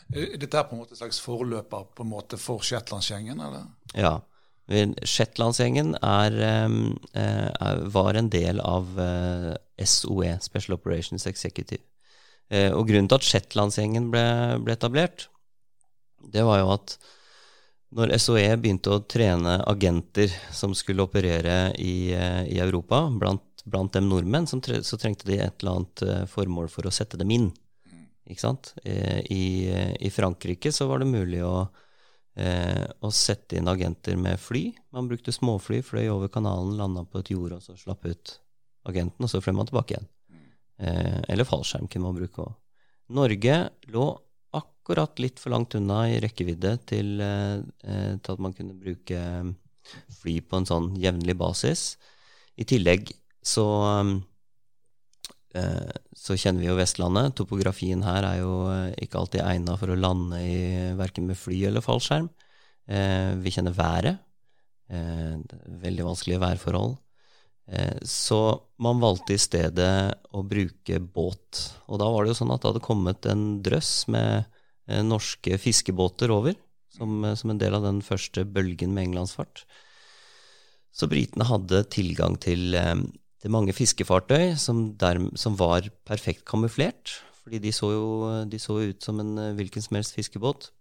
Dette 0.08 0.56
er 0.56 0.64
på 0.64 0.78
en 0.78 0.84
måte 0.84 0.96
et 0.96 1.02
slags 1.02 1.20
forløper 1.20 1.90
på 1.96 2.06
en 2.06 2.12
måte 2.14 2.40
for 2.40 2.64
Shetlandsgjengen, 2.64 3.42
eller? 3.44 3.66
Ja. 3.96 4.14
Shetlandsgjengen 4.68 5.94
er, 6.04 6.34
eh, 6.44 7.84
var 7.98 8.20
en 8.20 8.30
del 8.30 8.60
av 8.60 8.90
SOE, 9.80 10.34
Special 10.44 10.76
Operations 10.76 11.28
Executive. 11.28 11.84
Og 12.50 12.88
grunnen 12.88 13.08
til 13.12 13.20
at 13.20 13.28
Shetlandsgjengen 13.28 14.12
ble, 14.12 14.24
ble 14.64 14.76
etablert, 14.76 15.28
det 16.32 16.44
var 16.48 16.62
jo 16.62 16.72
at 16.76 16.98
når 17.96 18.12
SOE 18.20 18.48
begynte 18.60 18.92
å 18.92 19.04
trene 19.08 19.62
agenter 19.70 20.32
som 20.52 20.74
skulle 20.76 21.06
operere 21.08 21.72
i, 21.80 22.12
eh, 22.12 22.44
i 22.52 22.60
Europa, 22.60 23.06
blant, 23.10 23.64
blant, 23.66 23.94
dem 23.94 24.10
nordmenn, 24.10 24.48
tre, 24.62 24.82
så 24.84 25.00
trengte 25.00 25.28
de 25.30 25.40
et 25.40 25.64
eller 25.64 25.78
annet 25.78 26.04
eh, 26.04 26.26
formål 26.28 26.68
for 26.70 26.88
å 26.88 26.92
sette 26.92 27.20
dem 27.20 27.32
inn. 27.32 27.48
Ikke 28.28 28.44
sant? 28.44 28.74
Eh, 28.84 29.22
I, 29.32 29.44
i 30.04 30.12
Frankrike 30.12 30.74
så 30.76 30.90
var 30.90 31.00
det 31.00 31.08
mulig 31.08 31.40
å, 31.48 31.70
eh, 32.38 32.86
og 33.02 33.16
sette 33.16 33.58
inn 33.58 33.70
agenter 33.72 34.18
med 34.20 34.40
fly. 34.42 34.70
Man 34.96 35.10
brukte 35.10 35.34
småfly, 35.36 35.82
fløy 35.86 36.08
over 36.14 36.32
kanalen, 36.34 36.78
landa 36.80 37.04
på 37.08 37.24
et 37.24 37.34
jorde 37.34 37.60
og 37.60 37.66
så 37.66 37.78
slapp 37.80 38.06
ut 38.08 38.38
agenten, 38.88 39.26
og 39.26 39.32
så 39.32 39.42
fløy 39.44 39.58
man 39.58 39.70
tilbake 39.70 39.96
igjen. 39.96 40.08
Eh, 40.78 41.20
eller 41.34 41.48
fallskjerm 41.50 41.90
kunne 41.90 42.08
man 42.08 42.18
bruke 42.20 42.46
òg. 42.46 42.56
Norge 43.18 43.58
lå 43.94 44.08
akkurat 44.58 45.20
litt 45.20 45.40
for 45.42 45.54
langt 45.54 45.76
unna 45.76 46.04
i 46.12 46.20
rekkevidde 46.24 46.74
til, 46.88 47.20
eh, 47.22 47.60
til 48.22 48.34
at 48.34 48.44
man 48.44 48.54
kunne 48.56 48.78
bruke 48.78 49.18
eh, 49.18 49.54
fly 50.22 50.40
på 50.42 50.60
en 50.60 50.68
sånn 50.68 50.90
jevnlig 51.00 51.38
basis. 51.40 51.98
I 52.58 52.68
tillegg 52.68 53.12
så, 53.44 53.66
eh, 53.92 54.14
så 56.18 56.38
kjenner 56.38 56.64
vi 56.64 56.70
jo 56.70 56.78
Vestlandet. 56.78 57.36
Topografien 57.38 58.04
her 58.06 58.26
er 58.28 58.40
jo 58.42 58.54
ikke 59.00 59.22
alltid 59.22 59.44
egna 59.46 59.78
for 59.80 59.94
å 59.94 60.00
lande 60.00 60.40
i 60.44 60.58
verken 61.00 61.28
med 61.30 61.40
fly 61.40 61.60
eller 61.70 61.86
fallskjerm. 61.86 62.30
Vi 63.44 63.54
kjenner 63.56 63.76
været. 63.76 64.20
Veldig 64.88 66.06
vanskelige 66.08 66.42
værforhold. 66.44 66.98
Så 68.08 68.40
man 68.84 69.02
valgte 69.04 69.36
i 69.36 69.42
stedet 69.42 69.94
å 70.32 70.44
bruke 70.48 71.02
båt. 71.04 71.64
Og 71.92 72.00
da 72.00 72.12
var 72.14 72.24
det 72.24 72.36
jo 72.36 72.40
sånn 72.42 72.54
at 72.56 72.64
det 72.64 72.72
hadde 72.72 72.86
kommet 72.88 73.28
en 73.32 73.48
drøss 73.66 73.94
med 74.14 74.48
Eh, 74.88 75.04
norske 75.04 75.58
fiskebåter 75.60 76.32
over, 76.32 76.56
som, 76.98 77.24
eh, 77.26 77.36
som, 77.36 77.50
en 77.50 77.58
del 77.58 77.74
av 77.76 77.84
den 77.84 78.02
første 78.02 78.46
bølgen 78.46 78.94
med 78.94 79.10
englandsfart. 79.10 79.66
Så 80.92 81.10
britene 81.12 81.44
hadde 81.44 81.84
tilgang 81.92 82.40
til, 82.40 82.74
eh, 82.74 82.96
til 83.42 83.54
mange 83.54 83.76
fiskefartøy 83.76 84.56
som, 84.58 84.92
der, 84.98 85.20
som, 85.38 85.58
var 85.60 85.90
perfekt 86.08 86.46
kamuflert. 86.46 87.22
fordi 87.44 87.60
de 87.64 87.72
så 87.72 87.92
jo 87.94 88.08
de 88.50 88.60
så 88.60 88.74
ut 88.90 89.04
som 89.04 89.20
en 89.24 89.56
hvilken 89.56 89.82
som 89.82 89.96
helst 89.96 90.18
fiskebåt. 90.18 90.72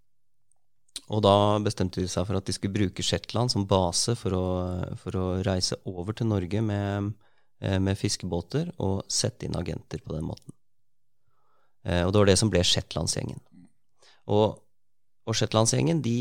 Og 1.14 1.22
da 1.22 1.60
bestemte 1.62 2.00
de 2.00 2.08
seg 2.10 2.26
for 2.26 2.38
at 2.38 2.46
de 2.46 2.52
skulle 2.56 2.74
bruke 2.74 3.04
Shetland 3.04 3.52
som 3.52 3.66
base 3.68 4.16
for 4.18 4.34
å, 4.34 4.46
for 4.98 5.14
å 5.14 5.26
reise 5.46 5.76
over 5.86 6.16
til 6.16 6.26
Norge 6.26 6.62
med, 6.64 7.12
med, 7.60 7.94
fiskebåter 7.94 8.72
og 8.82 9.04
sette 9.06 9.46
inn 9.46 9.54
agenter 9.54 10.02
på 10.02 10.16
den 10.16 10.26
måten. 10.26 10.50
Og 11.86 12.10
det 12.10 12.18
var 12.18 12.26
det 12.26 12.38
som 12.40 12.50
ble 12.50 12.64
Shetlandsgjengen. 12.66 13.38
Og, 14.34 14.56
og 15.22 15.38
Shetlandsgjengen 15.38 16.02
de, 16.02 16.18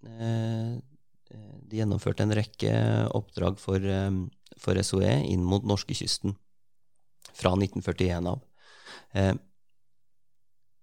de 0.00 1.82
gjennomførte 1.82 2.24
en 2.24 2.36
rekke 2.38 2.72
oppdrag 3.12 3.60
for, 3.60 3.84
for 4.58 4.78
SOE 4.82 5.12
inn 5.28 5.44
mot 5.46 5.64
norskekysten 5.66 6.34
fra 7.36 7.54
1941 7.56 8.28
av. 8.30 8.42
Eh, 9.14 9.34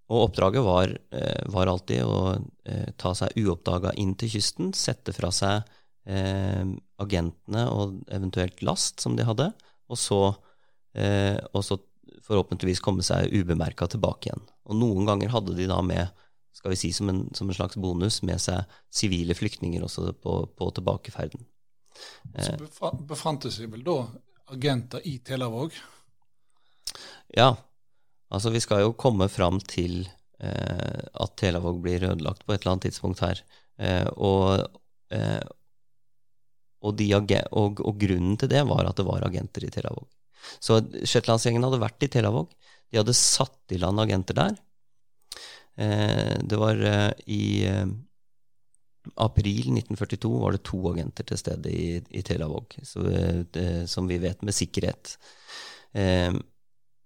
og 0.08 0.30
oppdraget 0.30 0.64
var, 0.64 0.94
eh, 1.12 1.42
var, 1.52 1.68
alltid 1.68 2.04
å 2.08 2.20
eh, 2.66 2.94
ta 2.96 3.12
seg 3.18 3.36
uoppdaga 3.42 3.92
inn 4.00 4.14
til 4.16 4.32
kysten, 4.38 4.72
sette 4.74 5.12
fra 5.16 5.34
seg 5.36 5.68
eh, 6.08 6.64
agentene 7.04 7.66
og 7.74 8.00
eventuelt 8.08 8.64
last 8.64 9.04
som 9.04 9.18
de 9.18 9.28
hadde, 9.28 9.50
og 9.92 10.00
så, 10.00 10.22
eh, 10.96 11.36
og 11.52 11.66
så 11.68 11.80
forhåpentligvis 12.24 12.84
komme 12.84 13.04
seg 13.04 13.34
ubemerka 13.36 13.90
tilbake 13.92 14.30
igjen. 14.30 14.48
Og 14.68 14.80
noen 14.80 15.08
ganger 15.08 15.36
hadde 15.36 15.58
de 15.60 15.68
da 15.68 15.82
med 15.84 16.08
skal 16.58 16.74
vi 16.74 16.80
si 16.80 16.90
som 16.96 17.12
en, 17.12 17.28
som 17.38 17.50
en 17.50 17.56
slags 17.56 17.78
bonus 17.78 18.24
med 18.26 18.42
seg 18.42 18.66
sivile 18.90 19.36
flyktninger 19.38 19.84
også 19.86 20.10
på, 20.24 20.40
på 20.58 20.72
tilbakeferden. 20.74 21.44
Så 22.38 22.92
befant 23.08 23.46
det 23.46 23.54
seg 23.56 23.72
vel 23.72 23.86
da 23.86 24.02
agenter 24.54 25.04
i 25.08 25.18
Telavåg? 25.26 25.76
Ja, 27.36 27.52
altså 28.32 28.52
vi 28.54 28.62
skal 28.64 28.84
jo 28.86 28.96
komme 29.00 29.28
fram 29.32 29.60
til 29.64 30.04
eh, 30.40 31.02
at 31.14 31.36
Telavåg 31.40 31.82
blir 31.84 32.08
ødelagt 32.12 32.46
på 32.46 32.54
et 32.54 32.62
eller 32.62 32.76
annet 32.76 32.90
tidspunkt 32.90 33.24
her. 33.26 33.42
Eh, 33.78 34.08
og, 34.16 34.68
eh, 35.14 35.42
og, 36.82 36.96
de, 37.00 37.10
og, 37.52 37.82
og, 37.84 37.98
grunnen 38.00 38.38
til 38.40 38.52
det 38.54 38.64
var 38.70 38.88
at 38.88 39.00
det 39.00 39.08
var 39.08 39.28
agenter 39.28 39.68
i 39.68 39.74
Telavåg. 39.74 40.08
Så 40.64 40.80
Shetlandsgjengen 41.04 41.66
hadde 41.66 41.82
vært 41.82 42.06
i 42.06 42.12
Telavåg. 42.14 42.54
De 42.88 43.02
hadde 43.02 43.18
satt 43.18 43.76
i 43.76 43.82
land 43.82 44.00
agenter 44.00 44.38
der. 44.38 44.56
Eh, 45.78 46.38
det 46.42 46.58
var 46.58 46.80
eh, 46.82 47.12
i 47.30 47.66
eh, 47.68 47.86
april 49.16 49.72
1942 49.78 50.32
var 50.42 50.56
det 50.56 50.66
to 50.68 50.80
agenter 50.92 51.28
til 51.28 51.40
stede 51.40 51.72
i, 51.72 51.98
i 51.98 52.24
Telavåg, 52.26 52.78
som 52.84 54.10
vi 54.10 54.20
vet 54.22 54.44
med 54.46 54.56
sikkerhet. 54.56 55.18
Eh, 55.98 56.34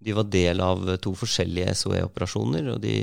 de 0.02 0.12
var 0.12 0.26
del 0.26 0.60
av 0.60 0.82
to 1.02 1.12
forskjellige 1.14 1.74
SOE-operasjoner, 1.78 2.72
og 2.74 2.80
de, 2.82 2.94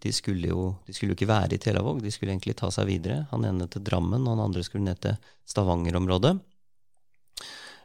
de, 0.00 0.12
skulle 0.14 0.48
jo, 0.48 0.70
de, 0.86 0.94
skulle 0.96 1.12
jo, 1.12 1.18
ikke 1.18 1.28
være 1.28 1.58
i 1.58 1.60
Telavåg, 1.60 2.00
de 2.00 2.12
skulle 2.14 2.32
egentlig 2.32 2.56
ta 2.56 2.70
seg 2.72 2.88
videre. 2.88 3.26
Han 3.32 3.44
ene 3.44 3.68
til 3.68 3.84
Drammen, 3.84 4.24
og 4.24 4.36
han 4.36 4.46
andre 4.46 4.64
skulle 4.64 4.86
ned 4.86 5.02
til 5.04 5.18
Stavanger-området. 5.52 6.32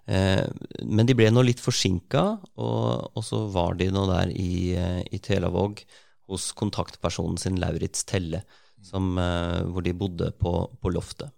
Eh, 0.07 0.45
men 0.87 1.09
de 1.09 1.17
ble 1.19 1.27
nå 1.33 1.43
litt 1.43 1.59
forsinka, 1.59 2.23
og, 2.63 3.11
og, 3.11 3.21
så 3.27 3.43
var 3.51 3.75
de 3.79 3.91
nå 3.91 4.05
der 4.13 4.31
i, 4.31 4.71
i 4.71 5.19
Telavåg 5.19 5.83
hos 6.31 6.53
kontaktpersonen 6.55 7.35
sin 7.41 7.59
Lauritz 7.59 8.05
Telle, 8.07 8.45
som, 8.81 9.17
eh, 9.17 9.61
hvor 9.69 9.85
de 9.85 9.93
bodde 9.93 10.31
på, 10.39 10.53
på, 10.81 10.93
loftet. 10.93 11.31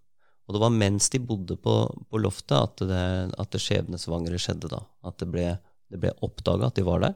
Og 0.48 0.56
det 0.56 0.64
var 0.64 0.76
mens 0.76 1.10
de 1.10 1.22
bodde 1.24 1.58
på, 1.60 1.76
på 2.10 2.20
loftet 2.20 2.58
at 2.58 2.84
det, 2.90 3.04
at 3.40 3.52
det 3.54 3.62
skjebnesvangre 3.64 4.40
skjedde, 4.42 4.72
da. 4.74 4.82
At 5.08 5.20
det 5.22 5.30
ble 5.32 5.48
det 5.94 6.00
ble 6.02 6.10
oppdaga 6.26 6.72
at 6.72 6.80
de 6.80 6.86
var 6.88 7.04
der. 7.04 7.12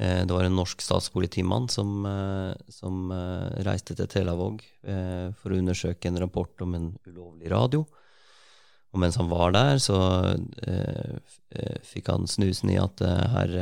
Eh, 0.00 0.22
det 0.24 0.32
var 0.32 0.46
en 0.48 0.56
norsk 0.56 0.80
statspolitimann 0.80 1.66
som, 1.68 2.06
eh, 2.08 2.54
som 2.72 3.12
reiste 3.66 3.96
til 3.98 4.08
Telavåg 4.08 4.62
for 5.36 5.52
å 5.52 5.58
undersøke 5.60 6.08
en 6.08 6.18
rapport 6.18 6.64
om 6.64 6.74
en 6.74 6.86
ulovlig 7.06 7.50
radio. 7.52 7.84
Og 8.92 9.00
mens 9.00 9.16
han 9.16 9.28
var 9.30 9.52
der, 9.52 9.78
så 9.80 9.96
fikk 11.86 12.10
han 12.12 12.26
snusen 12.28 12.72
i 12.72 12.80
at 12.80 13.00
her, 13.00 13.52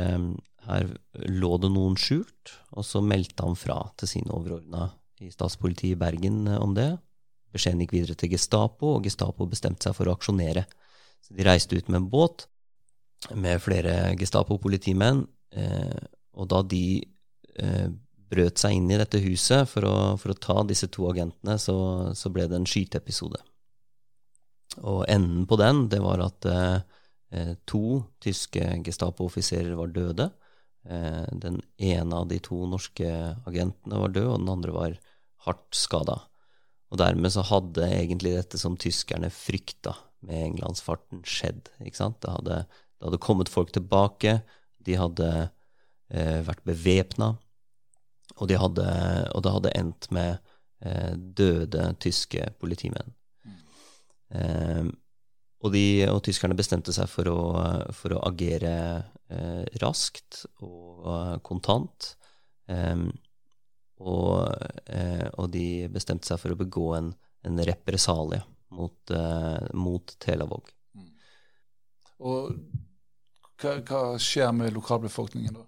her 0.65 0.89
lå 1.29 1.51
det 1.61 1.69
noen 1.71 1.95
skjult, 1.99 2.55
og 2.75 2.83
så 2.83 3.03
meldte 3.05 3.45
han 3.45 3.55
fra 3.59 3.77
til 3.99 4.11
sine 4.11 4.33
overordna 4.35 4.89
i 5.21 5.31
statspolitiet 5.31 5.95
i 5.95 5.99
Bergen 5.99 6.47
om 6.57 6.73
det. 6.75 6.89
Beskjeden 7.53 7.83
gikk 7.83 7.95
videre 7.97 8.17
til 8.17 8.31
Gestapo, 8.33 8.95
og 8.95 9.05
Gestapo 9.05 9.45
bestemte 9.49 9.87
seg 9.87 9.97
for 9.97 10.09
å 10.09 10.15
aksjonere. 10.15 10.65
Så 11.21 11.35
de 11.37 11.45
reiste 11.45 11.77
ut 11.77 11.89
med 11.91 12.01
en 12.01 12.09
båt 12.11 12.47
med 13.37 13.61
flere 13.61 14.15
Gestapo-politimenn. 14.19 15.25
Eh, 15.51 16.01
og 16.39 16.47
da 16.49 16.61
de 16.65 16.85
eh, 17.59 17.89
brøt 18.31 18.61
seg 18.61 18.77
inn 18.77 18.89
i 18.89 18.99
dette 18.99 19.19
huset 19.21 19.69
for 19.69 19.85
å, 19.87 19.95
for 20.21 20.33
å 20.33 20.39
ta 20.39 20.61
disse 20.67 20.87
to 20.93 21.09
agentene, 21.11 21.57
så, 21.59 21.75
så, 22.17 22.31
ble 22.33 22.47
det 22.49 22.57
en 22.57 22.69
skyteepisode. 22.69 23.41
Og 24.87 25.03
enden 25.11 25.45
på 25.49 25.59
den, 25.59 25.85
det 25.91 25.99
var 26.01 26.23
at 26.23 26.47
eh, 26.47 27.53
to 27.67 28.01
tyske 28.23 28.63
Gestapo-offiserer 28.87 29.75
var 29.77 29.91
døde. 29.91 30.31
Eh, 30.87 31.27
den 31.43 31.59
ene 31.77 32.23
av 32.23 32.29
de 32.31 32.39
to 32.41 32.63
norske 32.65 33.11
agentene 33.45 33.99
var 34.01 34.15
død, 34.15 34.29
og 34.31 34.39
den 34.39 34.53
andre 34.55 34.77
var 34.79 34.99
hardt 35.45 35.75
skada. 35.77 36.19
Og 36.91 36.99
dermed 36.99 37.31
så 37.33 37.43
hadde 37.47 37.87
egentlig 37.87 38.35
dette 38.35 38.59
som 38.59 38.77
tyskerne 38.79 39.31
frykta 39.33 39.95
med 40.27 40.51
englandsfarten, 40.51 41.23
skjedd. 41.25 41.71
Det 41.79 42.29
hadde 42.29 42.63
det 43.01 43.07
hadde 43.09 43.17
kommet 43.17 43.49
folk 43.49 43.71
tilbake. 43.73 44.35
De 44.85 44.93
hadde 44.93 45.27
eh, 46.13 46.41
vært 46.45 46.61
bevæpna. 46.69 47.31
Og, 48.37 48.51
og 48.53 49.41
det 49.41 49.53
hadde 49.55 49.71
endt 49.73 50.05
med 50.13 50.35
eh, 50.85 51.15
døde 51.17 51.87
tyske 51.97 52.45
politimenn. 52.61 53.15
Eh, 54.29 54.85
og, 55.65 55.73
de, 55.73 55.83
og, 56.11 56.21
tyskerne 56.27 56.57
bestemte 56.57 56.93
seg 56.93 57.09
for 57.09 57.31
å, 57.33 57.39
for 57.97 58.13
å 58.13 58.21
agere 58.29 58.75
eh, 59.33 59.65
raskt 59.81 60.43
og 60.61 61.09
uh, 61.09 61.35
kontant. 61.41 62.13
Eh, 62.69 63.07
og, 64.01 64.51
eh, 64.85 65.27
og, 65.37 65.49
de 65.53 65.87
bestemte 65.93 66.29
seg 66.29 66.41
for 66.41 66.53
å 66.53 66.59
begå 66.59 66.87
en, 66.97 67.11
en 67.47 67.65
represalie 67.67 68.41
mot, 68.71 69.11
mot 69.75 70.13
Telavåg. 70.23 70.69
Mm. 70.95 71.09
Og 72.23 72.53
hva, 73.61 73.75
hva 73.85 74.01
skjer 74.21 74.53
med 74.55 74.73
lokalbefolkningen 74.73 75.59
da? 75.59 75.65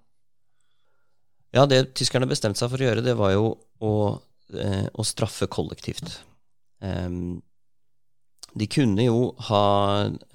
Ja, 1.53 1.67
det 1.69 1.93
tyskerne 1.97 2.29
bestemte 2.29 2.57
seg 2.57 2.71
for 2.71 2.81
å 2.81 2.88
gjøre, 2.88 3.05
det 3.05 3.13
var 3.19 3.36
jo 3.36 3.49
å, 3.84 3.93
eh, 4.57 4.88
å 4.89 5.05
straffe 5.05 5.45
kollektivt. 5.51 6.15
Um, 6.81 7.43
de 8.54 8.68
kunne 8.70 9.06
jo 9.08 9.32
ha, 9.48 9.64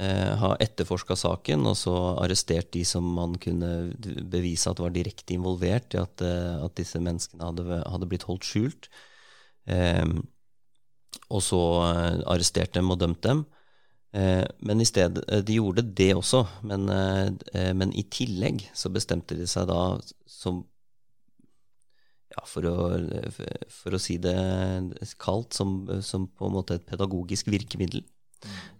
eh, 0.03 0.33
ha 0.41 0.55
etterforska 0.59 1.15
saken 1.19 1.69
og 1.71 1.77
så 1.79 1.95
arrestert 2.19 2.73
de 2.75 2.83
som 2.89 3.05
man 3.15 3.37
kunne 3.39 3.93
bevise 4.31 4.71
at 4.71 4.81
var 4.83 4.91
direkte 4.95 5.37
involvert 5.37 5.95
i 5.95 6.01
at, 6.03 6.25
eh, 6.27 6.57
at 6.65 6.75
disse 6.81 6.99
menneskene 6.99 7.47
hadde, 7.47 7.79
hadde, 7.87 8.09
blitt 8.11 8.27
holdt 8.27 8.49
skjult. 8.49 8.91
Eh, 9.71 10.19
og 11.29 11.45
så 11.45 11.61
eh, 11.85 12.19
arrestert 12.33 12.75
dem 12.77 12.91
og 12.93 13.01
dømt 13.03 13.23
dem. 13.27 13.45
Eh, 14.17 14.45
men 14.65 14.81
i 14.81 14.89
stedet, 14.89 15.25
eh, 15.29 15.45
De 15.45 15.59
gjorde 15.59 15.85
det 15.85 16.15
også, 16.17 16.45
men, 16.63 16.89
men, 17.53 17.93
i 17.93 18.07
tillegg 18.11 18.65
så 18.75 18.91
bestemte 18.93 19.37
de 19.37 19.47
seg 19.47 19.69
da 19.69 19.99
som 20.27 20.65
ja, 22.39 22.45
for, 22.47 22.68
å, 22.70 22.76
for 23.72 23.97
å 23.97 24.01
si 24.03 24.18
det 24.22 24.36
kaldt, 25.18 25.57
som, 25.59 25.82
som, 26.05 26.28
på 26.30 26.47
en 26.47 26.55
måte 26.55 26.78
et 26.78 26.86
pedagogisk 26.86 27.51
virkemiddel. 27.51 28.05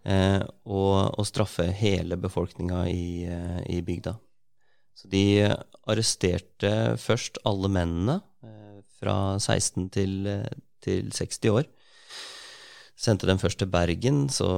Eh, 0.07 0.41
og, 0.71 1.19
straffe 1.27 1.67
hele 1.75 2.19
befolkninga 2.21 2.85
i, 2.93 3.27
i, 3.67 3.81
bygda. 3.83 4.15
Så 4.95 5.11
de 5.11 5.25
arresterte 5.91 6.73
først 6.99 7.43
alle 7.47 7.71
mennene 7.71 8.21
fra 8.99 9.39
16 9.39 9.91
til, 9.95 10.15
til 10.83 11.11
60 11.15 11.53
år. 11.55 11.69
Sendte 12.99 13.29
dem 13.31 13.39
først 13.39 13.61
til 13.63 13.71
Bergen, 13.71 14.27
så 14.31 14.49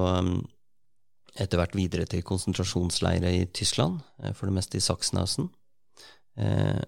etter 1.38 1.60
hvert 1.60 1.76
videre 1.78 2.06
til 2.08 2.24
konsentrasjonsleire 2.26 3.32
i 3.36 3.44
Tyskland, 3.54 4.00
eh, 4.22 4.32
for 4.32 4.48
det 4.48 4.56
meste 4.56 4.78
i 4.78 4.84
Sachsenhausen. 4.84 5.50
Eh, 6.36 6.80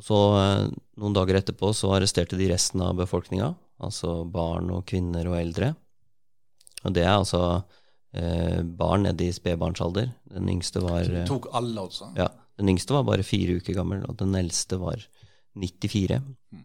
og 0.00 0.06
så, 0.06 0.18
eh, 0.40 0.70
noen 0.96 1.16
dager 1.16 1.36
etterpå, 1.36 1.74
så 1.76 1.92
arresterte 1.92 2.38
de 2.40 2.48
resten 2.48 2.80
av 2.80 2.96
befolkninga, 2.96 3.50
altså 3.84 4.22
barn 4.24 4.70
og 4.72 4.86
kvinner 4.88 5.28
og 5.28 5.36
eldre. 5.36 5.74
Og 6.88 6.94
det 6.96 7.04
er 7.04 7.18
altså 7.18 7.42
eh, 8.16 8.62
barn 8.64 9.04
nede 9.04 9.26
i 9.28 9.34
spedbarnsalder. 9.36 10.08
Den 10.32 10.48
yngste 10.48 10.80
var 10.80 11.04
de 11.04 11.26
tok 11.28 11.50
alle, 11.52 11.84
altså? 11.84 12.08
Ja. 12.16 12.30
Den 12.56 12.72
yngste 12.72 12.96
var 12.96 13.04
bare 13.08 13.24
fire 13.24 13.58
uker 13.60 13.76
gammel, 13.76 14.00
og 14.08 14.16
den 14.20 14.32
eldste 14.40 14.80
var 14.80 15.04
94. 15.60 16.16
Mm. 16.52 16.64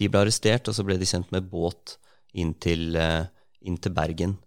De 0.00 0.08
ble 0.08 0.24
arrestert, 0.24 0.68
og 0.68 0.76
så 0.76 0.84
ble 0.84 0.96
de 1.00 1.08
sendt 1.08 1.28
med 1.32 1.44
båt 1.52 1.98
inn 2.40 2.56
til, 2.56 2.96
inn 3.64 3.78
til 3.80 3.94
Bergen. 3.94 4.38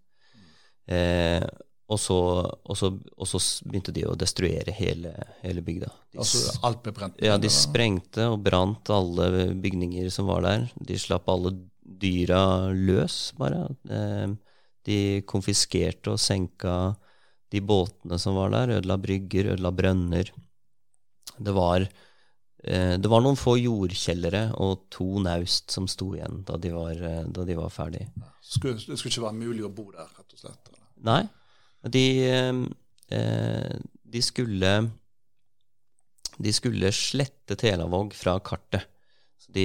Eh, 0.90 1.46
og, 1.88 2.00
så, 2.00 2.18
og, 2.44 2.76
så, 2.76 2.90
og, 3.16 3.28
så, 3.32 3.40
begynte 3.64 3.94
de 3.96 4.04
å 4.08 4.16
destruere 4.20 4.74
hele, 4.76 5.14
hele 5.40 5.64
bygda. 5.64 5.88
De, 6.12 6.20
altså 6.20 6.58
alt 6.68 6.82
ble 6.84 6.92
brent? 6.98 7.22
Ja, 7.24 7.38
de 7.40 7.52
sprengte 7.54 8.28
og 8.34 8.42
brant 8.44 8.92
alle 8.92 9.54
bygninger 9.56 10.10
som 10.12 10.28
var 10.28 10.44
der. 10.44 10.68
De 10.76 10.98
slapp 11.00 11.30
alle 11.32 11.54
dyra 11.88 12.42
løs, 12.76 13.32
bare. 13.40 13.70
Eh, 13.88 14.36
de 14.88 15.00
konfiskerte 15.28 16.12
og 16.16 16.20
senka 16.20 16.76
de 17.54 17.64
båtene 17.64 18.20
som 18.20 18.36
var 18.36 18.52
der. 18.52 18.76
Ødela 18.82 19.00
brygger, 19.00 19.54
ødela 19.56 19.72
brønner. 19.72 20.34
Det 21.38 21.56
var, 21.56 21.88
eh, 22.68 22.98
det 23.00 23.08
var 23.08 23.24
noen 23.24 23.40
få 23.40 23.56
jordkjellere 23.62 24.50
og 24.60 24.90
to 24.92 25.24
naust 25.24 25.72
som 25.72 25.88
sto 25.88 26.12
igjen 26.16 26.44
da 26.44 26.60
de 26.60 26.76
var, 26.76 27.00
eh, 27.00 27.24
da 27.24 27.48
de 27.48 27.56
var 27.56 27.72
ferdig. 27.72 28.08
det 28.12 29.00
skulle 29.00 29.12
ikke 29.12 29.28
være 29.30 29.40
mulig 29.40 29.64
å 29.64 29.74
bo 29.74 29.92
der, 29.92 30.08
rett 30.20 30.34
og 30.34 30.40
slett? 30.40 30.68
Eller? 30.68 30.84
Nei. 31.00 31.24
De, 31.82 32.06
eh, 33.10 33.76
de 34.04 34.22
skulle 34.22 34.72
De 36.38 36.54
skulle 36.54 36.92
slette 36.94 37.58
Telavåg 37.58 38.14
fra 38.14 38.38
kartet. 38.40 38.88
De, 39.48 39.64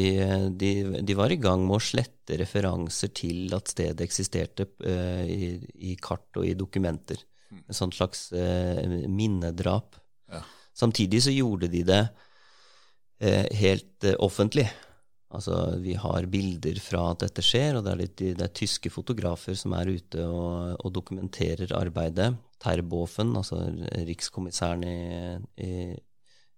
de, 0.54 0.68
de, 1.02 1.14
var 1.18 1.32
i 1.32 1.40
gang 1.42 1.64
med 1.66 1.80
å 1.80 1.82
slette 1.82 2.36
referanser 2.38 3.10
til 3.18 3.50
at 3.56 3.72
stedet 3.72 4.04
eksisterte 4.04 4.68
uh, 4.86 5.24
i, 5.26 5.56
i, 5.90 5.96
kart 5.98 6.38
og 6.38 6.46
i 6.46 6.54
dokumenter. 6.54 7.18
Mm. 7.50 7.64
En 7.66 7.76
sånn 7.76 7.92
slags 7.92 8.28
uh, 8.30 8.78
minnedrap. 9.10 9.98
Ja. 10.30 10.44
Samtidig 10.78 11.24
så 11.26 11.34
gjorde 11.34 11.68
de 11.72 11.82
det 11.88 11.98
uh, 12.06 13.46
helt 13.58 14.06
offentlig. 14.22 14.68
Altså, 15.32 15.56
vi 15.80 15.94
har 15.96 16.28
bilder 16.28 16.76
fra 16.82 17.06
at 17.12 17.22
dette 17.24 17.44
skjer, 17.44 17.78
og 17.78 17.86
det 17.86 17.92
er, 17.92 18.00
litt, 18.02 18.22
det 18.36 18.44
er 18.44 18.52
tyske 18.52 18.90
fotografer 18.92 19.56
som 19.56 19.72
er 19.78 19.88
ute 19.94 20.26
og, 20.28 20.76
og 20.76 20.92
dokumenterer 20.92 21.72
arbeidet. 21.78 22.34
Terboven, 22.62 23.32
altså 23.40 23.62
rikskommissæren 24.06 24.84
i, 24.86 24.96
i, 25.64 25.72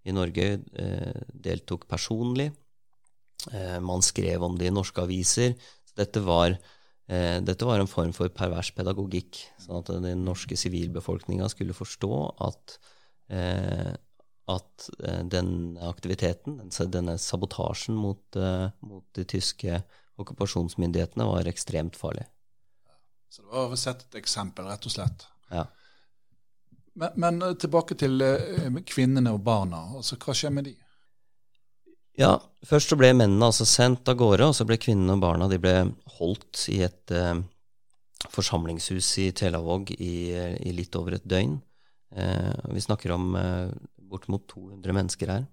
i 0.04 0.14
Norge, 0.14 0.48
eh, 0.58 1.22
deltok 1.46 1.86
personlig. 1.88 2.50
Eh, 3.52 3.78
man 3.80 4.02
skrev 4.04 4.42
om 4.42 4.58
det 4.58 4.70
i 4.70 4.74
norske 4.74 5.04
aviser. 5.04 5.54
Dette 5.96 6.22
var, 6.24 6.56
eh, 7.08 7.38
dette 7.46 7.68
var 7.68 7.80
en 7.80 7.90
form 7.90 8.12
for 8.16 8.28
pervers 8.28 8.72
pedagogikk. 8.74 9.38
Sånn 9.62 9.80
at 9.80 9.94
den 10.02 10.24
norske 10.26 10.58
sivilbefolkninga 10.58 11.48
skulle 11.52 11.76
forstå 11.76 12.14
at 12.48 12.78
eh, 13.30 13.94
at 14.50 14.88
uh, 15.00 15.22
den 15.24 15.78
aktiviteten, 15.80 16.60
denne 16.92 17.16
sabotasjen 17.18 17.96
mot, 17.96 18.22
uh, 18.36 18.68
mot, 18.84 19.04
de 19.16 19.24
tyske 19.24 19.80
okkupasjonsmyndighetene, 20.20 21.26
var 21.26 21.48
ekstremt 21.48 21.96
farlig. 21.96 22.26
Så 23.32 23.42
det 23.42 23.50
var 23.50 23.74
sett 23.80 24.04
et 24.06 24.20
eksempel, 24.20 24.68
rett 24.70 24.86
og 24.86 24.94
slett. 24.94 25.26
Ja. 25.50 25.64
Men, 26.94 27.16
men 27.18 27.42
eh, 27.42 27.56
tilbake 27.58 27.96
til 27.98 28.22
kvinnene 28.86 29.32
og 29.34 29.40
barna. 29.42 29.80
altså 29.98 30.14
Hva 30.22 30.36
skjer 30.38 30.52
med 30.54 30.68
de? 30.68 30.76
Ja, 32.14 32.36
Først 32.62 32.92
så 32.92 32.98
ble 33.00 33.10
mennene 33.10 33.48
altså 33.48 33.66
sendt 33.66 34.06
av 34.06 34.20
gårde, 34.20 34.46
og 34.46 34.54
så 34.54 34.62
ble 34.68 34.78
kvinnene 34.78 35.16
og 35.16 35.24
barna 35.24 35.48
de 35.50 35.58
ble 35.58 35.74
holdt 36.20 36.68
i 36.70 36.84
et 36.86 37.14
forsamlingshus 38.30 39.08
i 39.24 39.26
Telavåg 39.34 39.90
i, 39.96 40.14
i, 40.30 40.70
litt 40.70 40.94
over 40.94 41.18
et 41.18 41.26
døgn. 41.26 41.58
vi 42.70 42.84
snakker 42.86 43.16
om 43.18 43.34
bortimot 44.14 44.46
200 44.54 44.96
mennesker 44.96 45.34
her. 45.34 45.44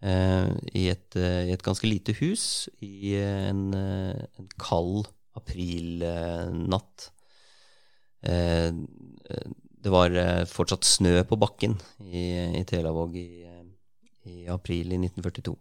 Eh, 0.00 0.50
i, 0.72 0.86
et, 0.88 1.16
eh, 1.20 1.50
i, 1.50 1.52
et, 1.52 1.62
ganske 1.62 1.84
lite 1.84 2.14
hus 2.22 2.70
i 2.80 3.12
eh, 3.18 3.48
en, 3.50 3.66
eh, 3.76 4.22
en 4.40 4.46
kald 4.56 5.10
aprilnatt. 5.36 7.10
Eh, 8.24 8.70
det 9.80 9.92
var 9.92 10.16
fortsatt 10.48 10.84
snø 10.84 11.20
på 11.28 11.36
bakken 11.40 11.76
i, 12.04 12.24
i 12.60 12.64
Telavåg 12.68 13.14
i, 13.16 13.28
i, 14.28 14.34
april 14.52 14.92
i 14.92 14.98
1942. 15.00 15.54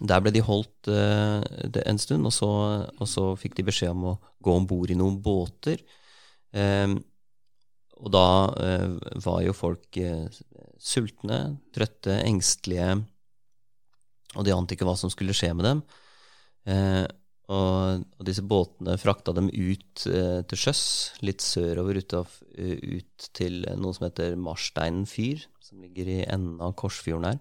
Der 0.00 0.20
ble 0.24 0.32
de 0.32 0.42
holdt 0.44 0.88
uh, 0.88 1.40
en 1.84 2.00
stund, 2.00 2.24
og 2.28 2.32
så, 2.32 2.50
og 2.88 3.08
så, 3.08 3.24
fikk 3.36 3.56
de 3.56 3.64
beskjed 3.68 3.92
om 3.92 4.06
å 4.12 4.18
gå 4.44 4.54
om 4.56 4.68
bord 4.68 4.92
i 4.92 4.96
noen 4.96 5.18
båter. 5.24 5.80
Og 8.00 8.12
da 8.12 8.26
var 9.24 9.40
jo 9.44 9.56
folk 9.56 10.00
sultne, 10.80 11.40
trøtte, 11.74 12.16
engstelige, 12.24 12.98
og 14.36 14.46
de 14.46 14.54
ante 14.54 14.76
ikke 14.76 14.86
hva 14.88 14.96
som 14.98 15.12
skulle 15.12 15.34
skje 15.36 15.52
med 15.58 15.66
dem. 15.66 15.82
Eh, 16.70 17.06
og, 17.50 18.04
og, 18.04 18.24
disse 18.28 18.44
båtene 18.46 18.94
frakta 19.00 19.34
dem 19.34 19.48
ut 19.50 20.04
til 20.04 20.58
sjøs, 20.58 20.82
litt 21.26 21.42
sørover 21.42 21.98
ut, 21.98 22.14
av, 22.14 22.36
ut, 22.54 23.30
til 23.34 23.64
noe 23.74 23.96
som 23.96 24.06
heter 24.06 24.36
Marsteinen 24.38 25.02
fyr, 25.10 25.42
som 25.64 25.82
ligger 25.82 26.12
i 26.12 26.20
enden 26.22 26.60
av 26.62 26.76
Korsfjorden 26.78 27.26
her. 27.26 27.40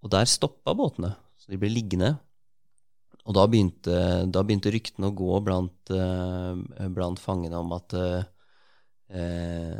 og 0.00 0.10
der 0.14 0.30
stoppa 0.32 0.72
båtene, 0.72 1.12
så 1.36 1.52
de 1.52 1.60
ble 1.60 1.68
liggende. 1.68 2.14
Og 3.26 3.36
da 3.36 3.44
begynte, 3.50 3.98
da 4.32 4.42
begynte 4.46 4.72
ryktene 4.72 5.10
å 5.10 5.16
gå 5.18 5.42
blant, 5.44 5.92
blant 6.96 7.20
fangene 7.20 7.60
om 7.60 7.76
at 7.76 7.98
eh, 8.00 9.78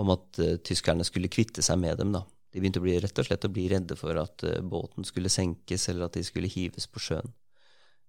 om 0.00 0.12
at 0.14 0.40
uh, 0.42 0.56
tyskerne 0.64 1.04
skulle 1.06 1.32
kvitte 1.32 1.64
seg 1.64 1.80
med 1.80 2.00
dem. 2.00 2.12
da. 2.14 2.22
De 2.52 2.62
begynte 2.62 2.80
å 2.80 2.86
bli, 2.86 2.96
rett 3.02 3.20
og 3.20 3.28
slett 3.28 3.46
å 3.48 3.52
bli 3.52 3.66
redde 3.72 3.96
for 3.98 4.18
at 4.20 4.44
uh, 4.46 4.58
båten 4.64 5.06
skulle 5.08 5.32
senkes, 5.32 5.88
eller 5.90 6.08
at 6.08 6.18
de 6.18 6.24
skulle 6.26 6.50
hives 6.52 6.88
på 6.90 7.02
sjøen. 7.08 7.32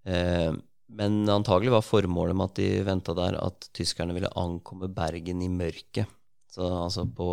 Uh, 0.07 0.55
men 0.97 1.19
antagelig 1.31 1.73
var 1.73 1.83
formålet 1.83 2.37
med 2.37 2.51
at 2.51 2.59
de 2.59 2.67
venta 2.87 3.15
der, 3.17 3.35
at 3.43 3.67
tyskerne 3.75 4.15
ville 4.15 4.31
ankomme 4.39 4.87
Bergen 4.91 5.41
i 5.43 5.49
mørket. 5.51 6.07
Så 6.53 6.63
altså 6.63 7.05
på 7.05 7.31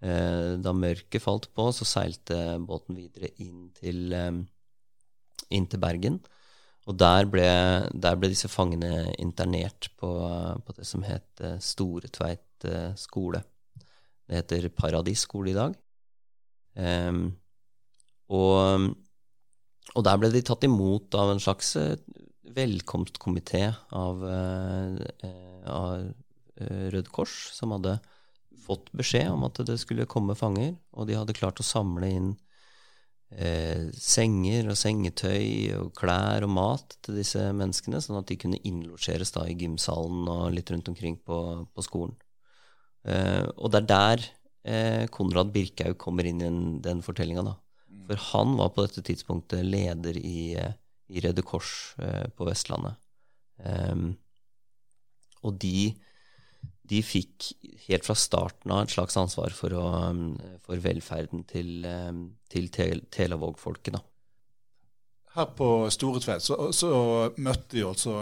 Da 0.00 0.72
mørket 0.72 1.20
falt 1.20 1.50
på, 1.52 1.66
så 1.76 1.84
seilte 1.84 2.56
båten 2.64 2.96
videre 2.96 3.28
inn 3.44 3.66
til, 3.76 4.14
inn 5.52 5.66
til 5.68 5.82
Bergen. 5.82 6.16
Og 6.88 6.96
der 6.96 7.28
ble, 7.28 7.44
der 7.92 8.16
ble, 8.16 8.30
disse 8.32 8.48
fangene 8.48 9.12
internert 9.20 9.90
på, 10.00 10.10
på 10.64 10.76
det 10.78 10.88
som 10.88 11.04
het 11.04 11.44
Store 11.60 12.08
Tveit 12.08 12.66
skole. 12.96 13.44
Det 14.30 14.38
heter 14.38 14.68
Paradis 14.70 15.24
skole 15.26 15.50
i 15.50 15.56
dag. 15.56 15.72
Um, 16.78 17.32
og, 18.30 18.92
og, 19.90 20.02
der 20.06 20.20
ble 20.22 20.30
de 20.30 20.44
tatt 20.46 20.62
imot 20.68 21.16
av 21.18 21.32
en 21.32 21.42
slags 21.42 21.72
eh, 21.80 21.96
velkomstkomité 22.54 23.64
av, 23.98 24.22
uh, 24.22 25.32
av 25.66 26.12
Røde 26.60 27.10
Kors, 27.10 27.34
som 27.56 27.74
hadde 27.74 27.96
fått 28.70 28.92
beskjed 28.94 29.32
om 29.32 29.48
at 29.48 29.58
det 29.66 29.80
skulle 29.82 30.06
komme 30.06 30.38
fanger, 30.38 30.76
og 30.94 31.10
de 31.10 31.18
hadde 31.18 31.34
klart 31.34 31.58
å 31.58 31.66
samle 31.66 32.10
inn 32.14 32.30
eh, 33.34 33.88
senger 33.98 34.70
og 34.70 34.78
sengetøy 34.78 35.74
og 35.80 35.92
klær 35.98 36.46
og 36.46 36.54
mat 36.54 36.98
til 37.02 37.18
disse 37.18 37.50
menneskene, 37.56 38.02
sånn 38.04 38.20
at 38.20 38.30
de 38.30 38.38
kunne 38.38 38.62
innlosjeres 38.62 39.34
i 39.42 39.58
gymsalen 39.58 40.28
og 40.30 40.50
litt 40.54 40.70
rundt 40.70 40.90
omkring 40.92 41.18
på, 41.18 41.40
på 41.74 41.86
skolen. 41.86 42.14
Uh, 43.00 43.48
og 43.56 43.72
det 43.72 43.80
er 43.80 43.88
der 43.88 44.24
uh, 44.68 45.04
Konrad 45.12 45.54
Birkhaug 45.54 45.96
kommer 46.00 46.26
inn 46.28 46.42
i 46.44 46.50
den, 46.84 47.00
fortellinga. 47.04 47.44
Mm. 47.46 48.04
For 48.10 48.24
han 48.30 48.56
var 48.58 48.74
på 48.74 48.84
dette 48.84 49.04
tidspunktet 49.06 49.64
leder 49.64 50.18
i, 50.20 50.52
uh, 50.60 50.74
i 51.08 51.24
Røde 51.24 51.44
Kors 51.46 51.94
på 52.36 52.46
Vestlandet. 52.48 53.00
Um, 53.60 54.12
og 55.44 55.56
de, 55.60 55.90
de, 56.88 57.00
fikk 57.04 57.50
helt 57.86 58.04
fra 58.04 58.16
starten 58.16 58.72
av 58.72 58.84
et 58.84 58.92
slags 58.92 59.16
ansvar 59.20 59.56
for, 59.56 59.72
å, 59.72 59.88
for 60.64 60.80
velferden 60.84 61.46
til, 61.48 61.86
til 62.52 62.68
tel 62.72 63.02
Telavåg-folket. 63.12 63.96
Her 65.34 65.48
på 65.56 65.70
Storetvedt 65.92 66.44
så, 66.44 66.58
så, 66.76 66.92
møtte 67.40 67.80
jo 67.80 67.94
altså 67.94 68.18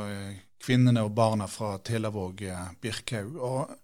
kvinnene 0.63 1.03
og 1.07 1.15
barna 1.19 1.49
fra 1.51 1.75
Telavåg 1.83 2.45
Birkhaug. 2.83 3.37
og 3.37 3.77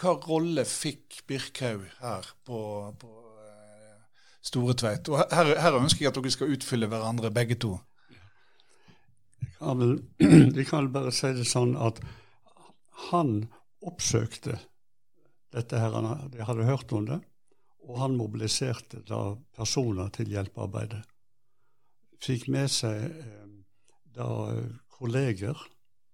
hva 0.00 0.16
rolle 0.24 0.64
fikk 0.68 1.20
Birkhaug 1.28 1.84
her 2.00 2.28
på, 2.48 2.58
på 3.00 3.10
uh, 3.10 4.24
Store 4.42 4.74
Tveit? 4.74 5.10
Og 5.12 5.20
her, 5.20 5.52
her, 5.60 5.78
ønsker 5.80 6.06
jeg 6.06 6.12
at 6.12 6.18
dere 6.18 6.32
skal 6.34 6.54
utfylle 6.56 6.88
hverandre, 6.90 7.32
begge 7.34 7.58
to. 7.60 7.76
Jeg 9.40 9.52
kan 9.60 9.80
vel, 9.80 9.94
jeg 10.56 10.66
kan 10.68 10.90
bare 10.92 11.12
si 11.14 11.32
det 11.36 11.46
sånn 11.48 11.76
at 11.80 12.00
han 13.10 13.48
oppsøkte 13.84 14.58
dette 15.54 15.80
her, 15.80 15.96
de 16.32 16.44
hadde 16.46 16.68
hørt 16.68 16.92
om 16.94 17.06
det, 17.08 17.20
og 17.88 17.98
han 17.98 18.16
mobiliserte 18.18 19.00
da 19.08 19.34
personer 19.56 20.12
til 20.14 20.30
hjelpearbeidet. 20.30 21.00
Fikk 22.20 22.46
med 22.52 22.68
seg 22.70 23.08
eh, 23.08 23.46
da 24.14 24.28
kolleger, 24.92 25.56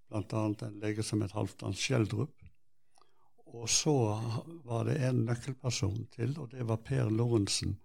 bl.a. 0.09 0.43
en 0.47 0.78
lege 0.80 1.03
som 1.05 1.24
het 1.24 1.34
Halvdan 1.34 1.74
Schjelderup, 1.74 2.36
og 3.47 3.68
så 3.70 3.94
var 4.64 4.84
det 4.88 4.97
en 5.07 5.24
nøkkelperson 5.28 6.07
til, 6.14 6.34
og 6.38 6.51
det 6.51 6.66
var 6.66 6.82
Per 6.82 7.11
Lorentzen, 7.11 7.76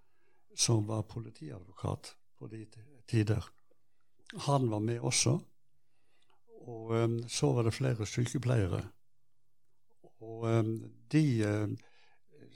som 0.57 0.87
var 0.87 1.05
politiadvokat 1.09 2.15
på 2.39 2.47
de 2.47 2.65
tider. 3.07 3.45
Han 4.47 4.69
var 4.71 4.79
med 4.79 4.99
også. 4.99 5.37
Og 6.61 6.91
um, 6.91 7.29
så 7.29 7.51
var 7.53 7.63
det 7.63 7.73
flere 7.73 8.05
sykepleiere. 8.05 8.81
Og 10.21 10.43
um, 10.45 10.75
de 11.11 11.23
um, 11.47 11.77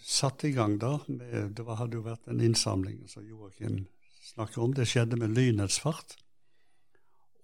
satte 0.02 0.50
i 0.50 0.54
gang 0.54 0.78
da 0.82 0.98
med 1.08 1.56
Det 1.58 1.66
var, 1.66 1.80
hadde 1.82 1.98
jo 1.98 2.06
vært 2.06 2.28
en 2.30 2.42
innsamling 2.42 3.08
som 3.10 3.26
Joakim 3.26 3.86
snakker 4.34 4.62
om. 4.62 4.74
Det 4.74 4.88
skjedde 4.88 5.18
med 5.18 5.34
lynets 5.34 5.80
fart. 5.82 6.18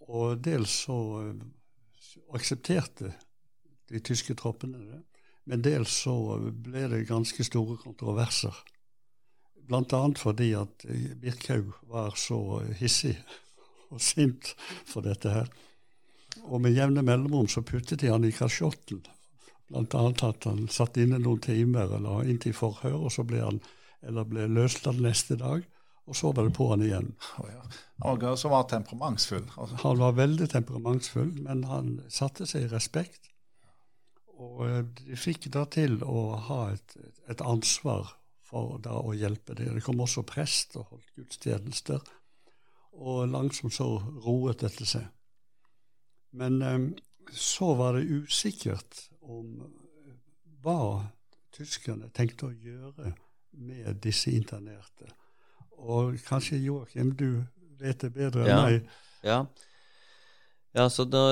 Og 0.08 0.38
dels 0.44 0.84
så 0.86 0.98
uh, 1.22 1.46
aksepterte 2.34 3.14
de 3.90 4.00
tyske 4.00 4.36
troppene 4.38 4.86
det. 4.86 5.02
Men 5.50 5.64
dels 5.66 5.94
så 6.04 6.16
ble 6.38 6.86
det 6.92 7.08
ganske 7.10 7.44
store 7.46 7.78
kontroverser. 7.82 8.56
Bl.a. 9.68 10.02
fordi 10.18 10.52
at 10.58 10.86
Birkhaug 11.22 11.72
var 11.90 12.18
så 12.20 12.62
hissig 12.80 13.16
og 13.92 14.02
sint 14.04 14.54
for 14.88 15.06
dette 15.06 15.32
her. 15.32 15.50
Og 16.48 16.62
med 16.64 16.76
jevne 16.76 17.04
mellomrom 17.06 17.50
så 17.52 17.64
puttet 17.66 18.02
de 18.02 18.12
han 18.12 18.26
i 18.28 18.34
kasjotten. 18.36 19.02
Blant 19.72 19.96
annet 19.96 20.24
at 20.28 20.48
han 20.48 20.66
satt 20.72 21.00
inne 21.00 21.20
noen 21.22 21.42
timer 21.44 21.96
eller 21.98 22.28
inntil 22.28 22.56
forhør, 22.56 23.06
og 23.08 23.14
så 23.16 23.24
ble 23.28 23.44
han 23.44 23.62
eller 24.02 24.28
ble 24.28 24.48
løslatt 24.52 25.00
neste 25.00 25.38
dag. 25.40 25.64
Og 26.10 26.18
så 26.18 26.32
var 26.36 26.48
det 26.48 26.56
på 26.58 26.68
han 26.72 26.82
igjen. 26.84 27.12
Oh, 27.40 27.48
ja. 27.48 27.62
Var, 28.04 28.36
så 28.36 28.50
var 28.52 28.66
temperamentsfull? 28.68 29.46
Altså. 29.56 29.78
Han 29.84 30.00
var 30.02 30.18
veldig 30.18 30.48
temperamentsfull, 30.52 31.30
men 31.46 31.64
han 31.70 31.94
satte 32.12 32.48
seg 32.50 32.66
i 32.66 32.72
respekt. 32.74 33.31
Og 34.42 34.66
eh, 34.68 34.82
de 35.02 35.20
fikk 35.20 35.50
da 35.54 35.66
til 35.72 36.00
å 36.04 36.26
ha 36.50 36.64
et, 36.74 36.98
et 37.30 37.46
ansvar 37.46 38.16
for 38.52 38.80
da 38.84 38.98
å 39.00 39.14
hjelpe 39.16 39.56
dem. 39.56 39.78
Det 39.78 39.86
kom 39.86 40.02
også 40.04 40.26
prest 40.28 40.76
og 40.80 40.90
holdt 40.92 41.14
gudstjenester. 41.20 42.02
Og 43.02 43.24
langsomt 43.32 43.76
så 43.78 43.88
roet 44.26 44.66
dette 44.66 44.88
seg. 44.90 45.08
Men 46.36 46.62
eh, 46.66 46.80
så 47.32 47.74
var 47.80 47.98
det 47.98 48.10
usikkert 48.10 49.08
om 49.22 49.62
eh, 49.64 50.16
hva 50.64 51.08
tyskerne 51.56 52.10
tenkte 52.16 52.50
å 52.50 52.56
gjøre 52.56 53.14
med 53.62 54.00
disse 54.04 54.32
internerte. 54.32 55.10
Og 55.82 56.16
kanskje 56.28 56.62
Joakim, 56.62 57.16
du 57.18 57.44
vet 57.82 58.04
det 58.04 58.12
bedre 58.16 58.46
enn 58.46 58.52
ja. 58.52 58.62
meg. 58.64 58.92
Ja. 59.26 59.40
ja, 60.78 60.88
så 60.90 61.06
da, 61.06 61.24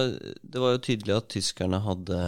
det 0.42 0.62
var 0.62 0.76
jo 0.76 0.82
tydelig 0.90 1.16
at 1.16 1.30
tyskerne 1.34 1.80
hadde, 1.86 2.20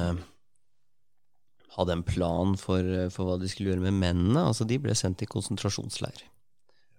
hadde 1.78 1.96
en 1.96 2.04
plan 2.04 2.58
for, 2.60 2.84
for, 3.14 3.28
hva 3.28 3.38
de 3.40 3.50
skulle 3.52 3.72
gjøre 3.72 3.86
med 3.86 4.00
mennene. 4.02 4.44
Altså, 4.50 4.68
de 4.68 4.80
ble 4.82 4.96
sendt 4.98 5.24
i 5.24 5.30
konsentrasjonsleir. 5.30 6.26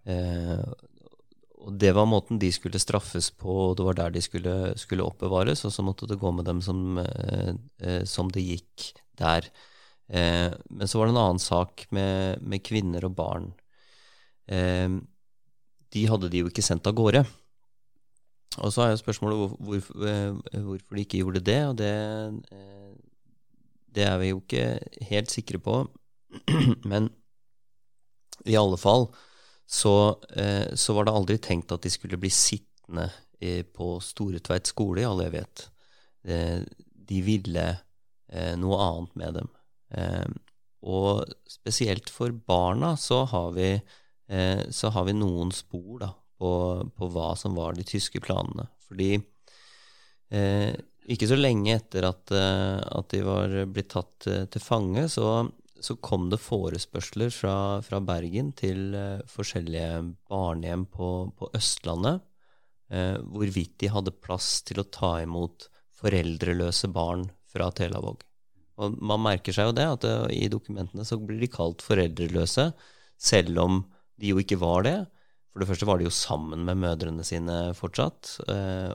Eh, 0.08 0.64
og 1.62 1.76
det 1.78 1.92
var 1.94 2.08
måten 2.10 2.40
de 2.42 2.50
skulle 2.54 2.80
straffes 2.82 3.30
på, 3.38 3.52
og 3.68 3.76
det 3.78 3.86
var 3.86 3.98
der 3.98 4.14
de 4.14 4.22
skulle, 4.24 4.54
skulle 4.80 5.04
oppbevares. 5.06 5.64
Og 5.68 5.74
så 5.74 5.84
måtte 5.86 6.08
det 6.10 6.18
gå 6.22 6.32
med 6.34 6.48
dem 6.48 6.62
som, 6.64 6.98
eh, 7.02 7.52
eh, 7.84 8.02
som 8.08 8.32
det 8.32 8.46
gikk 8.46 8.88
der. 9.20 9.46
Eh, 10.08 10.50
men 10.70 10.88
så 10.88 10.98
var 10.98 11.08
det 11.08 11.14
en 11.14 11.22
annen 11.22 11.42
sak 11.42 11.86
med, 11.94 12.42
med 12.42 12.64
kvinner 12.66 13.04
og 13.06 13.14
barn. 13.20 13.52
Eh, 14.48 14.88
de 15.92 16.08
hadde 16.08 16.32
de 16.32 16.42
jo 16.42 16.50
ikke 16.50 16.64
sendt 16.64 16.88
av 16.88 16.96
gårde. 16.96 17.26
Og 18.60 18.72
så 18.72 18.84
er 18.84 18.92
jo 18.92 19.00
spørsmålet 19.00 19.38
hvor, 19.38 19.54
hvor, 19.64 20.08
eh, 20.08 20.60
hvorfor 20.64 20.96
de 20.96 21.04
ikke 21.06 21.22
gjorde 21.22 21.44
det, 21.46 21.60
og 21.68 21.76
det, 21.78 21.92
eh, 22.52 22.81
det 23.94 24.06
er 24.08 24.16
vi 24.20 24.30
jo 24.32 24.40
ikke 24.40 24.66
helt 25.10 25.32
sikre 25.32 25.60
på. 25.62 25.76
Men 26.90 27.10
i 28.48 28.56
alle 28.58 28.78
fall 28.80 29.08
så, 29.68 30.20
eh, 30.36 30.74
så, 30.74 30.96
var 30.96 31.06
det 31.06 31.16
aldri 31.16 31.38
tenkt 31.42 31.72
at 31.72 31.84
de 31.84 31.92
skulle 31.92 32.20
bli 32.20 32.32
sittende 32.32 33.10
på 33.74 33.96
Storetveit 33.98 34.68
skole, 34.70 35.00
i 35.02 35.06
alle 35.08 35.24
jeg 35.26 35.32
vet. 35.34 35.62
De 37.10 37.16
ville 37.26 37.64
noe 38.62 38.76
annet 38.84 39.16
med 39.18 39.38
dem. 39.40 39.48
Og 40.86 41.32
spesielt 41.50 42.12
for 42.14 42.30
barna 42.30 42.92
så 42.94 43.24
har 43.32 43.48
vi, 43.56 43.72
så 44.70 44.92
har 44.94 45.08
vi 45.08 45.16
noen 45.18 45.50
spor 45.50 46.04
da, 46.04 46.12
på, 46.38 46.52
på, 46.94 47.08
hva 47.16 47.32
som 47.34 47.58
var 47.58 47.74
de 47.74 47.82
tyske 47.82 48.22
planene. 48.22 48.68
Fordi 48.86 49.10
ikke 51.10 51.26
så 51.30 51.38
lenge 51.38 51.74
etter 51.74 52.06
at, 52.06 52.30
at 52.30 53.08
de 53.10 53.22
var 53.26 53.54
blitt 53.66 53.90
tatt 53.90 54.26
til 54.52 54.62
fange, 54.62 55.08
så 55.10 55.48
så 55.82 55.96
kom 55.98 56.28
det 56.30 56.40
forespørsler 56.42 57.32
fra, 57.34 57.54
fra 57.82 57.98
Bergen 58.04 58.52
til 58.58 58.94
uh, 58.94 59.22
forskjellige 59.30 60.02
barnehjem 60.30 60.86
på, 60.92 61.08
på 61.38 61.48
Østlandet 61.58 62.22
eh, 62.92 63.18
hvorvidt 63.18 63.78
de 63.82 63.90
hadde 63.90 64.14
plass 64.22 64.60
til 64.68 64.82
å 64.82 64.88
ta 64.94 65.16
imot 65.24 65.66
foreldreløse 66.02 66.90
barn 66.92 67.24
fra 67.50 67.70
Telavåg. 67.74 68.22
Og 68.82 68.96
man 69.04 69.22
merker 69.24 69.54
seg 69.54 69.70
jo 69.70 69.74
det, 69.76 69.88
at 69.96 70.06
i 70.32 70.48
dokumentene 70.52 71.04
så 71.06 71.18
blir 71.20 71.40
de 71.42 71.50
kalt 71.52 71.84
foreldreløse, 71.84 72.70
selv 73.20 73.60
om 73.62 73.82
de 74.20 74.32
jo 74.32 74.40
ikke 74.42 74.60
var 74.60 74.86
det. 74.86 74.96
For 75.52 75.60
det 75.60 75.68
første 75.68 75.86
var 75.88 76.00
de 76.00 76.06
jo 76.06 76.14
sammen 76.16 76.64
med 76.64 76.80
mødrene 76.80 77.24
sine 77.28 77.74
fortsatt, 77.76 78.38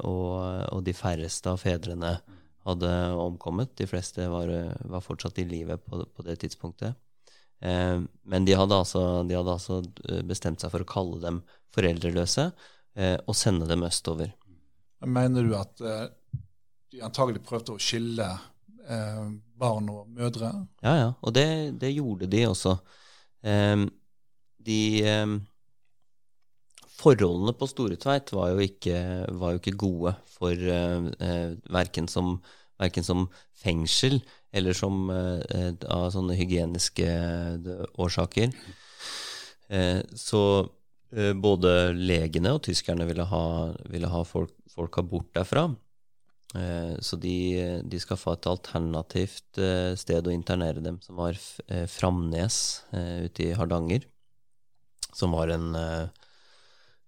og, 0.02 0.32
og 0.74 0.80
de 0.82 0.94
færreste 0.98 1.52
av 1.52 1.60
fedrene 1.62 2.16
hadde 2.68 2.94
omkommet. 3.22 3.76
De 3.78 3.88
fleste 3.88 4.26
var, 4.32 4.50
var 4.90 5.04
fortsatt 5.06 5.38
i 5.40 5.46
live 5.48 5.78
på, 5.78 6.02
på 6.02 6.26
det 6.26 6.40
tidspunktet. 6.42 6.98
Eh, 7.60 8.02
men 8.24 8.46
de 8.46 8.56
hadde, 8.58 8.76
altså, 8.76 9.24
de 9.28 9.38
hadde, 9.38 9.54
altså, 9.54 9.80
bestemt 10.28 10.62
seg 10.62 10.74
for 10.74 10.84
å 10.84 10.90
kalle 10.90 11.22
dem 11.24 11.40
foreldreløse 11.76 12.50
eh, 12.98 13.18
og 13.26 13.38
sende 13.38 13.70
dem 13.70 13.86
østover. 13.88 14.34
Mener 15.06 15.46
du 15.46 15.56
at 15.58 15.82
eh, 15.82 16.06
de 16.94 17.04
antagelig 17.06 17.44
prøvde 17.46 17.76
å 17.76 17.82
skille 17.82 18.28
eh, 18.28 19.24
barn 19.58 19.90
og 19.94 20.10
mødre? 20.14 20.52
Ja, 20.86 20.96
ja. 20.98 21.12
Og 21.22 21.36
det, 21.38 21.48
det 21.82 21.94
gjorde 21.96 22.30
de 22.32 22.44
også. 22.50 22.78
Eh, 23.46 23.86
de 24.68 24.82
eh, 25.06 25.38
Forholdene 26.98 27.54
på 27.54 27.68
Storetveit 27.70 28.32
var 28.34 28.56
jo 28.56 28.64
ikke, 28.66 29.00
var 29.38 29.54
jo 29.54 29.62
ikke 29.62 29.78
gode 29.78 30.16
for 30.38 30.54
eh, 30.54 31.52
verken 31.70 32.10
som 32.10 32.40
verken 32.78 33.06
som 33.06 33.28
fengsel 33.58 34.20
eller 34.56 34.76
som 34.78 35.10
eh, 35.12 35.74
av 35.92 36.10
sånne 36.14 36.38
hygieniske 36.38 37.08
eh, 37.08 37.88
årsaker. 38.00 38.54
Eh, 39.68 40.02
så 40.16 40.44
eh, 41.12 41.34
både 41.34 41.92
legene 41.98 42.56
og 42.56 42.64
tyskerne 42.68 43.08
ville 43.10 43.26
ha, 43.28 43.44
ville 43.92 44.12
ha 44.12 44.24
folk, 44.28 44.54
folka 44.74 45.04
bort 45.06 45.34
derfra. 45.36 45.68
Eh, 46.56 46.94
så 47.04 47.20
de, 47.22 47.38
de 47.84 48.02
skaffa 48.02 48.38
et 48.38 48.50
alternativt 48.50 49.62
eh, 49.62 49.94
sted 50.00 50.30
å 50.30 50.36
internere 50.36 50.84
dem, 50.86 51.02
som 51.04 51.20
var 51.20 51.38
Framnes 51.92 52.62
ute 52.94 53.50
i 53.50 53.54
Hardanger. 53.58 54.08
Som 55.18 55.34
var 55.34 55.50
en, 55.50 55.74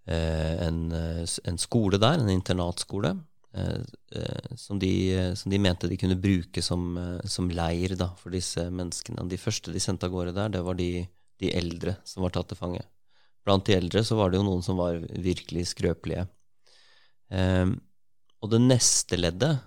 en, 0.10 0.80
en 0.90 1.60
skole 1.62 2.00
der, 2.02 2.18
en 2.18 2.32
internatskole. 2.34 3.14
Eh, 3.54 3.82
eh, 4.12 4.56
som 4.56 4.80
de, 4.80 5.34
som, 5.36 5.50
de, 5.50 5.58
mente 5.60 5.88
de 5.90 5.98
kunne 5.98 6.20
bruke 6.22 6.62
som, 6.62 6.98
eh, 6.98 7.26
som 7.26 7.50
leir 7.50 7.96
da, 7.98 8.12
for 8.20 8.34
disse 8.34 8.68
menneskene. 8.70 9.26
De 9.30 9.40
første 9.42 9.74
de 9.74 9.82
sendte 9.82 10.06
av 10.06 10.14
gårde 10.14 10.36
der, 10.38 10.54
det 10.54 10.62
var 10.66 10.78
de, 10.78 11.08
de, 11.42 11.50
eldre 11.58 11.96
som 12.06 12.24
var 12.26 12.36
tatt 12.36 12.52
til 12.52 12.60
fange. 12.60 12.84
Blant 13.46 13.66
de 13.66 13.74
eldre 13.74 14.04
så 14.06 14.20
var 14.20 14.30
det 14.30 14.38
jo 14.38 14.46
noen 14.46 14.62
som 14.66 14.78
var 14.78 15.02
virkelig 15.02 15.72
skrøpelige. 15.72 16.28
Eh, 17.34 17.66
og 18.40 18.54
det 18.54 18.62
neste 18.62 19.18
leddet 19.18 19.58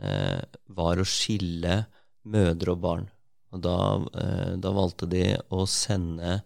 eh, 0.00 0.40
var 0.74 0.98
å 0.98 1.06
skille 1.06 1.82
mødre 2.28 2.74
og 2.74 2.82
barn. 2.82 3.06
Og 3.52 3.60
da, 3.64 3.78
eh, 4.24 4.54
da 4.60 4.72
valgte 4.72 5.08
de 5.08 5.34
å 5.52 5.66
sende 5.68 6.40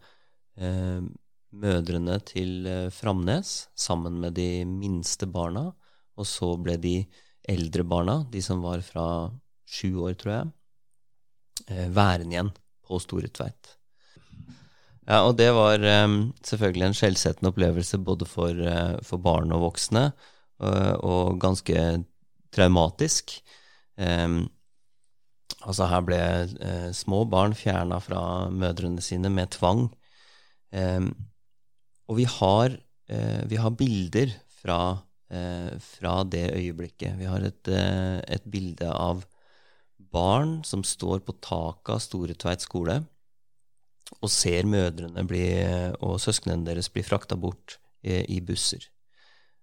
mødrene 1.53 2.17
til 2.25 2.67
Framnes 2.95 3.69
sammen 3.77 4.21
med 4.21 4.35
de 4.39 4.65
minste 4.65 5.29
barna 5.29 5.71
og 6.19 6.29
så 6.29 6.55
ble 6.61 6.77
de 6.81 6.97
eldre 7.49 7.85
barna, 7.89 8.23
de 8.31 8.43
som 8.45 8.63
var 8.65 8.83
fra 8.87 9.07
sju 9.69 10.05
år, 10.05 10.17
tror 10.21 10.33
jeg, 10.35 10.51
eh, 11.69 11.89
værende 11.91 12.37
igjen 12.37 12.53
på 12.87 13.01
Store 13.03 13.31
Tveit. 13.33 13.77
Ja, 15.03 15.25
og 15.27 15.35
det 15.41 15.49
var 15.51 15.83
um, 16.05 16.31
selvfølgelig 16.47 16.87
en 16.87 16.95
skjellsettende 16.95 17.51
opplevelse 17.51 17.99
både 17.99 18.29
for, 18.29 18.59
for, 19.03 19.19
barn 19.19 19.51
og 19.51 19.65
voksne, 19.65 20.13
og 20.63 21.41
ganske 21.43 21.75
traumatisk. 22.55 23.33
Um, 23.99 24.45
altså, 25.67 25.89
her 25.91 26.05
ble 26.07 26.21
små 26.95 27.25
barn 27.27 27.57
fjerna 27.59 27.99
fra 27.99 28.23
mødrene 28.55 29.03
sine 29.03 29.33
med 29.35 29.51
tvang. 29.59 29.89
Um, 30.71 31.11
og 32.09 32.19
vi 32.19 32.25
har, 32.29 32.75
vi 33.49 33.59
har 33.61 33.75
bilder 33.79 34.31
fra 34.63 34.79
eh, 35.33 35.79
fra 35.79 36.23
det 36.25 36.51
øyeblikket. 36.57 37.17
Vi 37.19 37.29
har 37.29 37.41
et, 37.47 37.69
eh, 37.69 38.21
et, 38.29 38.45
bilde 38.45 38.91
av 38.91 39.25
barn 40.13 40.63
som 40.65 40.85
står 40.85 41.21
på 41.27 41.35
taket 41.41 41.95
av 41.95 42.01
Storetveit 42.05 42.61
skole 42.61 43.03
og 44.21 44.29
ser 44.29 44.67
mødrene 44.69 45.25
bli, 45.25 45.47
og 46.05 46.21
søsknene 46.21 46.67
deres 46.67 46.91
bli 46.93 47.03
frakta 47.03 47.37
bort 47.37 47.79
i, 48.03 48.21
i, 48.37 48.41
busser. 48.45 48.85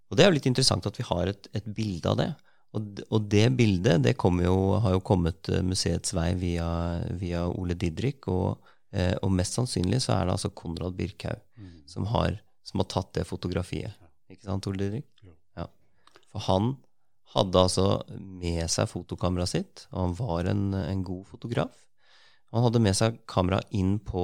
Og 0.09 0.17
Det 0.17 0.23
er 0.23 0.31
jo 0.31 0.37
litt 0.39 0.49
interessant 0.49 0.87
at 0.89 0.97
vi 0.97 1.05
har 1.05 1.29
et, 1.29 1.49
et 1.53 1.67
bilde 1.69 2.09
av 2.09 2.17
det. 2.17 2.31
Og, 2.73 3.01
og 3.13 3.27
det 3.29 3.45
bildet 3.57 4.01
det 4.01 4.15
jo, 4.17 4.57
har 4.81 4.95
jo 4.95 5.05
kommet 5.05 5.51
museets 5.61 6.15
vei 6.17 6.33
via, 6.33 6.65
via 7.13 7.45
Ole 7.45 7.77
Didrik. 7.77 8.25
Og, 8.27 8.57
eh, 8.91 9.15
og, 9.21 9.31
mest 9.35 9.57
sannsynlig 9.57 10.01
så 10.05 10.15
er 10.15 10.27
det 10.27 10.35
altså 10.37 10.51
Konrad 10.55 10.97
Birkhaug 10.97 11.41
mm. 11.57 11.73
som, 11.89 12.07
har, 12.13 12.39
som, 12.63 12.81
har, 12.81 12.89
tatt 12.91 13.13
det 13.17 13.27
fotografiet. 13.29 13.97
Ikke 14.29 14.45
sant, 14.45 14.67
Ole 14.69 14.85
Didrik? 14.85 15.09
Ja. 15.57 15.67
For 16.29 16.45
han 16.47 16.73
hadde 17.35 17.61
altså 17.61 17.85
med 18.17 18.65
seg 18.71 18.89
fotokameraet 18.89 19.51
sitt, 19.51 19.85
og 19.91 20.01
han 20.01 20.17
var 20.17 20.49
en, 20.49 20.65
en 20.79 21.05
god 21.05 21.27
fotograf. 21.29 21.85
Han 22.53 22.65
hadde 22.65 22.81
med 22.81 22.97
seg 22.97 23.19
kamera 23.29 23.59
inn 23.77 23.97
på, 24.01 24.23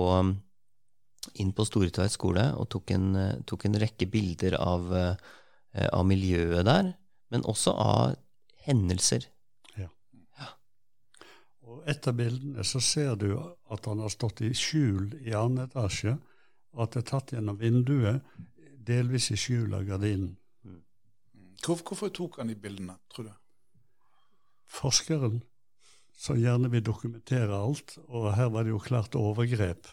inn 1.41 1.51
på 1.53 1.65
Storetveit 1.67 2.13
skole 2.13 2.47
og 2.57 2.69
tok 2.73 2.95
en, 2.95 3.09
tok 3.45 3.67
en, 3.67 3.77
rekke 3.81 4.07
bilder 4.09 4.57
av, 4.57 4.89
eh, 4.97 5.89
av, 5.91 6.05
miljøet 6.09 6.65
der, 6.65 6.95
men 7.33 7.45
også 7.45 7.75
av 7.77 8.15
hendelser. 8.65 9.27
Ja. 11.85 11.93
av 12.09 12.15
bildene 12.17 12.63
så 12.63 12.79
ser 12.81 13.15
du 13.21 13.29
at 13.37 13.85
han 13.85 14.01
har 14.01 14.09
stått 14.09 14.41
i 14.41 14.53
skjul 14.57 15.13
i 15.21 15.33
annen 15.33 15.67
etasje, 15.67 16.17
og 16.75 16.87
at 16.87 16.95
det 16.95 17.03
er 17.03 17.09
tatt 17.11 17.33
gjennom 17.35 17.59
vinduet, 17.59 18.25
delvis 18.85 19.31
i 19.31 19.37
skjul 19.39 19.73
av 19.73 19.85
gardinen. 19.87 20.35
Hvorfor, 21.65 21.85
hvorfor 21.89 22.13
tok 22.13 22.39
han 22.41 22.51
de 22.51 22.55
bildene, 22.59 22.97
tror 23.09 23.29
du? 23.29 23.33
Forskeren, 24.69 25.39
som 26.17 26.37
gjerne 26.39 26.69
vil 26.71 26.83
dokumentere 26.85 27.57
alt, 27.57 27.97
og 28.05 28.33
her 28.37 28.51
var 28.53 28.65
det 28.65 28.73
jo 28.73 28.81
klart 28.81 29.17
overgrep. 29.17 29.87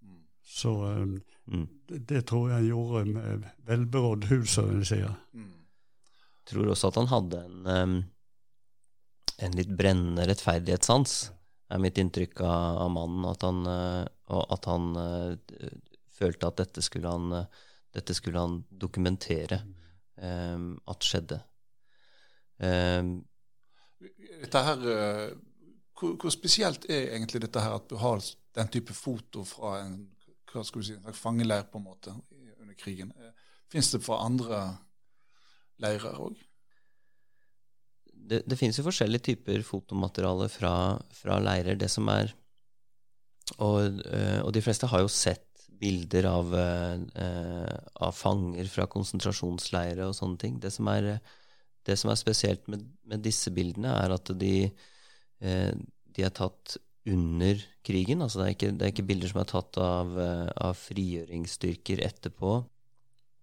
Mm. 0.00 0.22
Så 0.42 0.72
um, 0.86 1.18
mm. 1.46 1.66
det, 1.88 2.00
det, 2.08 2.22
tror 2.30 2.48
jeg 2.48 2.58
han 2.58 2.70
gjorde 2.70 3.04
med 3.12 3.44
velberådd 3.68 4.30
hud, 4.30 4.46
som 4.48 4.70
en 4.72 4.86
sier. 4.86 5.12
Mm. 5.32 5.52
Tror 6.50 6.72
også 6.72 6.90
at 6.90 7.00
han 7.02 7.12
hadde 7.12 7.44
en, 7.44 7.60
um, 7.68 7.98
en 9.40 9.56
litt 9.56 9.70
brennende 9.76 10.26
rettferdighetssans, 10.28 11.14
er 11.70 11.82
mitt 11.82 11.98
inntrykk 12.02 12.42
av, 12.42 12.80
av 12.84 12.90
mannen. 12.94 13.26
At 13.30 13.44
han, 13.46 13.60
og 14.34 14.54
at 14.56 14.66
han 14.68 14.88
uh, 14.98 15.68
følte 16.18 16.50
at 16.50 16.58
dette 16.64 16.82
skulle 16.82 17.12
han, 17.12 17.30
uh, 17.32 17.68
dette 17.94 18.16
skulle 18.16 18.42
han 18.42 18.58
dokumentere. 18.70 19.62
Um, 20.20 20.74
at 20.90 21.06
skjedde. 21.06 21.38
Um, 22.60 23.14
dette 24.40 24.62
her, 24.64 24.82
eh, 24.92 25.30
hvor, 25.96 26.16
hvor, 26.16 26.32
spesielt 26.32 26.86
er 26.90 27.14
egentlig 27.14 27.42
dette 27.44 27.60
her 27.60 27.76
at 27.76 27.88
du 27.90 27.96
har 28.00 28.20
den 28.56 28.68
type 28.72 28.96
foto 28.96 29.44
fra 29.48 29.78
en 29.84 29.98
hva 30.50 30.64
skal 30.66 30.82
vi 30.82 30.88
si, 30.88 30.96
fangeleir 31.14 31.68
på 31.70 31.78
en 31.78 31.86
måte 31.86 32.12
under 32.12 32.74
krigen? 32.74 33.12
Eh, 33.16 33.32
Fins 33.70 33.92
det 33.92 34.00
fra 34.02 34.18
andre 34.24 34.60
leirer 35.78 36.16
òg? 36.18 36.38
Det, 38.30 38.44
det 38.46 38.58
finnes 38.58 38.78
jo 38.78 38.86
forskjellige 38.86 39.32
typer 39.32 39.64
fotomateriale 39.66 40.46
fra, 40.52 40.74
fra 41.14 41.40
leirer. 41.42 41.78
Det 41.80 41.90
som 41.90 42.08
er 42.12 42.30
og, 43.58 44.02
eh, 44.06 44.40
og, 44.44 44.52
de 44.54 44.62
fleste 44.62 44.88
har 44.90 45.02
jo 45.02 45.10
sett 45.10 45.46
bilder 45.80 46.28
av, 46.28 46.52
eh, 46.54 47.78
av 48.04 48.12
fanger 48.12 48.68
fra 48.68 48.86
konsentrasjonsleirer 48.90 50.04
og 50.06 50.14
sånne 50.14 50.38
ting. 50.38 50.58
Det 50.60 50.70
som 50.72 50.88
er, 50.92 51.14
det 51.88 51.96
som 51.98 52.12
er 52.12 52.20
spesielt 52.20 52.68
med, 52.68 52.84
med, 53.08 53.22
disse 53.24 53.50
bildene, 53.50 53.94
er 53.96 54.14
at 54.14 54.30
de, 54.38 54.70
eh, 55.40 55.72
de, 55.72 56.22
er 56.22 56.34
tatt 56.36 56.76
under 57.08 57.64
krigen. 57.82 58.20
Altså 58.20 58.42
det 58.42 58.46
er 58.46 58.54
ikke, 58.58 58.72
det 58.76 58.86
er 58.86 58.92
ikke 58.92 59.08
bilder 59.08 59.32
som 59.32 59.40
er 59.40 59.50
tatt 59.50 59.80
av, 59.80 60.12
av, 60.20 60.76
frigjøringsstyrker 60.76 62.04
etterpå. 62.04 62.52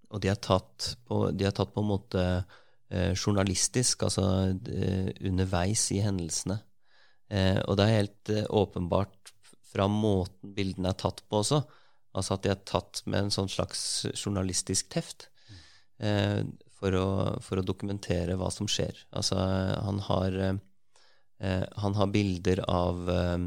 Og 0.08 0.22
de 0.24 0.30
er 0.32 0.40
tatt 0.40 0.94
på, 1.10 1.32
de 1.34 1.50
er 1.50 1.58
tatt 1.58 1.74
på 1.74 1.84
en 1.84 1.90
måte 1.90 2.24
journalistisk, 2.90 4.06
altså 4.08 4.24
eh, 4.72 5.10
underveis 5.28 5.90
i 5.92 6.00
hendelsene. 6.06 6.62
Eh, 7.28 7.60
og 7.66 7.76
det 7.78 7.86
er 7.86 7.98
helt 7.98 8.32
åpenbart 8.48 9.34
fra 9.68 9.90
måten 9.92 10.54
bildene 10.56 10.94
er 10.94 11.00
tatt 11.02 11.26
på 11.28 11.42
også, 11.42 11.66
Altså 12.18 12.38
at 12.38 12.46
de 12.46 12.54
er 12.54 12.64
tatt 12.66 13.04
med 13.06 13.28
en 13.28 13.34
sånn 13.34 13.52
slags 13.52 13.82
journalistisk 14.16 14.90
teft 14.94 15.28
eh, 16.02 16.42
for, 16.80 16.96
å, 16.98 17.10
for, 17.44 17.60
å, 17.60 17.66
dokumentere 17.66 18.38
hva 18.40 18.50
som 18.54 18.70
skjer. 18.70 19.04
Altså 19.18 19.38
han 19.38 20.02
har, 20.08 20.38
eh, 20.42 21.66
han 21.84 21.98
har 22.00 22.12
bilder 22.14 22.64
av, 22.66 23.04
eh, 23.14 23.46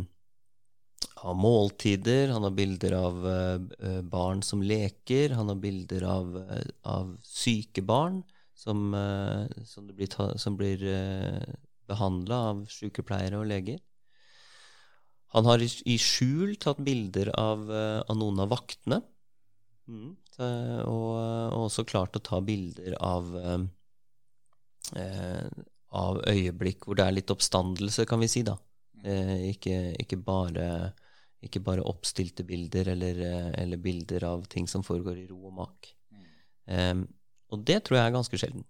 av, 1.25 1.35
måltider, 1.35 2.31
han 2.35 2.47
har 2.47 2.55
bilder 2.55 2.97
av 3.01 3.27
eh, 3.33 4.01
barn 4.07 4.45
som 4.47 4.63
leker, 4.63 5.35
han 5.39 5.51
har 5.51 5.59
bilder 5.63 6.07
av, 6.07 6.37
av 6.87 7.17
syke 7.27 7.83
barn 7.83 8.23
som, 8.61 8.95
eh, 8.95 9.65
som 9.65 9.87
blir, 9.89 10.11
ta, 10.13 10.33
som 10.39 10.57
blir 10.59 10.83
eh, 10.85 11.55
behandla 11.89 12.41
av 12.51 12.67
sykepleiere 12.71 13.41
og 13.41 13.49
leger. 13.51 13.81
Han 15.35 15.47
har 15.47 15.63
i 15.63 15.97
skjul 16.01 16.57
tatt 16.61 16.83
bilder 16.85 17.31
av, 17.39 17.69
eh, 17.71 18.01
av 18.03 18.19
noen 18.19 18.45
av 18.45 18.53
vaktene. 18.57 19.03
Mm. 19.91 20.11
og, 20.87 21.17
og, 21.19 21.65
også 21.67 21.83
klart 21.83 22.15
å 22.15 22.21
ta 22.23 22.39
bilder 22.47 22.95
av, 23.03 23.33
eh, 24.95 25.49
av 25.91 26.21
øyeblikk 26.31 26.87
hvor 26.87 26.97
det 27.01 27.07
er 27.09 27.17
litt 27.17 27.33
oppstandelse, 27.35 28.07
kan 28.07 28.23
vi 28.23 28.29
si. 28.31 28.45
da. 28.47 28.55
Eh, 29.03 29.51
ikke, 29.51 29.77
ikke, 29.99 30.21
bare, 30.23 30.69
ikke, 31.43 31.63
bare, 31.65 31.85
oppstilte 31.91 32.47
bilder 32.47 32.93
eller, 32.95 33.21
eller, 33.59 33.83
bilder 33.83 34.29
av 34.31 34.47
ting 34.53 34.69
som 34.71 34.85
foregår 34.87 35.25
i 35.25 35.27
ro 35.33 35.41
og 35.51 35.57
mak. 35.59 35.91
Eh, 36.71 36.95
og 37.51 37.65
det 37.67 37.83
tror 37.85 37.99
jeg 37.99 38.09
er 38.09 38.15
ganske 38.15 38.41
sjelden. 38.41 38.65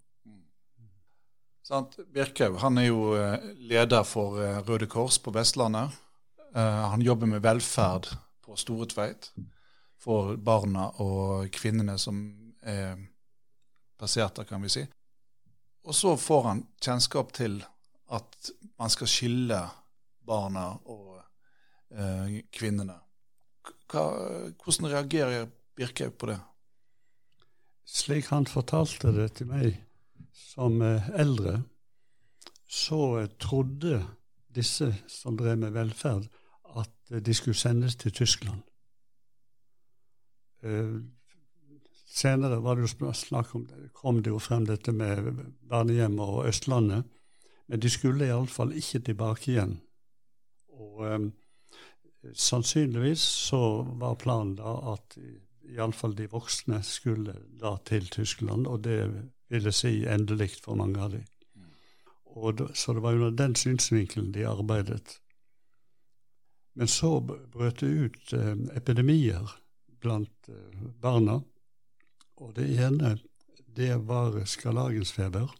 Sant. 1.65 1.95
Birkhaug 2.11 2.57
han 2.63 2.79
er 2.81 2.89
jo 2.89 3.13
eh, 3.15 3.51
leder 3.69 4.03
for 4.07 4.39
Røde 4.67 4.89
Kors 4.91 5.19
på 5.21 5.31
Vestlandet. 5.35 5.93
Eh, 6.55 6.81
han 6.91 7.03
jobber 7.05 7.29
med 7.29 7.43
velferd 7.45 8.09
på 8.43 8.57
Store 8.59 8.89
Tveit 8.91 9.29
for 10.01 10.33
barna 10.41 10.89
og 11.03 11.47
kvinnene 11.53 11.95
som 12.01 12.17
er 12.65 12.97
plassert 14.01 14.39
der, 14.39 14.49
kan 14.49 14.65
vi 14.65 14.73
si. 14.73 14.83
Og 15.85 15.95
så 15.95 16.15
får 16.17 16.43
han 16.47 16.65
kjennskap 16.81 17.31
til 17.37 17.61
at 18.11 18.51
man 18.81 18.91
skal 18.91 19.09
skille 19.09 19.61
barna 20.27 20.65
og 20.89 21.21
kvinnene. 22.53 22.95
Hvordan 23.91 24.87
reagerer 24.87 25.49
Birkhaug 25.75 26.17
på 26.17 26.29
det? 26.31 26.37
Slik 27.85 28.29
han 28.31 28.47
fortalte 28.47 29.11
det 29.15 29.31
til 29.39 29.49
meg 29.51 29.77
som 30.33 30.81
eh, 30.81 31.09
eldre, 31.19 31.61
så 32.67 33.27
trodde 33.39 33.99
disse 34.55 34.91
som 35.07 35.37
drev 35.37 35.57
med 35.59 35.75
velferd, 35.75 36.27
at 36.75 36.91
de 37.25 37.33
skulle 37.35 37.57
sendes 37.57 37.95
til 37.99 38.11
Tyskland. 38.15 38.61
Senere 42.11 42.59
var 42.63 42.75
det 42.75 42.85
jo 42.85 43.11
snakk 43.15 43.55
om 43.55 43.65
kom 43.95 44.21
det 44.23 44.31
jo 44.31 44.39
frem 44.39 44.65
dette 44.67 44.91
med 44.91 45.31
barnehjemmet 45.67 46.21
og 46.25 46.47
Østlandet. 46.47 47.07
Men 47.71 47.79
de 47.79 47.89
skulle 47.89 48.27
iallfall 48.27 48.73
ikke 48.75 48.99
tilbake 48.99 49.53
igjen. 49.53 49.77
Og 50.75 51.05
um, 51.07 51.29
sannsynligvis 52.33 53.23
så 53.47 53.61
var 54.01 54.19
planen 54.19 54.57
da 54.59 54.73
at 54.91 55.15
iallfall 55.69 56.15
de 56.17 56.27
voksne 56.31 56.81
skulle 56.83 57.35
da 57.61 57.75
til 57.85 58.07
Tyskland, 58.09 58.67
og 58.67 58.83
det 58.83 58.99
ville 59.51 59.71
si 59.71 60.05
endelig 60.07 60.55
for 60.63 60.79
mange 60.79 61.01
av 61.01 61.11
dem. 61.11 61.25
Og 62.31 62.61
så 62.73 62.93
det 62.93 63.03
var 63.03 63.13
under 63.13 63.31
den 63.35 63.55
synsvinkelen 63.55 64.31
de 64.31 64.47
arbeidet. 64.47 65.19
Men 66.73 66.87
så 66.87 67.19
brøt 67.21 67.81
det 67.81 67.87
ut 67.87 68.33
eh, 68.33 68.53
epidemier 68.77 69.57
blant 69.99 70.49
eh, 70.49 70.85
barna. 71.01 71.41
Og 72.39 72.55
det 72.55 72.69
ene, 72.79 73.17
det 73.67 73.97
var 74.07 74.39
skarlagensfeber, 74.45 75.51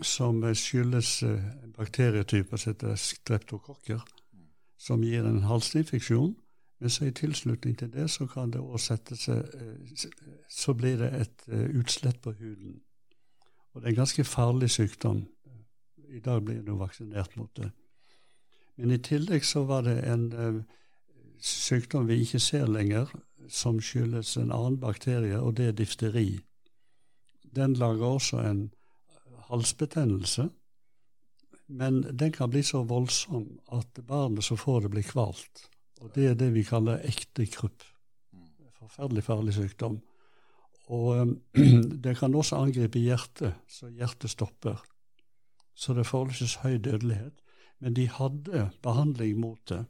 som 0.00 0.40
skyldes 0.54 1.22
eh, 1.22 1.44
en 1.62 1.76
bakterietype 1.76 2.56
som 2.56 2.72
heter 2.72 2.96
streptokokker, 2.96 4.00
som 4.80 5.04
gir 5.04 5.28
en 5.28 5.44
halsinfeksjon. 5.44 6.32
Men 6.78 6.90
så 6.90 7.04
i 7.04 7.10
tilslutning 7.10 7.78
til 7.78 7.92
det 7.92 8.10
så 8.10 8.26
kan 8.26 8.50
det 8.52 8.60
også 8.60 8.86
sette 8.86 9.16
seg 9.16 9.54
eh, 9.54 10.08
Så 10.48 10.74
blir 10.74 10.98
det 11.00 11.12
et 11.20 11.46
uh, 11.48 11.78
utslett 11.80 12.20
på 12.22 12.32
huden. 12.32 12.80
Og 13.72 13.80
det 13.80 13.86
er 13.86 13.94
en 13.94 14.02
ganske 14.02 14.24
farlig 14.24 14.70
sykdom. 14.70 15.26
I 16.08 16.20
dag 16.20 16.44
blir 16.44 16.62
du 16.62 16.76
vaksinert 16.76 17.36
mot 17.36 17.50
det. 17.56 17.70
Men 18.76 18.90
i 18.90 18.98
tillegg 18.98 19.44
så 19.44 19.64
var 19.64 19.82
det 19.82 20.04
en 20.04 20.32
uh, 20.32 20.62
sykdom 21.40 22.08
vi 22.08 22.20
ikke 22.20 22.38
ser 22.38 22.66
lenger, 22.66 23.10
som 23.48 23.80
skyldes 23.80 24.36
en 24.36 24.52
annen 24.52 24.80
bakterie, 24.80 25.40
og 25.40 25.56
det 25.56 25.68
er 25.68 25.72
difteri. 25.72 26.40
Den 27.56 27.74
lager 27.74 28.04
også 28.04 28.40
en 28.42 28.70
halsbetennelse, 29.48 30.48
men 31.66 32.02
den 32.18 32.32
kan 32.32 32.50
bli 32.50 32.62
så 32.62 32.82
voldsom 32.82 33.58
at 33.72 34.00
barnet 34.06 34.44
som 34.44 34.56
får 34.56 34.80
det, 34.80 34.90
blir 34.90 35.02
kvalt. 35.02 35.70
Og 36.00 36.12
det 36.14 36.26
er 36.30 36.34
det 36.38 36.52
vi 36.54 36.64
kaller 36.66 37.02
ekte 37.08 37.46
krupp. 37.48 37.84
Forferdelig 38.76 39.24
farlig 39.24 39.54
sykdom. 39.56 40.00
Og 40.86 41.20
um, 41.20 41.40
det 42.04 42.16
kan 42.18 42.34
også 42.34 42.56
angripe 42.56 43.00
hjertet, 43.02 43.54
så 43.68 43.88
hjertet 43.88 44.30
stopper. 44.30 44.82
så 45.74 45.92
det 45.92 46.00
er 46.00 46.08
forholdsvis 46.08 46.54
høy 46.54 46.78
dødelighet. 46.84 47.42
Men 47.80 47.96
de 47.96 48.08
hadde 48.08 48.70
behandling 48.82 49.40
mot 49.40 49.68
det. 49.68 49.84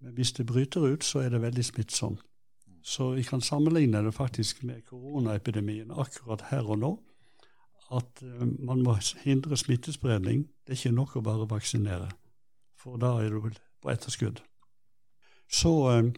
Men 0.00 0.14
hvis 0.14 0.32
det 0.32 0.46
bryter 0.46 0.80
ut, 0.80 1.04
så 1.04 1.18
er 1.18 1.28
det 1.28 1.42
veldig 1.42 1.64
smittsomt. 1.64 2.20
Så 2.82 3.10
vi 3.10 3.22
kan 3.22 3.40
sammenligne 3.40 4.00
det 4.04 4.14
faktisk 4.14 4.62
med 4.62 4.86
koronaepidemien 4.88 5.90
akkurat 5.90 6.46
her 6.48 6.64
og 6.64 6.78
nå. 6.78 6.92
At 7.92 8.22
uh, 8.22 8.46
man 8.64 8.82
må 8.82 8.96
hindre 9.24 9.56
smittespredning. 9.56 10.46
Det 10.64 10.72
er 10.72 10.78
ikke 10.78 10.96
nok 10.96 11.16
å 11.16 11.24
bare 11.26 11.50
vaksinere, 11.50 12.08
for 12.78 12.96
da 12.96 13.18
er 13.20 13.34
du 13.34 13.50
på 13.82 13.90
etterskudd. 13.90 14.40
Så 15.50 15.72
uh, 15.90 16.10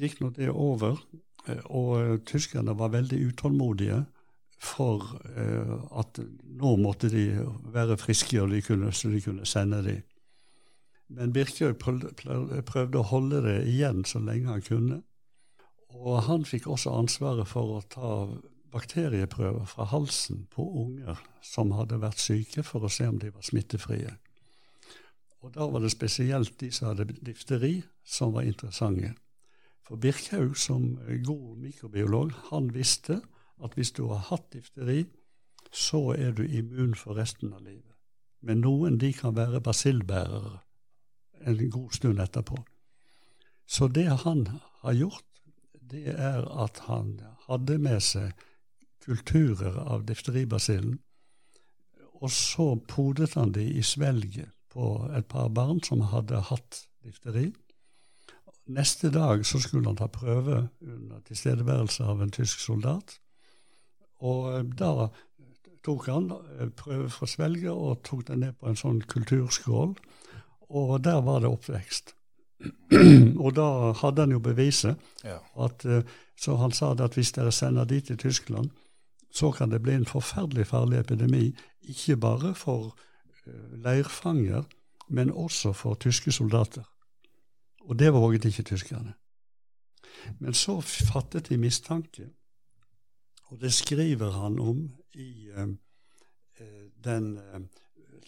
gikk 0.00 0.20
nå 0.22 0.32
det 0.36 0.50
over, 0.52 1.00
uh, 1.48 1.64
og 1.68 2.24
tyskerne 2.28 2.76
var 2.78 2.94
veldig 2.96 3.20
utålmodige 3.32 4.04
for 4.58 5.04
at 5.94 6.18
nå 6.58 6.72
måtte 6.82 7.06
de 7.12 7.28
være 7.70 7.94
friske, 7.94 8.40
og 8.42 8.50
de 8.50 8.58
kunne, 8.66 8.88
så 8.90 9.06
de 9.12 9.20
kunne 9.22 9.46
sende 9.46 9.78
dem. 9.86 10.00
Men 11.14 11.30
Birkjøy 11.30 11.76
prøvde 11.78 12.98
å 12.98 13.06
holde 13.06 13.44
det 13.46 13.58
igjen 13.70 14.02
så 14.02 14.18
lenge 14.18 14.50
han 14.50 14.64
kunne. 14.66 14.98
Og 15.94 16.18
han 16.26 16.42
fikk 16.44 16.66
også 16.68 16.96
ansvaret 16.98 17.46
for 17.48 17.78
å 17.78 17.84
ta 17.86 18.10
bakterieprøver 18.72 19.64
fra 19.64 19.86
halsen 19.88 20.46
på 20.52 20.64
unger 20.82 21.20
som 21.44 21.72
hadde 21.76 22.00
vært 22.02 22.20
syke, 22.20 22.62
for 22.62 22.84
å 22.84 22.92
se 22.92 23.08
om 23.08 23.18
de 23.20 23.32
var 23.32 23.46
smittefrie. 23.46 24.18
Og 25.40 25.54
da 25.54 25.66
var 25.70 25.80
det 25.84 25.92
spesielt 25.94 26.60
de 26.60 26.70
som 26.74 26.90
hadde 26.90 27.12
difteri, 27.26 27.82
som 28.04 28.32
var 28.34 28.46
interessante. 28.48 29.14
For 29.86 29.96
Birkhaug, 29.96 30.56
som 30.56 30.98
god 31.24 31.56
mikrobiolog, 31.56 32.32
han 32.50 32.74
visste 32.74 33.20
at 33.64 33.74
hvis 33.74 33.92
du 33.92 34.06
har 34.10 34.26
hatt 34.30 34.52
difteri, 34.52 35.04
så 35.72 36.14
er 36.18 36.32
du 36.32 36.42
immun 36.42 36.94
for 36.94 37.18
resten 37.18 37.52
av 37.52 37.62
livet. 37.62 37.94
Men 38.42 38.60
noen 38.62 38.98
de 38.98 39.12
kan 39.12 39.36
være 39.36 39.60
basillbærere 39.60 40.58
en 41.46 41.70
god 41.70 41.90
stund 41.92 42.20
etterpå. 42.20 42.58
Så 43.66 43.88
det 43.88 44.08
han 44.24 44.46
har 44.82 44.92
gjort, 44.92 45.24
det 45.90 46.14
er 46.14 46.44
at 46.64 46.82
han 46.86 47.18
hadde 47.48 47.78
med 47.78 48.00
seg 48.04 48.32
kulturer 49.04 49.78
av 49.88 50.04
difteribasillen, 50.08 50.98
og 52.18 52.30
så 52.34 52.74
podet 52.88 53.34
han 53.38 53.52
de 53.54 53.64
i 53.78 53.82
svelget 53.82 54.50
på 54.72 55.08
et 55.16 55.26
par 55.26 55.48
barn 55.48 55.80
som 55.84 56.04
hadde 56.12 56.40
hatt 56.50 56.82
difteri. 57.04 57.48
Neste 58.68 59.10
dag 59.10 59.46
så 59.48 59.60
skulle 59.64 59.88
han 59.88 59.96
ta 59.96 60.10
prøve 60.12 60.68
under 60.84 61.22
tilstedeværelse 61.24 62.04
av 62.04 62.20
en 62.22 62.34
tysk 62.34 62.60
soldat. 62.60 63.16
Og 64.20 64.74
da 64.76 65.08
tok 65.86 66.08
han 66.10 66.28
prøve 66.76 67.08
fra 67.12 67.28
svelget 67.30 67.72
og 67.72 68.02
tok 68.04 68.26
den 68.28 68.44
ned 68.44 68.58
på 68.60 68.68
en 68.68 68.76
sånn 68.76 69.00
kulturskål. 69.08 69.94
Og 70.68 70.94
der 71.04 71.22
var 71.24 71.40
det 71.40 71.52
oppvekst. 71.52 72.12
og 73.44 73.54
da 73.56 73.68
hadde 74.00 74.26
han 74.26 74.34
jo 74.34 74.42
beviset. 74.42 74.98
Ja. 75.24 75.38
At, 75.64 75.84
eh, 75.84 76.04
så 76.38 76.58
han 76.60 76.74
sa 76.74 76.92
at 76.92 77.16
hvis 77.16 77.32
dere 77.36 77.52
sender 77.54 77.88
de 77.88 78.00
til 78.00 78.18
Tyskland, 78.18 78.70
så 79.32 79.52
kan 79.52 79.70
det 79.70 79.82
bli 79.82 79.94
en 79.94 80.08
forferdelig 80.08 80.66
farlig 80.66 80.98
epidemi. 80.98 81.52
Ikke 81.88 82.16
bare 82.16 82.54
for 82.54 82.96
leirfanger, 83.84 84.62
men 85.08 85.30
også 85.30 85.72
for 85.72 85.94
tyske 85.94 86.32
soldater. 86.32 86.84
Og 87.80 87.98
det 87.98 88.12
våget 88.12 88.44
ikke 88.44 88.62
tyskerne. 88.62 89.14
Men 90.38 90.54
så 90.54 90.80
fattet 90.80 91.48
de 91.48 91.56
mistanke, 91.56 92.28
og 93.48 93.60
det 93.60 93.72
skriver 93.72 94.30
han 94.30 94.58
om 94.58 94.82
i 95.14 95.48
eh, 95.48 95.68
den 97.04 97.36
eh, 97.36 97.60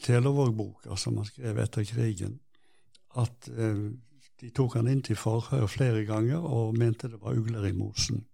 Telavåg-boka 0.03 0.97
som 0.97 1.17
han 1.17 1.27
skrev 1.29 1.59
etter 1.59 1.85
krigen, 1.85 2.39
at 3.17 3.51
de 4.41 4.49
tok 4.57 4.79
han 4.79 4.89
inn 4.89 5.03
til 5.05 5.19
forhør 5.19 5.67
flere 5.69 6.05
ganger 6.09 6.41
og 6.41 6.79
mente 6.79 7.11
det 7.13 7.21
var 7.21 7.37
ugler 7.37 7.67
i 7.69 7.77
mosen. 7.77 8.25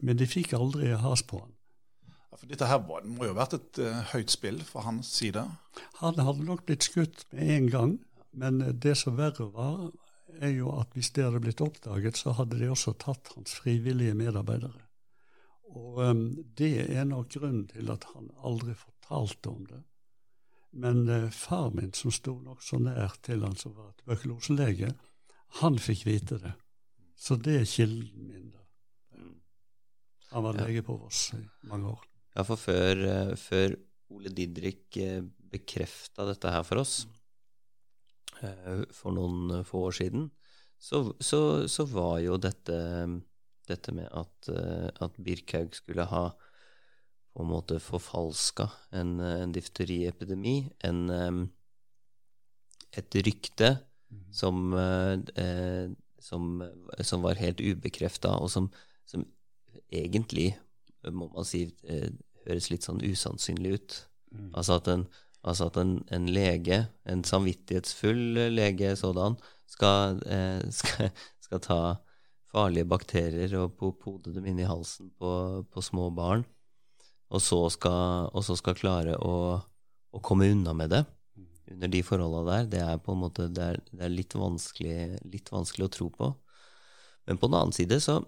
Men 0.00 0.16
de 0.16 0.28
fikk 0.28 0.54
aldri 0.56 0.94
has 0.96 1.22
på 1.28 1.42
han. 1.42 1.52
Ja, 2.30 2.38
for 2.38 2.50
Dette 2.50 2.68
her 2.70 2.82
må 2.86 3.26
jo 3.26 3.32
ha 3.32 3.40
vært 3.40 3.56
et 3.58 3.80
uh, 3.82 4.02
høyt 4.12 4.30
spill 4.30 4.60
fra 4.66 4.84
hans 4.86 5.10
side? 5.18 5.42
Han 5.98 6.20
hadde 6.20 6.46
nok 6.46 6.64
blitt 6.68 6.86
skutt 6.86 7.26
med 7.34 7.50
en 7.56 7.66
gang, 7.72 7.96
men 8.30 8.62
det 8.82 8.94
som 9.00 9.18
verre 9.18 9.48
var, 9.54 9.90
er 10.38 10.54
jo 10.54 10.70
at 10.78 10.94
hvis 10.94 11.10
det 11.16 11.26
hadde 11.26 11.42
blitt 11.42 11.62
oppdaget, 11.64 12.20
så 12.20 12.34
hadde 12.38 12.60
de 12.60 12.70
også 12.70 12.94
tatt 13.02 13.32
hans 13.34 13.56
frivillige 13.58 14.14
medarbeidere. 14.14 14.86
Og 15.70 16.00
um, 16.02 16.24
det 16.58 16.90
er 16.90 17.06
nok 17.06 17.30
grunnen 17.34 17.66
til 17.70 17.90
at 17.92 18.06
han 18.14 18.30
aldri 18.46 18.74
fortalte 18.78 19.50
om 19.50 19.66
det. 19.66 19.82
Men 20.72 21.02
uh, 21.08 21.30
far 21.34 21.70
min, 21.74 21.92
som 21.94 22.14
sto 22.14 22.36
nokså 22.42 22.80
nær 22.82 23.18
til 23.26 23.44
han 23.46 23.58
som 23.58 23.74
var 23.78 23.92
tuberkuloselege, 23.98 24.94
han 25.60 25.78
fikk 25.82 26.06
vite 26.06 26.38
det. 26.42 26.54
Så 27.18 27.36
det 27.36 27.60
er 27.60 27.68
kilden 27.68 28.28
min. 28.28 28.50
da. 28.54 28.62
Han 30.30 30.46
var 30.46 30.58
lege 30.62 30.82
på 30.86 30.94
Voss 30.96 31.32
i 31.34 31.42
mange 31.68 31.90
år. 31.90 32.09
Ja, 32.36 32.44
for 32.46 32.60
før, 32.60 33.00
eh, 33.06 33.32
før 33.38 33.74
Ole 34.14 34.32
Didrik 34.34 34.96
eh, 35.00 35.22
bekrefta 35.50 36.26
dette 36.28 36.52
her 36.54 36.62
for 36.66 36.82
oss 36.82 37.02
eh, 38.42 38.84
for 38.94 39.14
noen 39.16 39.64
få 39.66 39.86
år 39.88 39.96
siden, 39.98 40.28
så, 40.80 41.02
så, 41.20 41.68
så 41.68 41.84
var 41.90 42.20
jo 42.24 42.38
dette, 42.40 42.76
dette 43.68 43.92
med 43.92 44.08
at, 44.16 44.48
at 45.04 45.18
Birkhaug 45.20 45.74
skulle 45.76 46.06
ha 46.08 46.22
på 47.30 47.44
en 47.44 47.50
måte 47.50 47.76
forfalska 47.82 48.70
en, 48.96 49.18
en 49.20 49.52
difteriepidemi, 49.52 50.70
en, 50.88 51.02
et 52.96 53.20
rykte 53.26 53.74
Mhm. 54.10 54.32
som, 54.32 54.74
som, 56.18 56.46
som, 57.00 57.22
var 57.22 57.38
helt 57.38 57.60
ubekrefta, 57.60 58.32
og 58.42 58.50
som, 58.50 58.70
som, 59.06 59.24
egentlig, 59.92 60.56
må 61.08 61.30
man 61.32 61.46
si, 61.48 61.64
eh, 61.88 62.10
høres 62.46 62.70
litt 62.72 62.86
sånn 62.86 63.02
usannsynlig 63.04 63.74
ut. 63.78 63.96
Mm. 64.34 64.50
Altså 64.52 64.78
at, 64.80 64.90
en, 64.92 65.06
altså 65.42 65.70
at 65.70 65.80
en, 65.80 65.96
en, 66.12 66.28
lege, 66.30 66.82
en 67.08 67.24
samvittighetsfull 67.26 68.52
lege 68.52 68.94
sådan, 69.00 69.38
skal, 69.70 70.20
eh, 70.26 70.62
skal, 70.80 71.12
skal 71.42 71.64
ta 71.64 71.80
farlige 72.50 72.88
bakterier 72.90 73.54
og 73.60 73.78
pode 73.78 74.34
dem 74.34 74.48
inn 74.50 74.58
i 74.58 74.68
halsen 74.68 75.12
på, 75.18 75.30
på 75.70 75.84
små 75.86 76.08
barn, 76.14 76.44
og 77.30 77.42
så 77.44 77.62
skal, 77.70 78.28
og 78.34 78.42
så 78.42 78.56
skal 78.58 78.74
klare 78.74 79.14
å, 79.22 79.34
å 80.10 80.22
komme 80.26 80.50
unna 80.50 80.74
med 80.74 80.90
det 80.96 81.04
under 81.70 81.88
de 81.88 82.02
forholda 82.02 82.42
der, 82.50 82.68
det 82.70 82.82
er 82.82 83.00
på 83.02 83.14
en 83.14 83.22
måte 83.22 83.46
det 83.54 83.62
er, 83.62 83.80
det 83.92 84.06
er 84.06 84.12
litt, 84.12 84.34
vanskelig, 84.34 85.20
litt, 85.30 85.50
vanskelig, 85.52 85.86
å 85.86 85.94
tro 85.94 86.08
på. 86.14 86.30
Men 87.28 87.38
på 87.38 87.50
den 87.50 87.58
annen 87.60 87.76
side 87.76 88.00
så, 88.02 88.18
eh, 88.18 88.26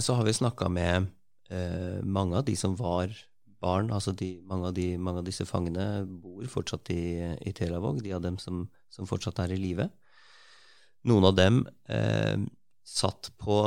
så 0.00 0.14
har 0.14 0.24
vi 0.24 0.34
snakka 0.34 0.68
med 0.72 1.06
eh, 1.50 1.98
mange 2.02 2.38
av 2.38 2.44
de 2.44 2.56
som 2.56 2.76
var 2.76 3.12
barn. 3.60 3.90
altså 3.92 4.12
de, 4.12 4.40
mange, 4.46 4.66
av 4.66 4.74
de, 4.74 4.96
mange, 4.98 5.18
av 5.22 5.26
disse 5.26 5.46
fangene 5.46 6.04
bor 6.06 6.46
fortsatt 6.46 6.90
i, 6.94 7.02
i 7.46 7.52
Telavåg, 7.52 8.02
de 8.02 8.14
av 8.16 8.22
dem 8.22 8.38
som, 8.38 8.68
som 8.90 9.06
fortsatt 9.06 9.38
er 9.44 9.54
i 9.54 9.60
live. 9.60 9.88
Noen 11.08 11.28
av 11.28 11.36
dem 11.36 11.60
eh, 11.88 12.38
satt, 12.84 13.30
på, 13.38 13.60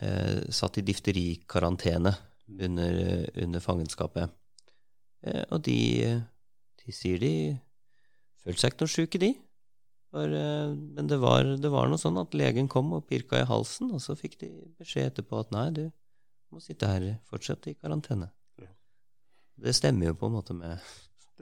eh, 0.00 0.42
satt 0.50 0.80
i 0.80 0.86
difterikarantene 0.86 2.14
under, 2.48 2.98
under 3.44 3.62
fangenskapet. 3.62 4.34
Eh, 5.26 5.44
og 5.50 5.62
de 5.66 5.78
de 6.88 6.94
sier 6.96 7.20
de 7.20 7.32
følte 8.40 8.62
seg 8.62 8.72
ikke 8.72 8.86
noe 8.86 8.92
sjuke, 8.94 9.20
de. 9.20 9.34
For, 10.10 10.32
eh, 10.32 10.74
men 10.74 11.06
det 11.06 11.18
var, 11.20 11.44
det 11.44 11.68
var, 11.68 11.88
noe 11.88 12.00
sånn 12.00 12.18
at 12.20 12.36
legen 12.36 12.68
kom 12.72 12.94
og 12.96 13.06
pirka 13.08 13.42
i 13.42 13.48
halsen, 13.48 13.92
og 13.92 14.00
så 14.00 14.16
fikk 14.16 14.38
de 14.40 14.50
beskjed 14.80 15.12
etterpå 15.12 15.42
at 15.42 15.52
nei, 15.52 15.66
du 15.76 15.84
må 16.54 16.62
sitte 16.64 16.88
her 16.88 17.08
fortsatt 17.28 17.68
i 17.68 17.76
karantene. 17.76 18.30
Ja. 18.62 18.70
Det 19.66 19.76
stemmer 19.76 20.10
jo 20.10 20.16
på 20.16 20.30
en 20.30 20.36
måte 20.38 20.56
med, 20.56 20.80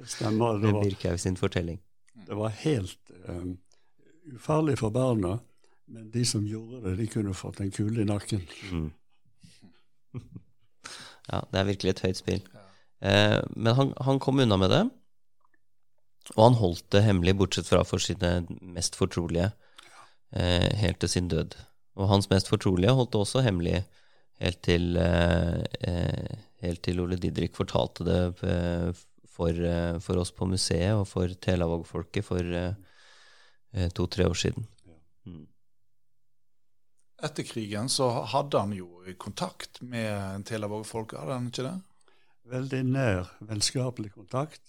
stemmer, 0.02 0.58
med 0.62 0.80
Birkhaug 0.82 1.20
sin 1.22 1.38
fortelling. 1.38 1.78
Det 2.26 2.34
var 2.34 2.54
helt 2.64 3.12
um, 3.28 3.54
ufarlig 4.34 4.78
for 4.80 4.90
barna, 4.90 5.36
men 5.86 6.10
de 6.10 6.24
som 6.26 6.42
gjorde 6.46 6.82
det, 6.88 6.96
de 6.98 7.10
kunne 7.12 7.36
fått 7.38 7.62
en 7.62 7.70
kule 7.70 8.02
i 8.02 8.08
nakken. 8.08 8.42
Mm. 8.72 8.88
ja, 11.30 11.44
det 11.52 11.60
er 11.60 11.68
virkelig 11.70 11.94
et 11.94 12.06
høyt 12.08 12.18
spill. 12.18 12.42
Ja. 12.50 12.64
Eh, 13.06 13.40
men 13.54 13.74
han, 13.78 13.92
han 14.02 14.18
kom 14.18 14.40
unna 14.42 14.58
med 14.58 14.72
det. 14.74 14.82
Og 16.34 16.42
han 16.42 16.58
holdt 16.58 16.88
det 16.90 17.04
hemmelig, 17.06 17.36
bortsett 17.38 17.68
fra 17.70 17.84
for 17.86 18.02
sine 18.02 18.40
mest 18.60 18.98
fortrolige, 18.98 19.52
eh, 20.32 20.72
helt 20.80 20.98
til 21.00 21.08
sin 21.08 21.28
død. 21.28 21.54
Og 21.96 22.10
hans 22.10 22.28
mest 22.30 22.50
fortrolige 22.50 22.96
holdt 22.98 23.12
det 23.12 23.20
også 23.20 23.44
hemmelig 23.46 23.84
helt 24.40 24.62
til, 24.62 24.96
eh, 24.96 25.62
eh 25.86 26.36
helt 26.64 26.82
til 26.82 27.00
Ole 27.00 27.18
Didrik 27.20 27.56
fortalte 27.56 28.04
det 28.06 28.20
eh, 28.42 28.92
for, 29.36 29.50
eh, 29.50 29.98
for, 30.00 30.16
oss 30.16 30.32
på 30.32 30.48
museet 30.48 30.94
og 30.96 31.06
for 31.08 31.28
Telavåg-folket 31.28 32.24
for 32.24 32.40
eh, 32.40 33.90
to-tre 33.94 34.26
år 34.28 34.38
siden. 34.40 34.66
Mm. 35.26 35.44
Etter 37.26 37.44
krigen 37.48 37.90
så 37.92 38.08
hadde 38.32 38.60
han 38.60 38.72
jo 38.76 38.88
kontakt 39.20 39.82
med 39.82 40.46
Telavåg-folket, 40.48 41.20
hadde 41.20 41.38
han 41.38 41.50
ikke 41.52 41.68
det? 41.68 41.76
Veldig 42.46 42.82
nær 42.88 43.30
vennskapelig 43.44 44.12
kontakt. 44.14 44.62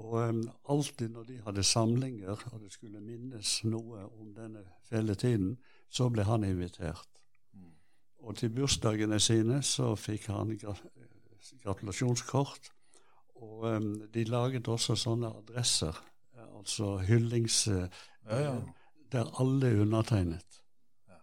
Og 0.00 0.12
um, 0.28 0.42
alltid 0.68 1.08
når 1.12 1.22
de 1.28 1.38
hadde 1.44 1.62
samlinger, 1.62 2.44
og 2.52 2.60
det 2.62 2.72
skulle 2.72 3.00
minnes 3.04 3.54
noe 3.68 4.06
om 4.08 4.32
denne 4.34 4.62
fæle 4.88 5.14
tiden, 5.14 5.56
så 5.92 6.08
ble 6.08 6.24
han 6.24 6.44
invitert. 6.46 7.20
Mm. 7.52 7.72
Og 8.24 8.36
til 8.40 8.52
bursdagene 8.54 9.20
sine 9.20 9.60
så 9.66 9.92
fikk 10.00 10.30
han 10.32 10.54
gratulasjonskort. 11.64 12.70
Og 13.40 13.66
um, 13.68 13.90
de 14.14 14.24
laget 14.24 14.68
også 14.68 14.96
sånne 14.96 15.32
adresser, 15.42 15.96
altså 16.48 16.96
hyllings... 17.08 17.66
Ja, 17.68 18.38
ja. 18.38 18.60
Der 19.10 19.26
alle 19.42 19.66
er 19.66 19.80
undertegnet. 19.82 20.60
Ja. 21.10 21.16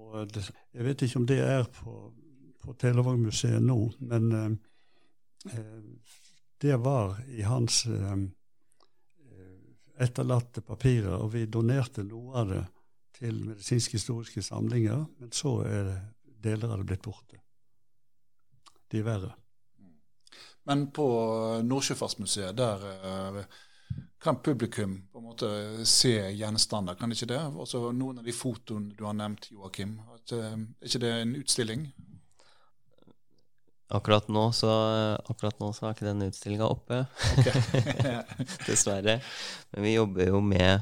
Og 0.00 0.30
det, 0.32 0.46
jeg 0.72 0.84
vet 0.86 1.02
ikke 1.04 1.18
om 1.20 1.26
det 1.28 1.40
er 1.44 1.66
på, 1.68 2.14
på 2.62 2.72
Televognmuseet 2.80 3.60
nå, 3.60 3.76
men 4.00 4.32
uh, 4.32 5.52
det 6.62 6.76
var 6.76 7.16
i 7.26 7.42
hans 7.42 7.86
uh, 7.86 8.16
etterlatte 9.98 10.62
papirer, 10.62 11.16
og 11.18 11.32
vi 11.34 11.46
donerte 11.50 12.04
noe 12.06 12.36
av 12.38 12.52
det 12.52 12.62
til 13.18 13.40
medisinske 13.48 13.98
historiske 13.98 14.42
samlinger, 14.46 15.02
men 15.18 15.32
så 15.34 15.56
er 15.66 15.90
deler 16.42 16.70
av 16.70 16.78
det 16.78 16.86
blitt 16.92 17.02
borte. 17.02 17.40
De 18.90 19.00
er 19.02 19.08
verre. 19.08 19.32
Men 20.70 20.86
på 20.94 21.06
Nordsjøfartsmuseet, 21.66 22.54
der 22.54 22.86
uh, 23.02 23.42
kan 24.22 24.38
publikum 24.38 25.00
på 25.10 25.18
en 25.18 25.26
måte 25.32 25.50
se 25.88 26.14
gjenstander, 26.30 26.94
kan 26.94 27.10
ikke 27.10 27.32
det? 27.34 27.42
Også 27.42 27.88
noen 27.90 28.22
av 28.22 28.30
de 28.30 28.38
fotoene 28.38 28.94
du 28.94 29.02
har 29.08 29.18
nevnt, 29.18 29.50
Joakim. 29.50 29.98
Uh, 30.30 30.38
er 30.38 30.86
ikke 30.86 31.02
det 31.02 31.14
en 31.24 31.36
utstilling? 31.42 31.88
Akkurat 33.92 34.28
nå 34.32 34.46
så, 34.56 34.70
akkurat 35.28 35.58
nå 35.60 35.68
så 35.76 35.88
er 35.88 35.96
ikke 35.96 36.06
den 36.06 36.24
utstillinga 36.28 36.68
oppe, 36.68 37.02
okay. 37.36 37.82
dessverre. 38.68 39.18
Men 39.74 39.86
vi 39.86 39.96
jobber 39.96 40.30
jo 40.30 40.40
med 40.44 40.80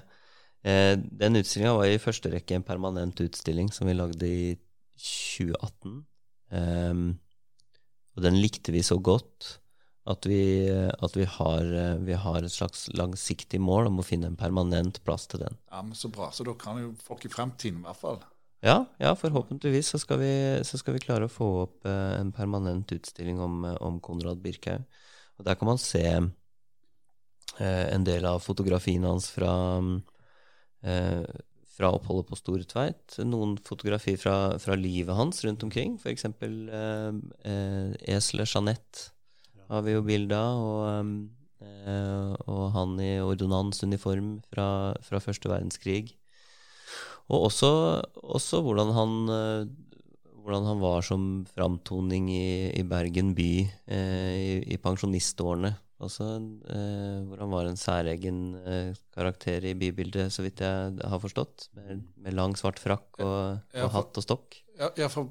eh, 0.63 0.95
Den 0.95 1.41
utstillinga 1.41 1.75
var 1.79 1.91
i 1.91 2.03
første 2.03 2.31
rekke 2.31 2.59
en 2.59 2.67
permanent 2.67 3.23
utstilling 3.25 3.73
som 3.75 3.91
vi 3.91 3.97
lagde 3.99 4.29
i 4.29 4.45
2018. 5.01 5.97
Um, 6.51 6.61
ehm, 6.61 7.09
og 8.19 8.25
den 8.27 8.39
likte 8.43 8.75
vi 8.75 8.83
så 8.87 8.99
godt 8.99 9.57
at 10.11 10.27
vi, 10.27 10.67
at 10.71 11.17
vi, 11.17 11.27
har, 11.29 11.67
vi, 12.03 12.15
har, 12.19 12.43
et 12.43 12.53
slags 12.53 12.89
langsiktig 12.97 13.61
mål 13.63 13.91
om 13.91 14.01
å 14.01 14.07
finne 14.07 14.31
en 14.31 14.39
permanent 14.39 14.99
plass 15.07 15.29
til 15.31 15.45
den. 15.45 15.59
Ja, 15.71 15.83
men 15.87 15.95
Så 15.99 16.11
bra. 16.11 16.31
Så 16.35 16.47
da 16.47 16.55
kan 16.59 16.81
jo 16.83 16.95
folk 17.05 17.27
i 17.27 17.31
fremtiden 17.33 17.83
i 17.83 17.87
hvert 17.87 18.01
fall 18.01 18.23
Ja, 18.61 18.85
ja 19.01 19.15
forhåpentligvis 19.17 19.89
så 19.89 19.99
skal, 19.99 20.21
vi, 20.21 20.33
så 20.69 20.79
skal, 20.79 20.97
vi, 20.97 21.05
klare 21.05 21.29
å 21.29 21.33
få 21.33 21.49
opp 21.63 21.87
eh, 21.89 22.17
en 22.19 22.33
permanent 22.37 22.93
utstilling 22.93 23.41
om, 23.41 23.65
om 23.81 24.01
Konrad 24.05 24.43
Birkhaug. 24.45 24.85
Og 25.41 25.47
Der 25.47 25.57
kan 25.57 25.71
man 25.71 25.81
se 25.81 26.05
eh, 26.05 27.87
en 27.95 28.05
del 28.05 28.27
av 28.29 28.43
fotografiene 28.45 29.09
hans 29.09 29.31
fra, 29.33 29.55
eh, 30.85 31.25
fra 31.73 31.93
oppholdet 31.97 32.29
på 32.29 32.37
Store 32.37 32.69
Tveit. 32.69 33.17
Noen 33.25 33.57
fotografier 33.65 34.21
fra, 34.21 34.37
fra 34.61 34.77
livet 34.77 35.17
hans 35.17 35.41
rundt 35.47 35.65
omkring, 35.65 35.97
f.eks. 35.97 36.29
Eh, 36.29 37.09
eh, 37.49 37.97
eselet 38.13 38.53
Jeanette 38.53 39.09
har 39.71 39.87
vi 39.87 39.97
jo 39.97 40.05
bilde 40.05 40.37
av. 40.37 40.61
Og, 40.61 41.17
eh, 41.65 42.33
og, 42.45 42.65
han 42.77 42.97
i 43.01 43.15
ordonnansuniform 43.25 44.35
fra, 44.53 44.69
fra 45.07 45.25
første 45.25 45.49
verdenskrig. 45.49 46.11
Og 47.31 47.47
også, 47.47 47.71
også 48.37 48.61
hvordan, 48.67 48.91
han, 48.97 49.13
eh, 49.35 49.69
hvordan, 50.43 50.67
han, 50.67 50.81
var 50.83 51.05
som 51.07 51.29
framtoning 51.55 52.27
i, 52.35 52.49
i 52.75 52.83
Bergen 52.87 53.35
by 53.39 53.53
eh, 53.63 54.35
i, 54.35 54.51
i, 54.75 54.81
pensjonistårene. 54.83 55.73
Også, 56.01 56.27
eh, 56.73 57.17
hvor 57.29 57.43
han 57.45 57.53
var 57.53 57.69
en 57.69 57.79
særegen 57.79 58.41
eh, 58.65 58.93
karakter 59.15 59.67
i 59.69 59.77
bybildet, 59.79 60.33
så 60.33 60.43
vidt 60.43 60.63
jeg 60.65 60.97
har 61.13 61.23
forstått. 61.23 61.69
Med, 61.77 62.07
med 62.17 62.35
lang, 62.39 62.57
svart 62.59 62.81
frakk 62.83 63.21
og, 63.21 63.35
ja, 63.71 63.83
for, 63.83 63.87
og 63.87 63.97
hatt 63.99 64.23
og 64.23 64.27
stokk. 64.27 64.61
Ja, 64.81 65.11
for 65.13 65.29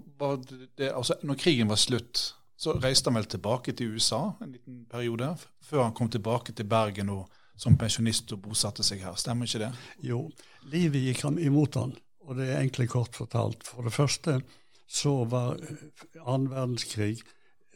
det, 0.77 0.91
altså, 0.93 1.17
når 1.25 1.41
krigen 1.41 1.71
var 1.73 1.81
slutt, 1.81 2.21
så 2.59 2.75
reiste 2.77 3.09
han 3.09 3.17
vel 3.17 3.27
tilbake 3.31 3.73
til 3.73 3.95
USA 3.95 4.35
en 4.43 4.53
liten 4.53 4.83
periode, 4.91 5.31
før 5.65 5.87
han 5.87 5.95
kom 5.97 6.11
tilbake 6.11 6.53
til 6.53 6.67
Bergen 6.69 7.09
og, 7.15 7.25
som 7.59 7.77
pensjonist 7.79 8.29
og 8.35 8.43
bosatte 8.45 8.85
seg 8.85 9.01
her. 9.03 9.17
Stemmer 9.19 9.49
ikke 9.49 9.63
det? 9.65 9.71
Jo, 10.05 10.25
livet 10.67 11.05
gikk 11.07 11.25
ham 11.27 11.37
imot 11.41 11.77
han, 11.79 11.93
og 12.25 12.37
det 12.37 12.49
er 12.49 12.59
egentlig 12.59 12.89
kort 12.91 13.15
fortalt. 13.17 13.63
For 13.67 13.85
det 13.85 13.95
første 13.95 14.39
så 14.89 15.23
var 15.29 15.59
annen 16.25 16.49
verdenskrig 16.49 17.19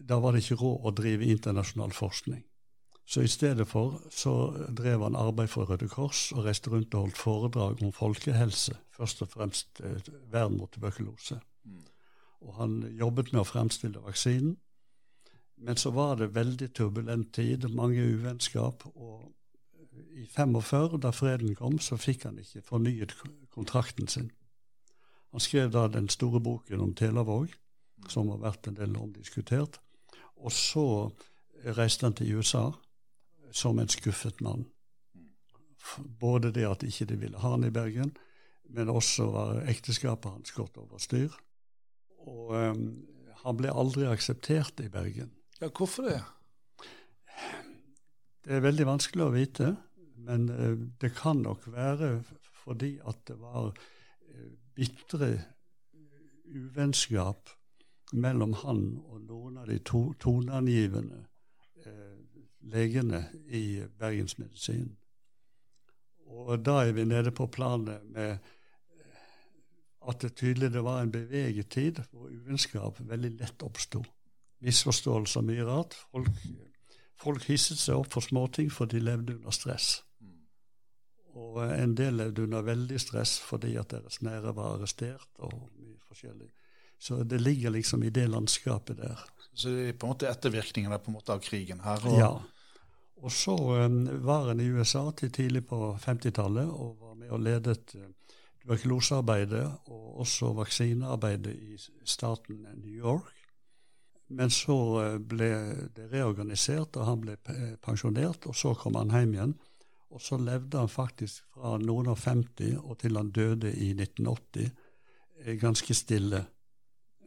Da 0.04 0.18
var 0.20 0.34
det 0.34 0.42
ikke 0.42 0.58
råd 0.60 0.88
å 0.90 0.92
drive 0.98 1.28
internasjonal 1.32 1.94
forskning. 1.96 2.42
Så 3.06 3.22
i 3.22 3.30
stedet 3.30 3.68
for 3.70 4.02
så 4.12 4.34
drev 4.74 5.04
han 5.06 5.16
arbeid 5.16 5.52
for 5.52 5.70
Røde 5.70 5.88
Kors 5.92 6.32
og 6.34 6.48
reiste 6.48 6.72
rundt 6.74 6.96
og 6.96 7.06
holdt 7.06 7.20
foredrag 7.20 7.84
om 7.86 7.94
folkehelse, 7.96 8.76
først 8.92 9.22
og 9.24 9.30
fremst 9.32 9.84
eh, 9.84 10.10
vern 10.32 10.58
mot 10.58 10.72
tuberkulose. 10.74 11.38
Og 12.44 12.56
han 12.58 12.80
jobbet 13.00 13.32
med 13.32 13.44
å 13.44 13.48
fremstille 13.48 14.02
vaksinen. 14.04 14.58
Men 15.64 15.80
så 15.80 15.94
var 15.96 16.18
det 16.20 16.34
veldig 16.36 16.72
turbulent 16.76 17.32
tid, 17.36 17.70
mange 17.72 18.04
uvennskap. 18.04 18.84
Og 18.96 19.30
i 20.14 20.26
45, 20.26 20.98
da 21.02 21.12
freden 21.12 21.56
kom, 21.56 21.80
så 21.80 21.98
fikk 21.98 22.28
han 22.28 22.40
ikke 22.42 22.62
fornyet 22.66 23.16
kontrakten 23.54 24.08
sin. 24.08 24.32
Han 25.34 25.42
skrev 25.42 25.72
da 25.74 25.88
den 25.90 26.10
store 26.14 26.42
boken 26.44 26.82
om 26.82 26.94
Telavåg, 26.94 27.54
som 28.10 28.30
har 28.30 28.42
vært 28.44 28.68
en 28.70 28.78
del 28.78 28.98
omdiskutert. 29.00 29.80
Og 30.38 30.52
så 30.54 30.86
reiste 31.78 32.06
han 32.06 32.16
til 32.18 32.36
USA 32.38 32.68
som 33.54 33.80
en 33.80 33.90
skuffet 33.90 34.42
mann. 34.42 34.68
Både 36.20 36.52
det 36.54 36.68
at 36.68 36.84
ikke 36.86 37.08
de 37.10 37.18
ville 37.20 37.42
ha 37.42 37.56
han 37.56 37.66
i 37.66 37.74
Bergen, 37.74 38.14
men 38.70 38.90
også 38.90 39.26
var 39.34 39.64
ekteskapet 39.70 40.32
hans 40.32 40.54
gått 40.56 40.78
over 40.82 41.02
styr. 41.02 41.34
Og 42.24 42.54
um, 42.54 42.86
han 43.44 43.58
ble 43.60 43.74
aldri 43.74 44.08
akseptert 44.08 44.80
i 44.84 44.90
Bergen. 44.90 45.34
Ja, 45.60 45.70
Hvorfor 45.70 46.08
det? 46.08 46.22
Det 48.44 48.58
er 48.58 48.64
veldig 48.64 48.86
vanskelig 48.88 49.24
å 49.24 49.34
vite, 49.34 49.70
men 50.28 50.50
uh, 50.52 50.74
det 51.00 51.14
kan 51.16 51.40
nok 51.46 51.68
være 51.72 52.18
fordi 52.64 52.98
at 53.08 53.22
det 53.28 53.38
var 53.40 53.70
uh, 53.72 54.50
bitre 54.76 55.30
uvennskap 56.54 57.54
mellom 58.14 58.54
han 58.64 58.82
og 59.08 59.22
noen 59.24 59.62
av 59.62 59.70
de 59.72 59.80
to, 59.88 60.10
toneangivende 60.20 61.22
uh, 61.86 62.20
legene 62.74 63.24
i 63.48 63.80
bergensmedisinen. 64.00 64.92
Og 66.34 66.60
da 66.66 66.82
er 66.84 66.92
vi 66.98 67.06
nede 67.06 67.32
på 67.36 67.48
planet 67.48 68.04
med 68.12 68.38
at 70.04 70.20
det 70.20 70.34
tydelig 70.36 70.72
det 70.74 70.84
var 70.84 71.04
en 71.04 71.12
beveget 71.14 71.70
tid 71.72 72.02
hvor 72.12 72.28
uvennskap 72.28 73.00
veldig 73.08 73.36
lett 73.40 73.64
oppsto 73.64 74.02
misforståelser 74.64 75.46
mye 75.46 75.66
rart. 75.68 75.96
Folk, 76.12 76.32
folk 77.24 77.46
hisset 77.50 77.80
seg 77.80 78.00
opp 78.00 78.12
for 78.14 78.26
småting 78.26 78.72
for 78.72 78.90
de 78.92 79.02
levde 79.04 79.38
under 79.38 79.56
stress. 79.56 80.02
Og 81.34 81.64
en 81.66 81.96
del 81.98 82.20
levde 82.20 82.44
under 82.46 82.66
veldig 82.66 83.00
stress 83.02 83.40
fordi 83.42 83.74
at 83.82 83.90
deres 83.96 84.22
nære 84.22 84.54
var 84.54 84.76
arrestert. 84.76 85.30
og 85.40 85.70
mye 85.80 85.98
forskjellig. 86.08 86.50
Så 87.00 87.24
det 87.24 87.42
ligger 87.42 87.74
liksom 87.74 88.04
i 88.04 88.10
det 88.10 88.30
landskapet 88.30 88.98
der. 88.98 89.20
Så 89.54 89.70
det 89.70 89.88
er 89.90 89.98
på 89.98 90.08
en 90.08 90.14
måte 90.14 90.30
ettervirkningene 90.30 91.00
på 91.00 91.12
en 91.12 91.18
måte 91.18 91.34
av 91.34 91.42
krigen 91.44 91.82
her? 91.84 92.06
Og 92.08 92.20
ja. 92.20 92.32
Og 93.24 93.32
så 93.32 93.56
um, 93.56 94.00
var 94.26 94.52
en 94.52 94.60
i 94.60 94.70
USA 94.72 95.06
til 95.16 95.32
tidlig 95.32 95.66
på 95.68 95.94
50-tallet 95.96 96.68
og 96.68 96.98
var 97.00 97.14
med 97.16 97.30
og 97.32 97.44
ledet 97.44 97.96
uh, 97.96 98.08
tuberkulosearbeidet 98.64 99.64
og 99.92 100.20
også 100.24 100.54
vaksinearbeidet 100.58 101.54
i 101.54 101.78
staten 102.06 102.66
New 102.76 102.92
York. 102.92 103.32
Men 104.34 104.50
så 104.54 104.78
eh, 105.04 105.20
ble 105.20 105.52
det 105.96 106.10
reorganisert, 106.12 106.98
og 106.98 107.06
han 107.08 107.22
ble 107.22 107.38
pensjonert. 107.84 108.48
Og 108.50 108.56
så 108.58 108.74
kom 108.78 108.98
han 109.00 109.14
hjem 109.14 109.38
igjen. 109.38 109.56
Og 110.14 110.22
så 110.22 110.38
levde 110.38 110.78
han 110.78 110.90
faktisk 110.90 111.46
fra 111.56 111.78
noen 111.82 112.12
og 112.12 112.20
50 112.22 112.78
og 112.84 113.00
til 113.02 113.18
han 113.18 113.32
døde 113.34 113.72
i 113.74 113.94
1980 113.96 114.68
eh, 114.68 115.56
ganske 115.62 115.94
stille. 115.98 116.46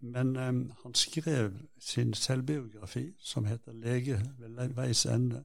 Men 0.02 0.36
um, 0.36 0.72
han 0.82 0.94
skrev 0.94 1.52
sin 1.80 2.14
selvbiografi, 2.14 3.14
som 3.18 3.44
heter 3.44 3.72
'Lege 3.72 4.20
ved 4.38 4.74
veis 4.74 5.06
ende'. 5.06 5.42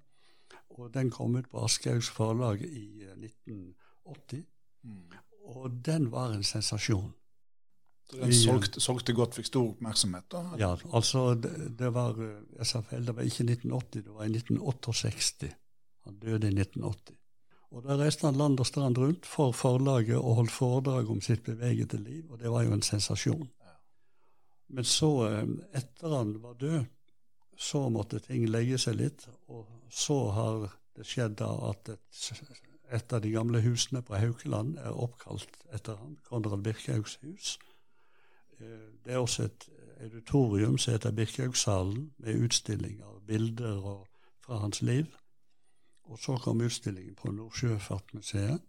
Og 0.69 0.93
den 0.93 1.09
kom 1.09 1.35
ut 1.35 1.49
på 1.49 1.63
Aschehougs 1.63 2.09
forlag 2.09 2.61
i 2.61 3.03
1980. 3.17 4.45
Mm. 4.83 5.11
Og 5.43 5.71
den 5.85 6.11
var 6.11 6.33
en 6.33 6.43
sensasjon. 6.43 7.13
Den 8.11 8.33
solgte, 8.35 8.81
solgte, 8.83 9.13
godt, 9.15 9.37
fikk 9.37 9.47
stor 9.47 9.69
oppmerksomhet? 9.69 10.27
da? 10.31 10.43
Ja, 10.59 10.71
altså 10.91 11.33
det, 11.39 11.53
det, 11.79 11.93
var 11.95 12.17
sa 12.67 12.81
feil, 12.83 13.05
det 13.07 13.15
var 13.15 13.27
ikke 13.27 13.45
1980, 13.47 14.05
det 14.05 14.15
var 14.15 14.27
i 14.27 14.33
1968. 14.35 15.51
Han 16.09 16.19
døde 16.19 16.49
i 16.49 16.55
1980. 16.55 17.17
Og 17.71 17.85
Da 17.85 17.95
reiste 17.95 18.27
han 18.27 18.35
land 18.35 18.59
og 18.59 18.67
strand 18.67 18.97
rundt 18.99 19.27
for 19.27 19.55
forlaget 19.55 20.17
og 20.19 20.41
holdt 20.41 20.51
foredrag 20.51 21.09
om 21.09 21.21
sitt 21.23 21.43
bevegede 21.45 22.01
liv, 22.03 22.25
og 22.29 22.41
det 22.41 22.51
var 22.51 22.65
jo 22.67 22.73
en 22.75 22.83
sensasjon. 22.83 23.47
Men 24.71 24.87
så, 24.87 25.11
eh, 25.29 25.47
etter 25.79 26.17
han 26.17 26.41
var 26.41 26.53
død, 26.59 26.85
så 27.57 27.89
måtte 27.89 28.19
ting 28.19 28.47
legge 28.49 28.77
seg 28.77 28.95
litt, 28.95 29.27
og 29.47 29.67
så 29.89 30.19
har 30.31 30.69
Det 30.91 31.05
skjedd 31.07 31.37
da 31.39 31.47
at 31.69 31.87
et, 31.89 32.01
et 32.91 33.13
av 33.13 33.21
de 33.23 33.29
gamle 33.31 33.61
husene 33.63 34.01
på 34.03 34.17
Haukeland 34.19 34.75
er 34.77 34.91
oppkalt 34.91 35.47
etter 35.71 35.95
han, 35.95 36.17
Konrad 36.27 36.65
Birkhaugs 36.65 37.15
hus. 37.21 37.53
Eh, 38.61 38.87
det 39.05 39.13
er 39.13 39.17
også 39.17 39.43
et 39.43 39.69
auditorium 40.01 40.77
som 40.77 40.93
heter 40.93 41.11
Birkhaugshallen, 41.11 42.13
med 42.17 42.43
utstilling 42.45 43.01
av 43.03 43.21
bilder 43.27 43.81
og, 43.81 44.07
fra 44.45 44.61
hans 44.61 44.81
liv. 44.81 45.05
Og 46.03 46.19
så 46.19 46.37
kom 46.37 46.61
utstillingen 46.61 47.15
på 47.15 47.31
Nordsjøfartsmuseet. 47.31 48.61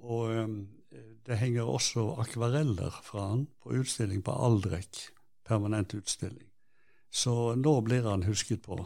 Og 0.00 0.30
um, 0.36 0.68
det 1.26 1.38
henger 1.38 1.68
også 1.68 2.06
akvareller 2.22 2.94
fra 3.04 3.26
han 3.32 3.46
på 3.62 3.74
utstilling 3.76 4.22
på 4.24 4.32
Aldrek, 4.32 5.02
permanent 5.44 5.94
utstilling. 5.94 6.48
Så 7.10 7.54
nå 7.54 7.80
blir 7.80 8.08
han 8.08 8.24
husket 8.24 8.62
på. 8.62 8.78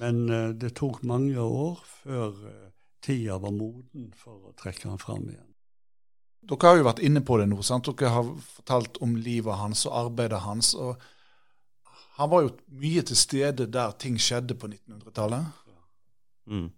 Men 0.00 0.24
uh, 0.30 0.50
det 0.56 0.74
tok 0.80 1.02
mange 1.04 1.40
år 1.40 1.84
før 2.02 2.28
uh, 2.32 2.72
tida 3.02 3.38
var 3.38 3.54
moden 3.54 4.10
for 4.16 4.50
å 4.50 4.56
trekke 4.58 4.88
han 4.88 4.98
fram 4.98 5.28
igjen. 5.28 5.51
Dere 6.42 6.70
har 6.72 6.80
jo 6.80 6.86
vært 6.88 7.02
inne 7.06 7.22
på 7.22 7.38
det 7.38 7.46
nå. 7.50 7.60
sant? 7.62 7.86
Dere 7.86 8.10
har 8.16 8.30
fortalt 8.56 8.98
om 9.04 9.14
livet 9.14 9.60
hans 9.60 9.84
og 9.86 9.96
arbeidet 10.06 10.42
hans. 10.42 10.72
og 10.74 10.98
Han 12.18 12.30
var 12.32 12.46
jo 12.46 12.54
mye 12.82 13.02
til 13.06 13.18
stede 13.18 13.68
der 13.70 13.94
ting 14.02 14.18
skjedde 14.18 14.56
på 14.58 14.70
1900-tallet. 14.72 15.46
Mm. 16.50 16.70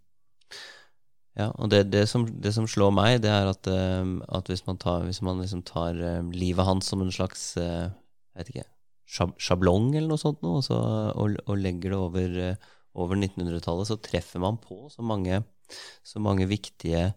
Ja, 1.34 1.48
og 1.58 1.70
det, 1.72 1.88
det, 1.90 2.04
som, 2.06 2.26
det, 2.28 2.52
som, 2.54 2.68
slår 2.70 2.92
meg, 2.94 3.16
det 3.24 3.32
er 3.32 3.48
at, 3.50 3.66
uh, 3.66 4.20
at 4.36 4.50
hvis 4.52 4.62
man 4.68 4.78
tar, 4.78 5.02
hvis 5.08 5.22
man 5.24 5.40
liksom 5.42 5.64
tar 5.66 5.96
uh, 5.98 6.20
livet 6.30 6.68
hans 6.68 6.92
som 6.92 7.02
en 7.02 7.10
slags 7.10 7.56
jeg 7.56 7.90
vet 8.36 8.52
ikke, 8.52 8.68
sjablong 9.42 9.94
eller 9.94 10.12
noe 10.12 10.20
sånt, 10.20 10.44
noe, 10.44 10.60
og, 10.60 10.66
så, 10.66 10.76
og, 11.10 11.34
og, 11.46 11.56
legger 11.58 11.94
det 11.94 11.98
over, 11.98 12.36
over 12.98 13.18
1900-tallet, 13.18 13.88
så 13.88 13.98
treffer 14.02 14.42
man 14.44 14.60
på 14.62 14.84
så 14.92 15.02
mange, 15.06 15.40
så 16.06 16.22
mange 16.22 16.46
viktige 16.50 17.08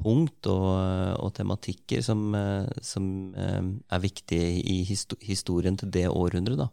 punkt 0.00 0.48
og, 0.50 0.72
og 1.20 1.32
tematikker 1.36 2.02
som, 2.04 2.34
som, 2.82 3.04
er 3.36 4.02
viktige 4.02 4.50
i 4.60 4.80
historien 4.88 5.78
til 5.80 5.92
det 5.94 6.08
århundret. 6.08 6.64
Da. 6.64 6.68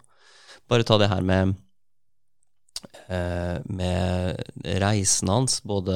Bare 0.67 0.87
ta 0.87 0.97
det 1.01 1.11
her 1.11 1.25
med 1.25 1.55
Eh, 3.07 3.57
med 3.63 4.43
reisen 4.63 5.29
hans, 5.29 5.61
både, 5.63 5.95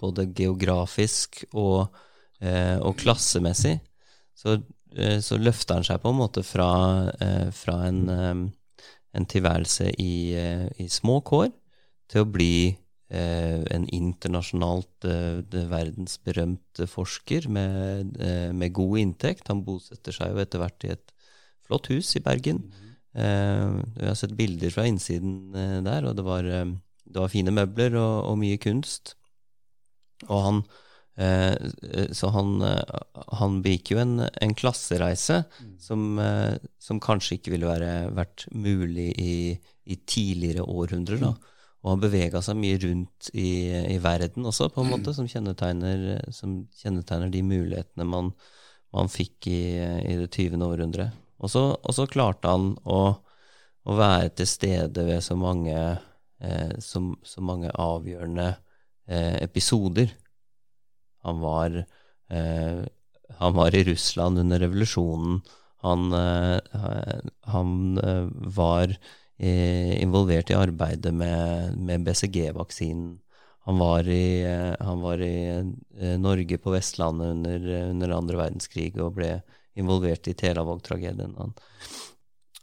både 0.00 0.26
geografisk 0.36 1.42
og, 1.56 1.88
eh, 2.40 2.76
og 2.76 2.98
klassemessig, 3.00 3.78
så, 4.36 4.58
eh, 4.96 5.18
så, 5.24 5.38
løfter 5.40 5.80
han 5.80 5.86
seg 5.88 6.02
på 6.02 6.12
en 6.12 6.18
måte 6.20 6.44
fra, 6.44 6.70
fra 7.56 7.76
en, 7.88 8.02
en, 8.10 9.26
tilværelse 9.26 9.88
i, 9.98 10.12
i, 10.84 10.88
små 10.88 11.20
kår 11.24 11.48
til 12.12 12.26
å 12.26 12.30
bli 12.30 12.52
en 13.10 13.86
internasjonalt 13.90 15.06
verdensberømt 15.50 16.82
forsker 16.86 17.48
med, 17.50 18.12
med, 18.54 18.72
god 18.76 19.00
inntekt. 19.00 19.48
Han 19.50 19.64
bosetter 19.66 20.14
seg 20.14 20.30
jo 20.30 20.42
etter 20.44 20.62
hvert 20.62 20.86
i 20.86 20.92
et 20.94 21.10
flott 21.66 21.90
hus 21.90 22.12
i 22.14 22.22
Bergen. 22.22 22.62
Eh, 23.14 23.70
vi 23.96 24.06
har 24.06 24.14
sett 24.14 24.36
bilder 24.38 24.70
fra 24.70 24.86
innsiden 24.86 25.56
eh, 25.56 25.78
der, 25.86 26.06
og 26.06 26.14
det 26.18 26.26
var, 26.26 26.46
eh, 26.46 26.68
det 27.06 27.18
var 27.18 27.32
fine 27.32 27.54
møbler 27.54 27.96
og, 27.98 28.30
og, 28.30 28.38
mye 28.42 28.60
kunst. 28.62 29.16
Og 30.28 30.46
han 30.46 30.62
Så 32.16 32.30
han, 32.32 32.62
han 33.36 33.56
begikk 33.60 33.90
jo 33.92 33.98
en, 34.00 34.22
en 34.24 34.52
klassereise 34.56 35.42
mm. 35.42 35.72
som, 35.82 36.04
som, 36.80 37.00
kanskje 37.02 37.36
ikke 37.36 37.52
ville 37.52 37.68
være, 37.68 37.90
vært 38.16 38.46
mulig 38.56 39.10
i, 39.20 39.34
i 39.84 39.98
tidligere 40.08 40.64
århundrer. 40.64 41.20
da. 41.20 41.34
Og 41.80 41.94
han 41.94 42.02
bevega 42.02 42.42
seg 42.44 42.58
mye 42.60 42.78
rundt 42.82 43.30
i, 43.32 43.72
i, 43.94 43.96
verden 44.04 44.44
også, 44.48 44.68
på 44.72 44.84
en 44.84 44.90
måte, 44.92 45.14
som 45.16 45.28
kjennetegner, 45.28 46.20
som 46.34 46.58
kjennetegner 46.76 47.32
de 47.32 47.40
mulighetene 47.46 48.04
man, 48.04 48.34
man 48.92 49.08
fikk 49.08 49.48
i, 49.48 49.62
i 49.80 50.16
det 50.20 50.28
20. 50.28 50.60
århundret. 50.66 51.16
Og 51.40 51.48
så, 51.48 52.06
klarte 52.12 52.52
han 52.52 52.74
å, 52.84 53.00
å, 53.88 53.96
være 53.96 54.34
til 54.40 54.48
stede 54.50 55.06
ved 55.08 55.24
så 55.24 55.38
mange, 55.40 55.76
eh, 56.44 56.74
så, 56.84 57.00
så, 57.24 57.40
mange 57.44 57.72
avgjørende 57.72 58.50
eh, 59.08 59.38
episoder. 59.40 60.12
Han 61.24 61.40
var, 61.40 61.78
eh, 62.28 62.82
han 63.40 63.56
var 63.56 63.76
i 63.76 63.86
Russland 63.88 64.44
under 64.44 64.60
revolusjonen. 64.66 65.40
Han, 65.86 66.12
eh, 66.12 67.24
han 67.48 67.72
eh, 68.04 68.28
var 68.60 68.92
involvert 69.40 70.50
i 70.52 70.56
arbeidet 70.58 71.14
med, 71.16 71.76
med 71.80 72.04
BCG-vaksinen. 72.04 73.18
Han 73.68 73.78
var 73.80 74.08
i, 74.08 74.44
han 74.80 75.00
var 75.00 75.22
i 75.22 75.36
Norge 76.18 76.58
på 76.58 76.72
Vestlandet 76.74 77.34
under, 77.36 77.66
under 77.90 78.14
andre 78.16 78.36
verdenskrig 78.40 78.94
og 79.00 79.14
ble 79.16 79.30
involvert 79.80 80.28
i 80.28 80.34
Telavåg-tragedien. 80.36 81.36
Han, 81.38 81.54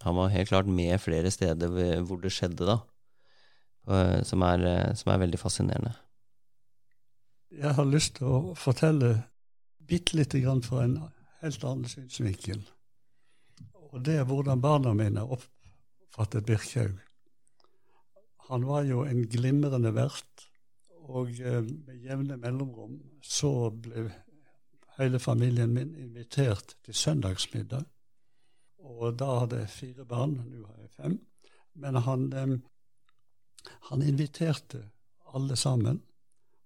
han, 0.03 0.15
var 0.17 0.33
helt 0.33 0.49
klart 0.49 0.69
med 0.69 0.97
flere 1.01 1.31
steder 1.33 2.01
hvor 2.05 2.21
det 2.21 2.33
skjedde, 2.33 2.67
da, 2.67 2.77
som 4.27 4.45
er, 4.45 4.67
som 4.99 5.13
er 5.13 5.23
veldig 5.25 5.41
fascinerende. 5.41 5.93
Jeg 7.57 7.73
har 7.77 7.87
lyst 7.87 8.17
til 8.17 8.27
å 8.27 8.39
fortelle 8.59 9.13
bitte 9.87 10.17
lite 10.19 10.41
grann 10.43 10.61
fra 10.65 10.83
en 10.83 10.97
helt 11.41 11.63
annen 11.63 11.87
synsvinkel. 11.89 12.59
Og 13.93 14.01
det 14.03 14.17
er 14.19 14.27
hvordan 14.27 14.61
barna 14.61 14.91
mine 14.97 15.23
oppfattet 16.17 16.45
Birkhaug. 16.45 16.97
Han 18.49 18.65
var 18.65 18.83
jo 18.83 19.03
en 19.05 19.27
glimrende 19.29 19.91
vert, 19.93 20.47
og 20.89 21.29
eh, 21.29 21.61
med 21.61 21.99
jevne 22.01 22.37
mellomrom 22.37 22.95
så 23.21 23.69
ble 23.69 24.07
hele 24.97 25.19
familien 25.19 25.73
min 25.73 25.93
invitert 25.95 26.73
til 26.83 26.93
søndagsmiddag. 26.93 27.83
Og 28.79 29.13
da 29.19 29.27
hadde 29.43 29.59
jeg 29.61 29.69
fire 29.69 30.05
barn, 30.05 30.33
nå 30.49 30.65
har 30.65 30.81
jeg 30.81 30.89
fem. 30.95 31.19
Men 31.75 31.95
han, 32.01 32.25
um, 32.33 32.57
han 33.91 34.01
inviterte 34.01 34.81
alle 35.35 35.55
sammen. 35.55 36.01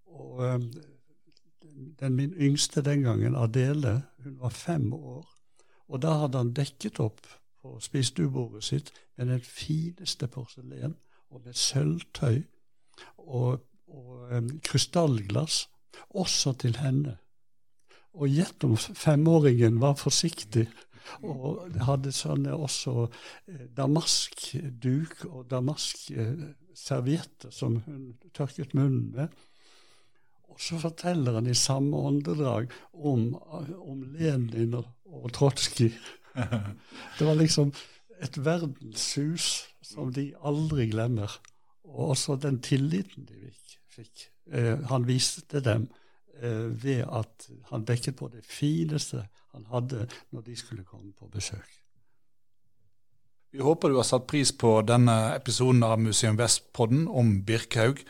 Og 0.06 0.40
um, 0.48 0.72
den 2.00 2.16
min 2.16 2.34
yngste 2.34 2.82
den 2.82 3.04
gangen, 3.04 3.36
Adele, 3.36 4.04
hun 4.24 4.40
var 4.40 4.56
fem 4.56 4.94
år. 4.94 5.28
Og 5.90 6.02
da 6.02 6.16
hadde 6.24 6.38
han 6.38 6.56
dekket 6.56 7.04
opp 7.04 7.28
på 7.62 7.80
spisestuebordet 7.80 8.64
sitt 8.64 8.94
med 9.18 9.28
den 9.28 9.42
fineste 9.42 10.28
porselen 10.28 10.96
og 11.30 11.42
med 11.46 11.54
sølvtøy 11.58 12.42
og, 13.18 13.62
og 13.88 14.32
um, 14.32 14.60
krystallglass, 14.66 15.70
også 16.10 16.54
til 16.60 16.76
henne. 16.82 17.18
Og 18.14 18.28
gjett 18.32 18.64
om 18.68 18.78
femåringen 18.78 19.82
var 19.82 19.94
forsiktig 20.00 20.68
og 21.26 21.68
hadde 21.86 22.12
sånne 22.16 22.54
også 22.56 23.08
eh, 23.50 23.68
damaskduk 23.76 25.26
og 25.30 25.50
damaskservietter 25.52 27.50
eh, 27.50 27.56
som 27.56 27.80
hun 27.86 28.14
tørket 28.36 28.74
munnen 28.78 29.12
med. 29.16 29.28
Og 30.52 30.60
så 30.62 30.80
forteller 30.82 31.34
han 31.40 31.48
i 31.48 31.56
samme 31.56 31.98
åndedrag 31.98 32.72
om, 32.94 33.36
om 33.80 34.04
Lenin 34.18 34.74
og, 34.80 34.86
og 35.06 35.32
Trotskij. 35.36 35.94
Det 37.18 37.28
var 37.28 37.40
liksom 37.40 37.74
et 38.22 38.38
verdenshus 38.46 39.68
som 39.82 40.14
de 40.14 40.32
aldri 40.44 40.90
glemmer. 40.92 41.40
Og 41.84 42.14
også 42.16 42.38
den 42.40 42.62
tilliten 42.64 43.26
de 43.28 43.50
fikk. 43.92 44.30
Eh, 44.52 44.78
han 44.92 45.08
viste 45.08 45.60
dem 45.64 45.90
Eh, 46.42 46.84
ved 46.84 47.06
at 47.06 47.50
han 47.70 47.84
dekket 47.86 48.16
på 48.18 48.26
det 48.34 48.42
fineste 48.50 49.28
han 49.54 49.66
hadde 49.70 50.08
når 50.34 50.42
de 50.42 50.56
skulle 50.58 50.84
komme 50.84 51.12
på 51.14 51.28
besøk. 51.30 51.68
Vi 53.54 53.62
håper 53.62 53.92
du 53.92 54.00
har 54.00 54.08
satt 54.08 54.26
pris 54.32 54.50
på 54.50 54.80
denne 54.82 55.36
episoden 55.36 55.84
av 55.86 56.00
Museum 56.02 56.40
Vest-podden 56.40 57.04
om 57.08 57.44
Birkhaug. 57.46 58.02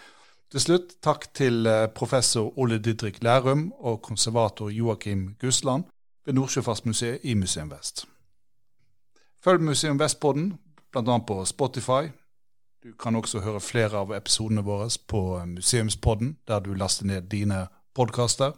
Til 0.52 0.64
slutt 0.64 0.96
takk 1.04 1.28
til 1.36 1.68
eh, 1.68 1.90
professor 1.92 2.54
Ole 2.56 2.80
Didrik 2.80 3.20
Lærum 3.24 3.74
og 3.80 4.00
konservator 4.08 4.72
Joakim 4.72 5.34
Gusland 5.42 5.91
ved 6.26 6.34
Nordsjøfartsmuseet 6.34 7.20
i 7.24 7.34
Museum 7.34 7.72
Vest. 7.72 8.06
Følg 9.44 9.62
Museum 9.62 10.00
Vest-podden 10.00 10.54
bl.a. 10.92 11.18
på 11.18 11.46
Spotify. 11.46 12.12
Du 12.84 12.94
kan 13.00 13.16
også 13.16 13.40
høre 13.40 13.62
flere 13.62 13.98
av 13.98 14.14
episodene 14.16 14.64
våre 14.66 14.90
på 15.08 15.46
Museumspodden, 15.46 16.38
der 16.48 16.60
du 16.60 16.74
laster 16.74 17.06
ned 17.06 17.22
dine 17.22 17.68
podkaster. 17.94 18.52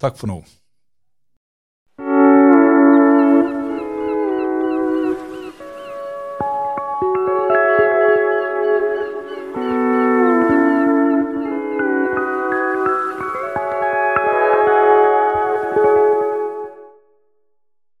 Takk 0.00 0.16
for 0.18 0.26
nå. 0.26 0.44